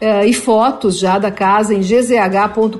eh, 0.00 0.26
e 0.26 0.32
fotos 0.32 0.98
já 0.98 1.20
da 1.20 1.30
casa 1.30 1.72
em 1.72 1.82
gzh.com.br 1.82 2.78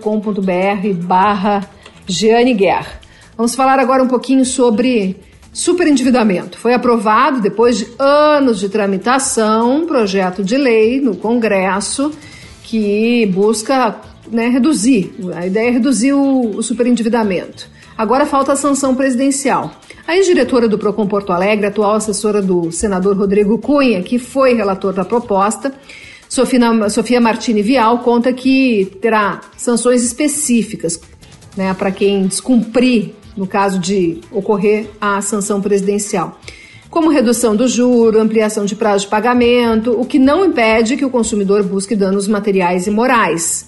barra 0.96 1.64
Jeane 2.08 2.52
Guerra. 2.54 3.00
Vamos 3.36 3.54
falar 3.54 3.78
agora 3.78 4.02
um 4.02 4.08
pouquinho 4.08 4.44
sobre 4.44 5.20
superendividamento. 5.52 6.58
Foi 6.58 6.74
aprovado, 6.74 7.40
depois 7.40 7.78
de 7.78 7.86
anos 8.00 8.58
de 8.58 8.68
tramitação, 8.68 9.76
um 9.76 9.86
projeto 9.86 10.42
de 10.42 10.56
lei 10.56 11.00
no 11.00 11.14
Congresso 11.14 12.10
que 12.64 13.26
busca 13.32 13.94
né, 14.30 14.48
reduzir. 14.48 15.14
A 15.34 15.46
ideia 15.46 15.68
é 15.68 15.70
reduzir 15.70 16.12
o, 16.12 16.56
o 16.56 16.62
superendividamento. 16.62 17.68
Agora 17.96 18.26
falta 18.26 18.52
a 18.52 18.56
sanção 18.56 18.94
presidencial. 18.94 19.70
A 20.06 20.16
ex-diretora 20.16 20.68
do 20.68 20.78
Procon 20.78 21.06
Porto 21.06 21.32
Alegre, 21.32 21.66
atual 21.66 21.94
assessora 21.94 22.42
do 22.42 22.70
senador 22.70 23.16
Rodrigo 23.16 23.58
Cunha, 23.58 24.02
que 24.02 24.18
foi 24.18 24.54
relator 24.54 24.92
da 24.92 25.04
proposta, 25.04 25.72
Sofia, 26.28 26.90
Sofia 26.90 27.20
Martini 27.20 27.62
Vial, 27.62 27.98
conta 27.98 28.32
que 28.32 28.96
terá 29.00 29.40
sanções 29.56 30.02
específicas 30.02 31.00
né, 31.56 31.72
para 31.74 31.92
quem 31.92 32.26
descumprir, 32.26 33.12
no 33.36 33.46
caso 33.46 33.78
de 33.78 34.20
ocorrer 34.32 34.90
a 35.00 35.20
sanção 35.20 35.60
presidencial 35.60 36.38
como 36.94 37.10
redução 37.10 37.56
do 37.56 37.66
juro, 37.66 38.20
ampliação 38.20 38.64
de 38.64 38.76
prazo 38.76 39.06
de 39.06 39.10
pagamento, 39.10 40.00
o 40.00 40.06
que 40.06 40.16
não 40.16 40.44
impede 40.44 40.96
que 40.96 41.04
o 41.04 41.10
consumidor 41.10 41.64
busque 41.64 41.96
danos 41.96 42.28
materiais 42.28 42.86
e 42.86 42.90
morais. 42.92 43.66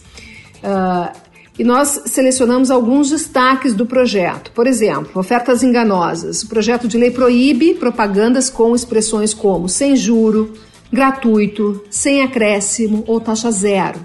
Uh, 0.63 1.27
e 1.59 1.65
nós 1.65 2.03
selecionamos 2.07 2.71
alguns 2.71 3.11
destaques 3.11 3.73
do 3.73 3.87
projeto. 3.87 4.51
Por 4.53 4.67
exemplo, 4.67 5.19
ofertas 5.19 5.63
enganosas. 5.63 6.43
O 6.43 6.49
projeto 6.49 6.87
de 6.87 6.99
lei 6.99 7.11
proíbe 7.11 7.75
propagandas 7.75 8.51
com 8.51 8.75
expressões 8.75 9.33
como 9.33 9.69
sem 9.69 9.97
juro, 9.97 10.53
gratuito, 10.93 11.83
sem 11.89 12.23
acréscimo 12.23 13.05
ou 13.07 13.21
taxa 13.21 13.51
zero. 13.51 14.01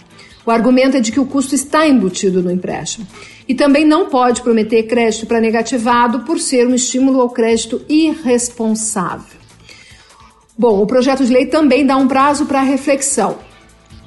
O 0.45 0.49
argumento 0.49 0.97
é 0.97 1.01
de 1.01 1.11
que 1.11 1.19
o 1.19 1.25
custo 1.25 1.53
está 1.53 1.87
embutido 1.87 2.41
no 2.41 2.49
empréstimo. 2.49 3.05
E 3.47 3.53
também 3.53 3.85
não 3.85 4.07
pode 4.07 4.41
prometer 4.41 4.83
crédito 4.83 5.25
para 5.27 5.41
negativado 5.41 6.21
por 6.21 6.39
ser 6.39 6.65
um 6.67 6.73
estímulo 6.73 7.19
ao 7.19 7.29
crédito 7.29 7.81
irresponsável. 7.89 9.39
Bom, 10.57 10.81
o 10.81 10.87
projeto 10.87 11.25
de 11.25 11.33
lei 11.33 11.47
também 11.47 11.85
dá 11.85 11.97
um 11.97 12.07
prazo 12.07 12.45
para 12.45 12.61
reflexão. 12.61 13.50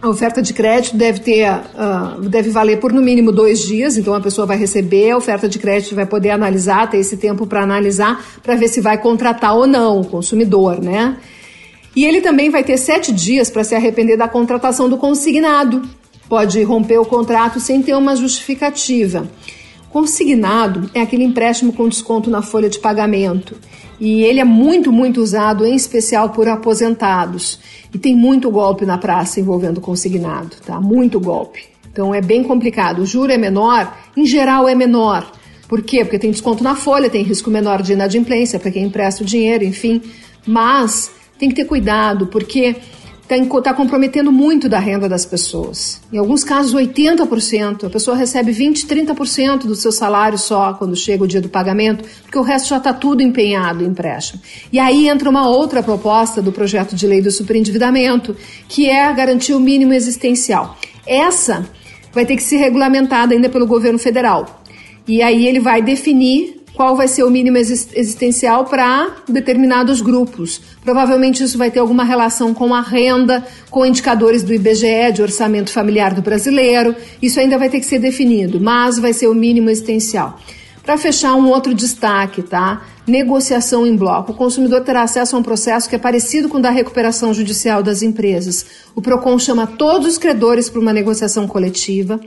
A 0.05 0.09
oferta 0.11 0.43
de 0.43 0.53
crédito 0.53 0.99
deve 0.99 1.21
ter, 1.21 1.49
uh, 1.49 2.21
deve 2.21 2.51
valer 2.51 2.79
por 2.79 2.93
no 2.93 3.01
mínimo 3.01 3.33
dois 3.33 3.61
dias, 3.61 3.97
então 3.97 4.13
a 4.13 4.21
pessoa 4.21 4.47
vai 4.47 4.59
receber 4.59 5.13
a 5.13 5.17
oferta 5.17 5.49
de 5.49 5.59
crédito, 5.59 5.95
vai 5.95 6.05
poder 6.05 6.29
analisar, 6.29 6.91
ter 6.91 6.99
esse 6.99 7.17
tempo 7.17 7.47
para 7.47 7.63
analisar, 7.63 8.23
para 8.43 8.55
ver 8.55 8.69
se 8.69 8.83
vai 8.83 8.99
contratar 8.99 9.57
ou 9.57 9.67
não 9.67 10.03
o 10.03 10.05
consumidor, 10.05 10.79
né? 10.79 11.17
E 11.97 12.05
ele 12.05 12.21
também 12.21 12.51
vai 12.51 12.63
ter 12.63 12.77
sete 12.77 13.15
dias 13.15 13.49
para 13.49 13.65
se 13.65 13.75
arrepender 13.75 14.19
da 14.19 14.29
contratação 14.29 14.91
do 14.91 14.99
consignado. 14.99 15.81
Pode 16.29 16.63
romper 16.65 16.99
o 16.99 17.07
contrato 17.07 17.59
sem 17.59 17.83
ter 17.83 17.95
uma 17.95 18.15
justificativa. 18.15 19.27
Consignado 19.95 20.91
é 20.93 21.01
aquele 21.01 21.23
empréstimo 21.23 21.73
com 21.73 21.89
desconto 21.89 22.29
na 22.29 22.43
folha 22.43 22.69
de 22.69 22.81
pagamento. 22.81 23.55
E 24.01 24.25
ele 24.25 24.41
é 24.41 24.45
muito, 24.45 24.91
muito 24.91 25.21
usado, 25.21 25.65
em 25.65 25.73
especial 25.73 26.31
por 26.31 26.49
aposentados. 26.49 27.61
E 27.95 27.97
tem 27.97 28.13
muito 28.17 28.51
golpe 28.51 28.85
na 28.85 28.99
praça 28.99 29.39
envolvendo 29.39 29.81
consignado, 29.81 30.57
tá? 30.67 30.81
Muito 30.81 31.21
golpe. 31.21 31.67
Então 31.93 32.13
é 32.13 32.21
bem 32.21 32.43
complicado. 32.43 33.03
O 33.03 33.07
juro 33.07 33.31
é 33.31 33.39
menor, 33.39 33.97
em 34.17 34.27
geral 34.27 34.69
é 34.69 34.75
menor. 34.75 35.31
Por 35.69 35.81
quê? 35.81 36.05
Porque 36.05 36.19
tem 36.19 36.33
desconto 36.33 36.65
na 36.65 36.75
folha, 36.75 37.09
tem 37.09 37.23
risco 37.23 37.49
menor 37.49 37.81
de 37.81 37.93
inadimplência 37.93 38.59
para 38.59 38.73
quem 38.73 38.87
empresta 38.87 39.23
o 39.23 39.25
dinheiro, 39.25 39.63
enfim. 39.63 40.03
Mas 40.45 41.09
tem 41.39 41.49
que 41.49 41.55
ter 41.55 41.67
cuidado, 41.67 42.27
porque 42.27 42.75
está 43.29 43.63
tá 43.63 43.75
comprometendo 43.75 44.31
muito 44.31 44.69
da 44.69 44.79
renda 44.79 45.09
das 45.09 45.25
pessoas. 45.25 46.01
Em 46.13 46.19
alguns 46.19 46.45
casos, 46.45 46.75
80%. 46.75 47.87
A 47.87 47.91
pessoa 47.91 48.17
recebe 48.17 48.53
20%, 48.53 48.87
30% 48.87 49.61
do 49.61 49.75
seu 49.75 49.91
salário 49.91 50.39
só 50.39 50.75
quando 50.75 50.95
chega 50.95 51.25
o 51.25 51.27
dia 51.27 51.41
do 51.41 51.49
pagamento, 51.49 52.05
porque 52.23 52.39
o 52.39 52.43
resto 52.43 52.69
já 52.69 52.77
está 52.77 52.93
tudo 52.93 53.23
empenhado 53.23 53.83
em 53.83 53.89
empréstimo. 53.89 54.43
E 54.73 54.79
aí 54.79 55.09
entra 55.09 55.31
uma 55.31 55.49
outra 55.49 55.83
proposta 55.83 56.43
do 56.43 56.53
projeto 56.53 56.95
de 56.95 57.07
lei 57.07 57.23
do 57.23 57.31
superendividamento, 57.31 58.37
que 58.69 58.89
é 58.89 59.13
garantir 59.13 59.55
o 59.55 59.61
mínimo 59.61 59.93
existencial. 59.93 60.77
Essa 61.07 61.69
vai 62.13 62.27
ter 62.27 62.37
que 62.37 62.43
ser 62.43 62.57
regulamentada 62.57 63.35
ainda 63.35 63.49
pelo 63.49 63.67
governo 63.67 63.99
federal. 63.99 64.63
E 65.07 65.23
aí 65.23 65.47
ele 65.47 65.61
vai 65.61 65.83
definir 65.83 66.64
qual 66.75 66.97
vai 66.97 67.07
ser 67.07 67.23
o 67.23 67.31
mínimo 67.31 67.57
existencial 67.57 68.65
para 68.65 69.09
determinados 69.29 70.01
grupos. 70.01 70.61
Provavelmente 70.83 71.43
isso 71.43 71.57
vai 71.57 71.71
ter 71.71 71.79
alguma 71.79 72.05
relação 72.05 72.53
com 72.53 72.75
a 72.75 72.81
renda, 72.81 73.45
com 73.71 73.87
indicadores 73.87 74.43
do 74.43 74.53
IBGE, 74.53 75.13
de 75.15 75.23
orçamento 75.23 75.73
familiar 75.73 76.13
do 76.13 76.21
brasileiro. 76.21 76.95
Isso 77.23 77.39
ainda 77.39 77.57
vai 77.57 77.69
ter 77.69 77.79
que 77.79 77.87
ser 77.87 78.01
definido, 78.01 78.61
mas 78.61 78.99
vai 78.99 79.13
ser 79.13 79.29
o 79.29 79.35
mínimo 79.35 79.71
existencial. 79.71 80.39
Para 80.85 80.99
fechar, 80.99 81.35
um 81.35 81.49
outro 81.49 81.73
destaque, 81.73 82.43
tá? 82.43 82.83
Negociação 83.07 83.87
em 83.87 83.97
bloco. 83.97 84.33
O 84.33 84.35
consumidor 84.35 84.83
terá 84.83 85.03
acesso 85.03 85.35
a 85.35 85.39
um 85.39 85.43
processo 85.43 85.89
que 85.89 85.97
é 85.97 85.99
parecido 85.99 86.47
com 86.47 86.59
o 86.59 86.61
da 86.61 86.69
recuperação 86.69 87.33
judicial 87.33 87.83
das 87.83 88.03
empresas. 88.03 88.67
O 88.95 89.01
PROCON 89.01 89.39
chama 89.39 89.67
todos 89.67 90.07
os 90.07 90.19
credores 90.19 90.69
para 90.69 90.81
uma 90.81 90.93
negociação 90.93 91.49
coletiva. 91.49 92.21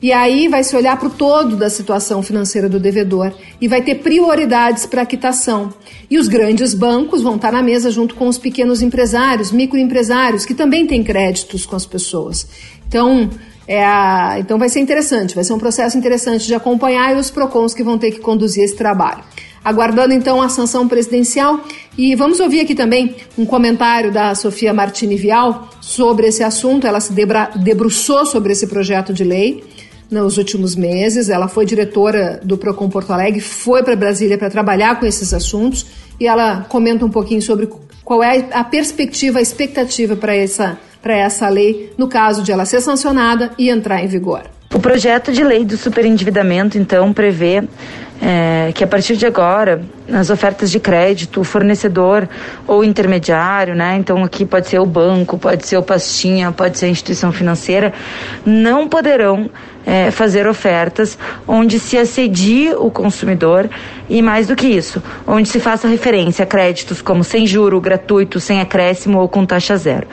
E 0.00 0.12
aí 0.12 0.46
vai 0.46 0.62
se 0.62 0.76
olhar 0.76 0.96
para 0.96 1.08
o 1.08 1.10
todo 1.10 1.56
da 1.56 1.68
situação 1.68 2.22
financeira 2.22 2.68
do 2.68 2.78
devedor 2.78 3.32
e 3.60 3.66
vai 3.66 3.82
ter 3.82 3.96
prioridades 3.96 4.86
para 4.86 5.02
a 5.02 5.06
quitação. 5.06 5.74
E 6.08 6.16
os 6.16 6.28
grandes 6.28 6.72
bancos 6.72 7.20
vão 7.20 7.34
estar 7.34 7.50
na 7.50 7.62
mesa 7.62 7.90
junto 7.90 8.14
com 8.14 8.28
os 8.28 8.38
pequenos 8.38 8.80
empresários, 8.80 9.50
microempresários, 9.50 10.46
que 10.46 10.54
também 10.54 10.86
têm 10.86 11.02
créditos 11.02 11.66
com 11.66 11.74
as 11.74 11.84
pessoas. 11.84 12.46
Então, 12.86 13.28
é 13.66 13.84
a... 13.84 14.36
então 14.38 14.56
vai 14.56 14.68
ser 14.68 14.78
interessante, 14.78 15.34
vai 15.34 15.42
ser 15.42 15.52
um 15.52 15.58
processo 15.58 15.98
interessante 15.98 16.46
de 16.46 16.54
acompanhar 16.54 17.16
e 17.16 17.18
os 17.18 17.30
PROCONs 17.30 17.74
que 17.74 17.82
vão 17.82 17.98
ter 17.98 18.12
que 18.12 18.20
conduzir 18.20 18.62
esse 18.62 18.76
trabalho. 18.76 19.24
Aguardando 19.64 20.14
então 20.14 20.40
a 20.40 20.48
sanção 20.48 20.86
presidencial 20.86 21.60
e 21.96 22.14
vamos 22.14 22.38
ouvir 22.38 22.60
aqui 22.60 22.74
também 22.76 23.16
um 23.36 23.44
comentário 23.44 24.12
da 24.12 24.32
Sofia 24.36 24.72
Martini 24.72 25.16
Vial 25.16 25.68
sobre 25.80 26.28
esse 26.28 26.44
assunto. 26.44 26.86
Ela 26.86 27.00
se 27.00 27.12
debra... 27.12 27.50
debruçou 27.56 28.24
sobre 28.24 28.52
esse 28.52 28.68
projeto 28.68 29.12
de 29.12 29.24
lei 29.24 29.64
nos 30.10 30.38
últimos 30.38 30.74
meses. 30.74 31.28
Ela 31.28 31.48
foi 31.48 31.64
diretora 31.64 32.40
do 32.42 32.56
Procon 32.56 32.88
Porto 32.88 33.12
Alegre, 33.12 33.40
foi 33.40 33.82
para 33.82 33.96
Brasília 33.96 34.38
para 34.38 34.50
trabalhar 34.50 34.98
com 34.98 35.06
esses 35.06 35.32
assuntos 35.32 35.86
e 36.18 36.26
ela 36.26 36.66
comenta 36.68 37.04
um 37.04 37.10
pouquinho 37.10 37.42
sobre 37.42 37.68
qual 38.04 38.22
é 38.22 38.46
a 38.52 38.64
perspectiva, 38.64 39.38
a 39.38 39.42
expectativa 39.42 40.16
para 40.16 40.34
essa, 40.34 40.78
para 41.02 41.14
essa 41.14 41.48
lei, 41.48 41.92
no 41.98 42.08
caso 42.08 42.42
de 42.42 42.50
ela 42.50 42.64
ser 42.64 42.80
sancionada 42.80 43.52
e 43.58 43.68
entrar 43.68 44.02
em 44.02 44.06
vigor. 44.06 44.42
O 44.74 44.80
projeto 44.80 45.32
de 45.32 45.42
lei 45.42 45.64
do 45.64 45.76
superendividamento, 45.76 46.76
então, 46.76 47.12
prevê 47.12 47.62
é, 48.20 48.72
que 48.74 48.84
a 48.84 48.86
partir 48.86 49.16
de 49.16 49.26
agora, 49.26 49.82
nas 50.08 50.30
ofertas 50.30 50.70
de 50.70 50.80
crédito, 50.80 51.40
o 51.40 51.44
fornecedor 51.44 52.28
ou 52.66 52.82
intermediário, 52.82 53.74
né? 53.74 53.96
Então 53.96 54.24
aqui 54.24 54.44
pode 54.44 54.68
ser 54.68 54.78
o 54.78 54.86
banco, 54.86 55.38
pode 55.38 55.66
ser 55.66 55.76
o 55.76 55.82
pastinha, 55.82 56.50
pode 56.50 56.78
ser 56.78 56.86
a 56.86 56.88
instituição 56.88 57.30
financeira, 57.30 57.92
não 58.44 58.88
poderão 58.88 59.50
é, 59.88 60.10
fazer 60.10 60.46
ofertas 60.46 61.18
onde 61.46 61.80
se 61.80 61.96
assedie 61.96 62.74
o 62.74 62.90
consumidor 62.90 63.70
e 64.06 64.20
mais 64.20 64.46
do 64.46 64.54
que 64.54 64.66
isso, 64.66 65.02
onde 65.26 65.48
se 65.48 65.58
faça 65.58 65.88
referência 65.88 66.42
a 66.42 66.46
créditos 66.46 67.00
como 67.00 67.24
sem 67.24 67.46
juro, 67.46 67.80
gratuito, 67.80 68.38
sem 68.38 68.60
acréscimo 68.60 69.18
ou 69.18 69.28
com 69.28 69.46
taxa 69.46 69.76
zero. 69.76 70.06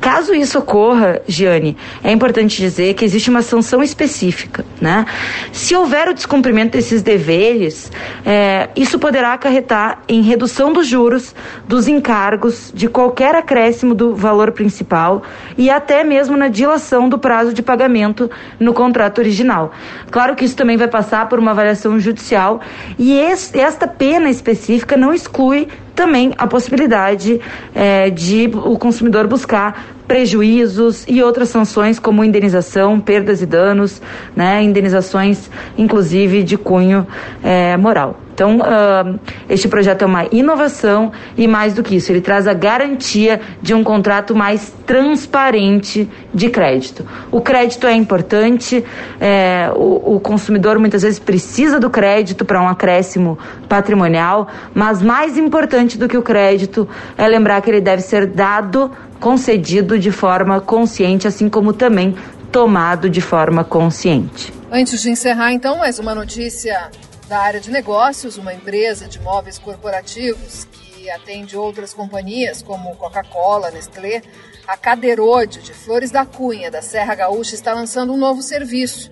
Caso 0.00 0.32
isso 0.32 0.58
ocorra, 0.58 1.20
Giane, 1.26 1.76
é 2.04 2.12
importante 2.12 2.56
dizer 2.56 2.94
que 2.94 3.04
existe 3.04 3.28
uma 3.28 3.42
sanção 3.42 3.82
específica, 3.82 4.64
né? 4.80 5.04
Se 5.52 5.74
houver 5.74 6.08
o 6.08 6.14
descumprimento 6.14 6.72
desses 6.72 7.02
deveres, 7.02 7.90
é, 8.24 8.68
isso 8.76 8.98
poderá 8.98 9.35
acarretar 9.36 10.02
em 10.08 10.20
redução 10.20 10.72
dos 10.72 10.86
juros, 10.86 11.34
dos 11.68 11.86
encargos, 11.86 12.72
de 12.74 12.88
qualquer 12.88 13.34
acréscimo 13.34 13.94
do 13.94 14.14
valor 14.14 14.50
principal 14.52 15.22
e 15.56 15.70
até 15.70 16.02
mesmo 16.02 16.36
na 16.36 16.48
dilação 16.48 17.08
do 17.08 17.18
prazo 17.18 17.54
de 17.54 17.62
pagamento 17.62 18.30
no 18.58 18.74
contrato 18.74 19.18
original. 19.18 19.72
Claro 20.10 20.34
que 20.34 20.44
isso 20.44 20.56
também 20.56 20.76
vai 20.76 20.88
passar 20.88 21.28
por 21.28 21.38
uma 21.38 21.52
avaliação 21.52 21.98
judicial 22.00 22.60
e 22.98 23.12
esse, 23.18 23.58
esta 23.58 23.86
pena 23.86 24.28
específica 24.28 24.96
não 24.96 25.14
exclui 25.14 25.68
também 25.94 26.32
a 26.36 26.46
possibilidade 26.46 27.40
é, 27.74 28.10
de 28.10 28.50
o 28.52 28.78
consumidor 28.78 29.26
buscar 29.26 29.96
prejuízos 30.06 31.04
e 31.08 31.22
outras 31.22 31.48
sanções 31.48 31.98
como 31.98 32.22
indenização, 32.22 33.00
perdas 33.00 33.42
e 33.42 33.46
danos, 33.46 34.00
né, 34.36 34.62
indenizações 34.62 35.50
inclusive 35.76 36.42
de 36.42 36.56
cunho 36.56 37.06
é, 37.42 37.76
moral. 37.76 38.25
Então, 38.36 38.58
uh, 38.58 39.18
este 39.48 39.66
projeto 39.66 40.02
é 40.02 40.06
uma 40.06 40.26
inovação 40.30 41.10
e, 41.38 41.48
mais 41.48 41.72
do 41.72 41.82
que 41.82 41.96
isso, 41.96 42.12
ele 42.12 42.20
traz 42.20 42.46
a 42.46 42.52
garantia 42.52 43.40
de 43.62 43.72
um 43.72 43.82
contrato 43.82 44.36
mais 44.36 44.74
transparente 44.84 46.06
de 46.34 46.50
crédito. 46.50 47.06
O 47.32 47.40
crédito 47.40 47.86
é 47.86 47.94
importante, 47.94 48.84
é, 49.18 49.70
o, 49.74 50.16
o 50.16 50.20
consumidor 50.20 50.78
muitas 50.78 51.00
vezes 51.00 51.18
precisa 51.18 51.80
do 51.80 51.88
crédito 51.88 52.44
para 52.44 52.60
um 52.60 52.68
acréscimo 52.68 53.38
patrimonial, 53.70 54.48
mas 54.74 55.00
mais 55.00 55.38
importante 55.38 55.96
do 55.96 56.06
que 56.06 56.18
o 56.18 56.22
crédito 56.22 56.86
é 57.16 57.26
lembrar 57.26 57.62
que 57.62 57.70
ele 57.70 57.80
deve 57.80 58.02
ser 58.02 58.26
dado, 58.26 58.90
concedido 59.18 59.98
de 59.98 60.10
forma 60.10 60.60
consciente, 60.60 61.26
assim 61.26 61.48
como 61.48 61.72
também 61.72 62.14
tomado 62.52 63.08
de 63.08 63.22
forma 63.22 63.64
consciente. 63.64 64.52
Antes 64.70 65.00
de 65.00 65.08
encerrar, 65.08 65.52
então, 65.52 65.78
mais 65.78 65.98
uma 65.98 66.14
notícia 66.14 66.90
da 67.28 67.38
área 67.38 67.60
de 67.60 67.70
negócios, 67.70 68.36
uma 68.36 68.54
empresa 68.54 69.08
de 69.08 69.18
móveis 69.20 69.58
corporativos 69.58 70.64
que 70.64 71.10
atende 71.10 71.56
outras 71.56 71.92
companhias 71.92 72.62
como 72.62 72.94
Coca-Cola, 72.96 73.70
Nestlé, 73.70 74.22
a 74.66 74.76
Cadeirode 74.76 75.62
de 75.62 75.72
Flores 75.72 76.10
da 76.10 76.24
Cunha, 76.24 76.70
da 76.70 76.82
Serra 76.82 77.14
Gaúcha, 77.14 77.54
está 77.54 77.72
lançando 77.72 78.12
um 78.12 78.16
novo 78.16 78.42
serviço. 78.42 79.10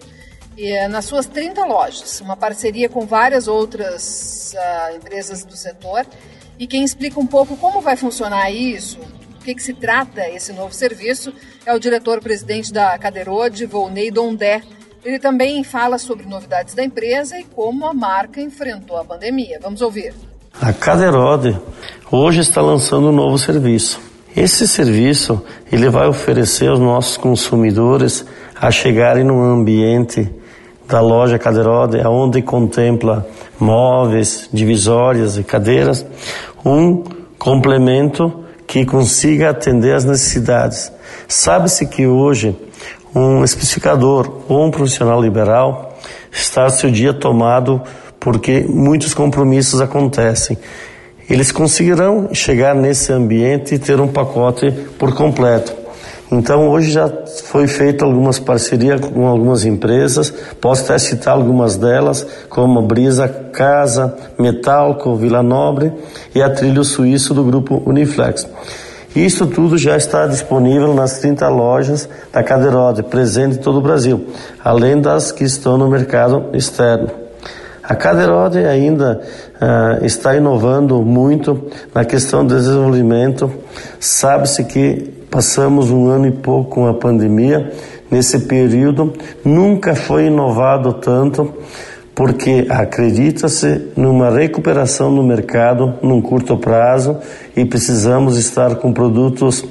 E, 0.56 0.70
é 0.70 0.86
nas 0.86 1.04
suas 1.04 1.26
30 1.26 1.64
lojas, 1.64 2.20
uma 2.20 2.36
parceria 2.36 2.88
com 2.88 3.06
várias 3.06 3.48
outras 3.48 4.54
uh, 4.54 4.96
empresas 4.96 5.44
do 5.44 5.56
setor. 5.56 6.06
E 6.58 6.66
quem 6.66 6.84
explica 6.84 7.18
um 7.18 7.26
pouco 7.26 7.56
como 7.56 7.80
vai 7.80 7.96
funcionar 7.96 8.50
isso, 8.50 9.00
o 9.40 9.44
que, 9.44 9.54
que 9.54 9.62
se 9.62 9.74
trata 9.74 10.28
esse 10.28 10.52
novo 10.52 10.72
serviço, 10.72 11.34
é 11.66 11.74
o 11.74 11.78
diretor-presidente 11.80 12.72
da 12.72 12.96
Cadeirode, 12.96 13.66
Volney 13.66 14.10
Dondé, 14.10 14.62
ele 15.05 15.18
também 15.18 15.62
fala 15.62 15.98
sobre 15.98 16.26
novidades 16.26 16.74
da 16.74 16.82
empresa 16.82 17.38
e 17.38 17.44
como 17.44 17.86
a 17.86 17.92
marca 17.92 18.40
enfrentou 18.40 18.96
a 18.96 19.05
pandemia. 19.05 19.59
Vamos 19.62 19.82
ouvir. 19.82 20.14
A 20.61 20.72
Caderode 20.72 21.57
hoje 22.11 22.40
está 22.40 22.62
lançando 22.62 23.09
um 23.09 23.12
novo 23.12 23.36
serviço. 23.36 24.00
Esse 24.34 24.66
serviço 24.66 25.44
ele 25.70 25.90
vai 25.90 26.09
oferecer 26.09 26.68
aos 26.68 26.80
nossos 26.80 27.16
consumidores 27.16 28.24
a 28.59 28.70
chegarem 28.70 29.24
no 29.24 29.42
ambiente 29.42 30.30
da 30.88 31.00
loja 31.00 31.38
Caderode, 31.38 31.98
onde 32.07 32.42
contempla 32.42 33.26
móveis, 33.59 34.48
divisórias 34.52 35.36
e 35.36 35.44
cadeiras, 35.44 36.05
um 36.64 37.05
complemento 37.38 38.44
que 38.66 38.84
consiga 38.84 39.50
atender 39.50 39.94
às 39.94 40.05
necessidades. 40.05 40.90
Sabe-se 41.28 41.86
que 41.86 42.07
hoje 42.07 42.57
um 43.14 43.44
especificador 43.44 44.42
ou 44.48 44.64
um 44.64 44.70
profissional 44.70 45.20
liberal 45.22 45.96
está 46.32 46.68
seu 46.68 46.90
dia 46.90 47.14
tomado 47.14 47.80
porque 48.18 48.64
muitos 48.68 49.14
compromissos 49.14 49.80
acontecem. 49.80 50.58
Eles 51.28 51.52
conseguirão 51.52 52.30
chegar 52.32 52.74
nesse 52.74 53.12
ambiente 53.12 53.74
e 53.74 53.78
ter 53.78 54.00
um 54.00 54.08
pacote 54.08 54.70
por 54.98 55.14
completo. 55.14 55.84
Então 56.32 56.68
hoje 56.68 56.90
já 56.90 57.08
foi 57.44 57.66
feita 57.66 58.04
algumas 58.04 58.38
parcerias 58.38 59.00
com 59.00 59.26
algumas 59.26 59.64
empresas, 59.64 60.32
posso 60.60 60.84
até 60.84 60.98
citar 60.98 61.34
algumas 61.34 61.76
delas, 61.76 62.26
como 62.48 62.82
Brisa 62.82 63.28
Casa, 63.28 64.16
Metalco, 64.38 65.14
Vila 65.16 65.42
Nobre 65.42 65.92
e 66.34 66.42
a 66.42 66.50
Trilho 66.50 66.82
Suíço 66.82 67.34
do 67.34 67.44
grupo 67.44 67.82
Uniflex. 67.86 68.46
Isso 69.14 69.46
tudo 69.46 69.78
já 69.78 69.96
está 69.96 70.26
disponível 70.26 70.92
nas 70.92 71.18
30 71.20 71.48
lojas 71.48 72.08
da 72.32 72.42
Cadeirode, 72.42 73.04
presente 73.04 73.56
em 73.56 73.60
todo 73.60 73.78
o 73.78 73.80
Brasil, 73.80 74.26
além 74.62 75.00
das 75.00 75.30
que 75.30 75.44
estão 75.44 75.78
no 75.78 75.88
mercado 75.88 76.46
externo. 76.52 77.10
A 77.80 77.94
Cadeirode 77.94 78.58
ainda 78.58 79.20
uh, 79.20 80.04
está 80.04 80.34
inovando 80.34 81.00
muito 81.02 81.68
na 81.94 82.04
questão 82.04 82.44
do 82.44 82.56
desenvolvimento. 82.56 83.52
Sabe-se 84.00 84.64
que 84.64 85.12
passamos 85.30 85.90
um 85.90 86.08
ano 86.08 86.26
e 86.26 86.32
pouco 86.32 86.70
com 86.70 86.86
a 86.86 86.94
pandemia. 86.94 87.72
Nesse 88.10 88.40
período, 88.40 89.12
nunca 89.44 89.94
foi 89.94 90.26
inovado 90.26 90.94
tanto 90.94 91.52
porque 92.14 92.66
acredita-se 92.68 93.90
numa 93.96 94.30
recuperação 94.30 95.10
no 95.10 95.22
mercado 95.22 95.94
num 96.02 96.22
curto 96.22 96.56
prazo 96.56 97.18
e 97.56 97.64
precisamos 97.64 98.36
estar 98.36 98.76
com 98.76 98.92
produtos 98.92 99.64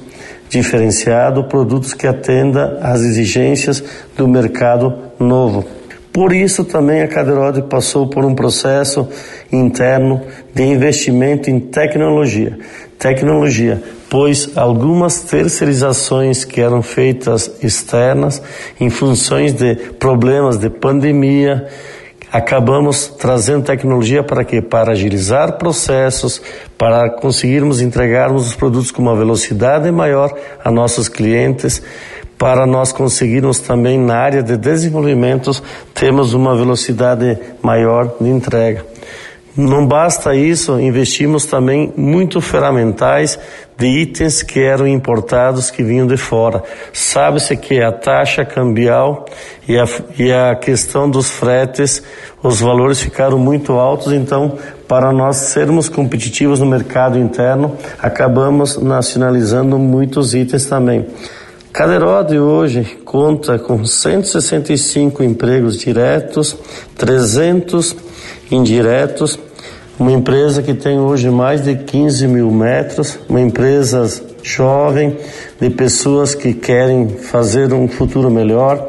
diferenciados, 0.50 1.46
produtos 1.46 1.94
que 1.94 2.06
atendam 2.06 2.78
às 2.80 3.00
exigências 3.00 3.82
do 4.16 4.28
mercado 4.28 4.94
novo. 5.18 5.64
Por 6.12 6.32
isso 6.32 6.64
também 6.64 7.02
a 7.02 7.08
Caderode 7.08 7.62
passou 7.62 8.06
por 8.06 8.24
um 8.24 8.36
processo 8.36 9.08
interno 9.50 10.22
de 10.54 10.62
investimento 10.62 11.50
em 11.50 11.58
tecnologia. 11.58 12.56
Tecnologia, 12.96 13.82
pois 14.08 14.56
algumas 14.56 15.22
terceirizações 15.22 16.44
que 16.44 16.60
eram 16.60 16.82
feitas 16.82 17.50
externas 17.60 18.40
em 18.78 18.88
funções 18.90 19.52
de 19.52 19.74
problemas 19.98 20.56
de 20.56 20.70
pandemia, 20.70 21.66
acabamos 22.34 23.06
trazendo 23.06 23.62
tecnologia 23.62 24.20
para 24.20 24.44
quê? 24.44 24.60
Para 24.60 24.90
agilizar 24.90 25.56
processos, 25.56 26.42
para 26.76 27.08
conseguirmos 27.08 27.80
entregarmos 27.80 28.48
os 28.48 28.56
produtos 28.56 28.90
com 28.90 29.00
uma 29.00 29.14
velocidade 29.14 29.88
maior 29.92 30.36
a 30.64 30.68
nossos 30.68 31.08
clientes, 31.08 31.80
para 32.36 32.66
nós 32.66 32.90
conseguirmos 32.90 33.60
também 33.60 33.96
na 33.96 34.16
área 34.16 34.42
de 34.42 34.56
desenvolvimento 34.56 35.52
termos 35.94 36.34
uma 36.34 36.56
velocidade 36.56 37.38
maior 37.62 38.16
de 38.20 38.28
entrega. 38.28 38.84
Não 39.56 39.86
basta 39.86 40.34
isso, 40.34 40.80
investimos 40.80 41.46
também 41.46 41.92
muito 41.96 42.40
ferramentais 42.40 43.38
de 43.78 43.86
itens 43.86 44.42
que 44.42 44.60
eram 44.60 44.84
importados 44.84 45.70
que 45.70 45.80
vinham 45.80 46.08
de 46.08 46.16
fora. 46.16 46.60
Sabe-se 46.92 47.56
que 47.56 47.80
a 47.80 47.92
taxa 47.92 48.44
cambial 48.44 49.26
e 49.68 49.78
a, 49.78 49.84
e 50.18 50.32
a 50.32 50.56
questão 50.56 51.08
dos 51.08 51.30
fretes, 51.30 52.02
os 52.42 52.60
valores 52.60 53.00
ficaram 53.00 53.38
muito 53.38 53.74
altos, 53.74 54.12
então 54.12 54.58
para 54.88 55.12
nós 55.12 55.36
sermos 55.36 55.88
competitivos 55.88 56.58
no 56.58 56.66
mercado 56.66 57.16
interno, 57.16 57.76
acabamos 58.00 58.76
nacionalizando 58.76 59.78
muitos 59.78 60.34
itens 60.34 60.66
também. 60.66 61.06
Cadeirode 61.72 62.38
hoje 62.38 62.84
conta 63.04 63.56
com 63.56 63.84
165 63.84 65.22
empregos 65.22 65.78
diretos, 65.78 66.56
300 66.96 68.13
indiretos, 68.50 69.38
uma 69.98 70.12
empresa 70.12 70.62
que 70.62 70.74
tem 70.74 70.98
hoje 70.98 71.30
mais 71.30 71.62
de 71.62 71.76
15 71.76 72.26
mil 72.26 72.50
metros, 72.50 73.18
uma 73.28 73.40
empresa 73.40 74.10
jovem, 74.42 75.16
de 75.60 75.70
pessoas 75.70 76.34
que 76.34 76.52
querem 76.52 77.08
fazer 77.08 77.72
um 77.72 77.88
futuro 77.88 78.30
melhor. 78.30 78.88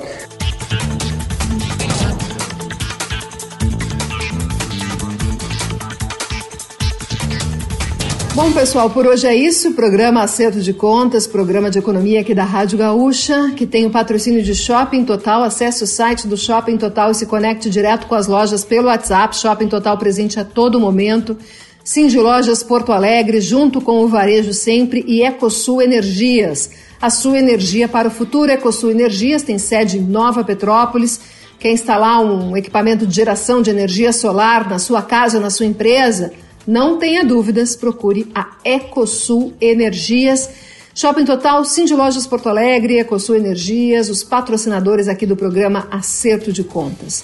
Bom, 8.35 8.51
pessoal, 8.51 8.89
por 8.89 9.07
hoje 9.07 9.25
é 9.25 9.33
isso. 9.33 9.71
Programa 9.75 10.21
Acerto 10.21 10.59
de 10.59 10.73
Contas, 10.73 11.25
programa 11.25 11.71
de 11.71 11.79
economia 11.79 12.19
aqui 12.19 12.35
da 12.35 12.43
Rádio 12.43 12.77
Gaúcha, 12.77 13.53
que 13.55 13.65
tem 13.65 13.85
o 13.85 13.89
patrocínio 13.89 14.43
de 14.43 14.53
Shopping 14.53 15.05
Total. 15.05 15.41
Acesse 15.41 15.85
o 15.85 15.87
site 15.87 16.27
do 16.27 16.35
Shopping 16.35 16.75
Total 16.75 17.09
e 17.11 17.15
se 17.15 17.25
conecte 17.25 17.69
direto 17.69 18.07
com 18.07 18.13
as 18.13 18.27
lojas 18.27 18.65
pelo 18.65 18.87
WhatsApp. 18.87 19.37
Shopping 19.37 19.69
Total 19.69 19.97
presente 19.97 20.37
a 20.37 20.43
todo 20.43 20.81
momento. 20.81 21.37
Cindy 21.81 22.19
Lojas 22.19 22.61
Porto 22.61 22.91
Alegre, 22.91 23.39
junto 23.39 23.79
com 23.79 24.03
o 24.03 24.09
Varejo 24.09 24.51
Sempre 24.51 25.05
e 25.07 25.23
Ecosul 25.23 25.81
Energias. 25.81 26.71
A 27.01 27.09
sua 27.09 27.39
energia 27.39 27.87
para 27.87 28.09
o 28.09 28.11
futuro. 28.11 28.51
Ecosul 28.51 28.91
Energias 28.91 29.43
tem 29.43 29.57
sede 29.57 29.97
em 29.97 30.01
Nova 30.01 30.43
Petrópolis. 30.43 31.21
Quer 31.57 31.71
instalar 31.71 32.21
um 32.21 32.57
equipamento 32.57 33.07
de 33.07 33.15
geração 33.15 33.61
de 33.61 33.69
energia 33.69 34.11
solar 34.11 34.69
na 34.69 34.77
sua 34.77 35.01
casa 35.01 35.37
ou 35.37 35.41
na 35.41 35.49
sua 35.49 35.65
empresa? 35.65 36.33
Não 36.67 36.97
tenha 36.97 37.23
dúvidas, 37.23 37.75
procure 37.75 38.27
a 38.33 38.57
Ecosul 38.63 39.53
Energias. 39.61 40.49
Shopping 40.95 41.25
Total, 41.25 41.63
Cindy 41.65 41.93
Lojas 41.93 42.25
Porto 42.25 42.47
Alegre, 42.47 42.99
Ecosul 42.99 43.35
Energias, 43.35 44.09
os 44.09 44.23
patrocinadores 44.23 45.07
aqui 45.07 45.25
do 45.25 45.35
programa 45.35 45.87
Acerto 45.91 46.51
de 46.51 46.63
Contas. 46.63 47.23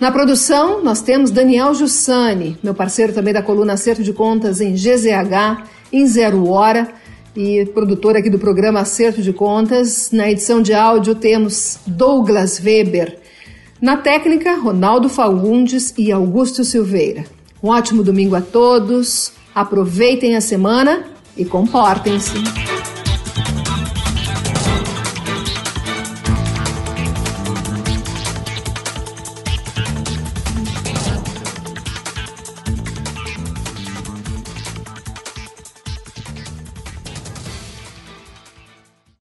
Na 0.00 0.10
produção, 0.10 0.82
nós 0.82 1.02
temos 1.02 1.30
Daniel 1.30 1.74
Jussani, 1.74 2.58
meu 2.62 2.74
parceiro 2.74 3.12
também 3.12 3.34
da 3.34 3.42
coluna 3.42 3.74
Acerto 3.74 4.02
de 4.02 4.12
Contas 4.12 4.60
em 4.60 4.72
GZH, 4.72 5.64
em 5.92 6.06
Zero 6.06 6.48
Hora, 6.48 6.88
e 7.36 7.66
produtor 7.66 8.16
aqui 8.16 8.30
do 8.30 8.38
programa 8.38 8.80
Acerto 8.80 9.22
de 9.22 9.32
Contas. 9.32 10.10
Na 10.10 10.30
edição 10.30 10.62
de 10.62 10.72
áudio 10.72 11.14
temos 11.14 11.78
Douglas 11.86 12.58
Weber. 12.58 13.18
Na 13.80 13.98
técnica, 13.98 14.56
Ronaldo 14.56 15.08
Fagundes 15.08 15.94
e 15.96 16.10
Augusto 16.10 16.64
Silveira. 16.64 17.24
Um 17.62 17.68
ótimo 17.68 18.02
domingo 18.02 18.34
a 18.34 18.40
todos. 18.40 19.32
Aproveitem 19.54 20.36
a 20.36 20.40
semana 20.40 21.04
e 21.36 21.44
comportem-se. 21.44 22.69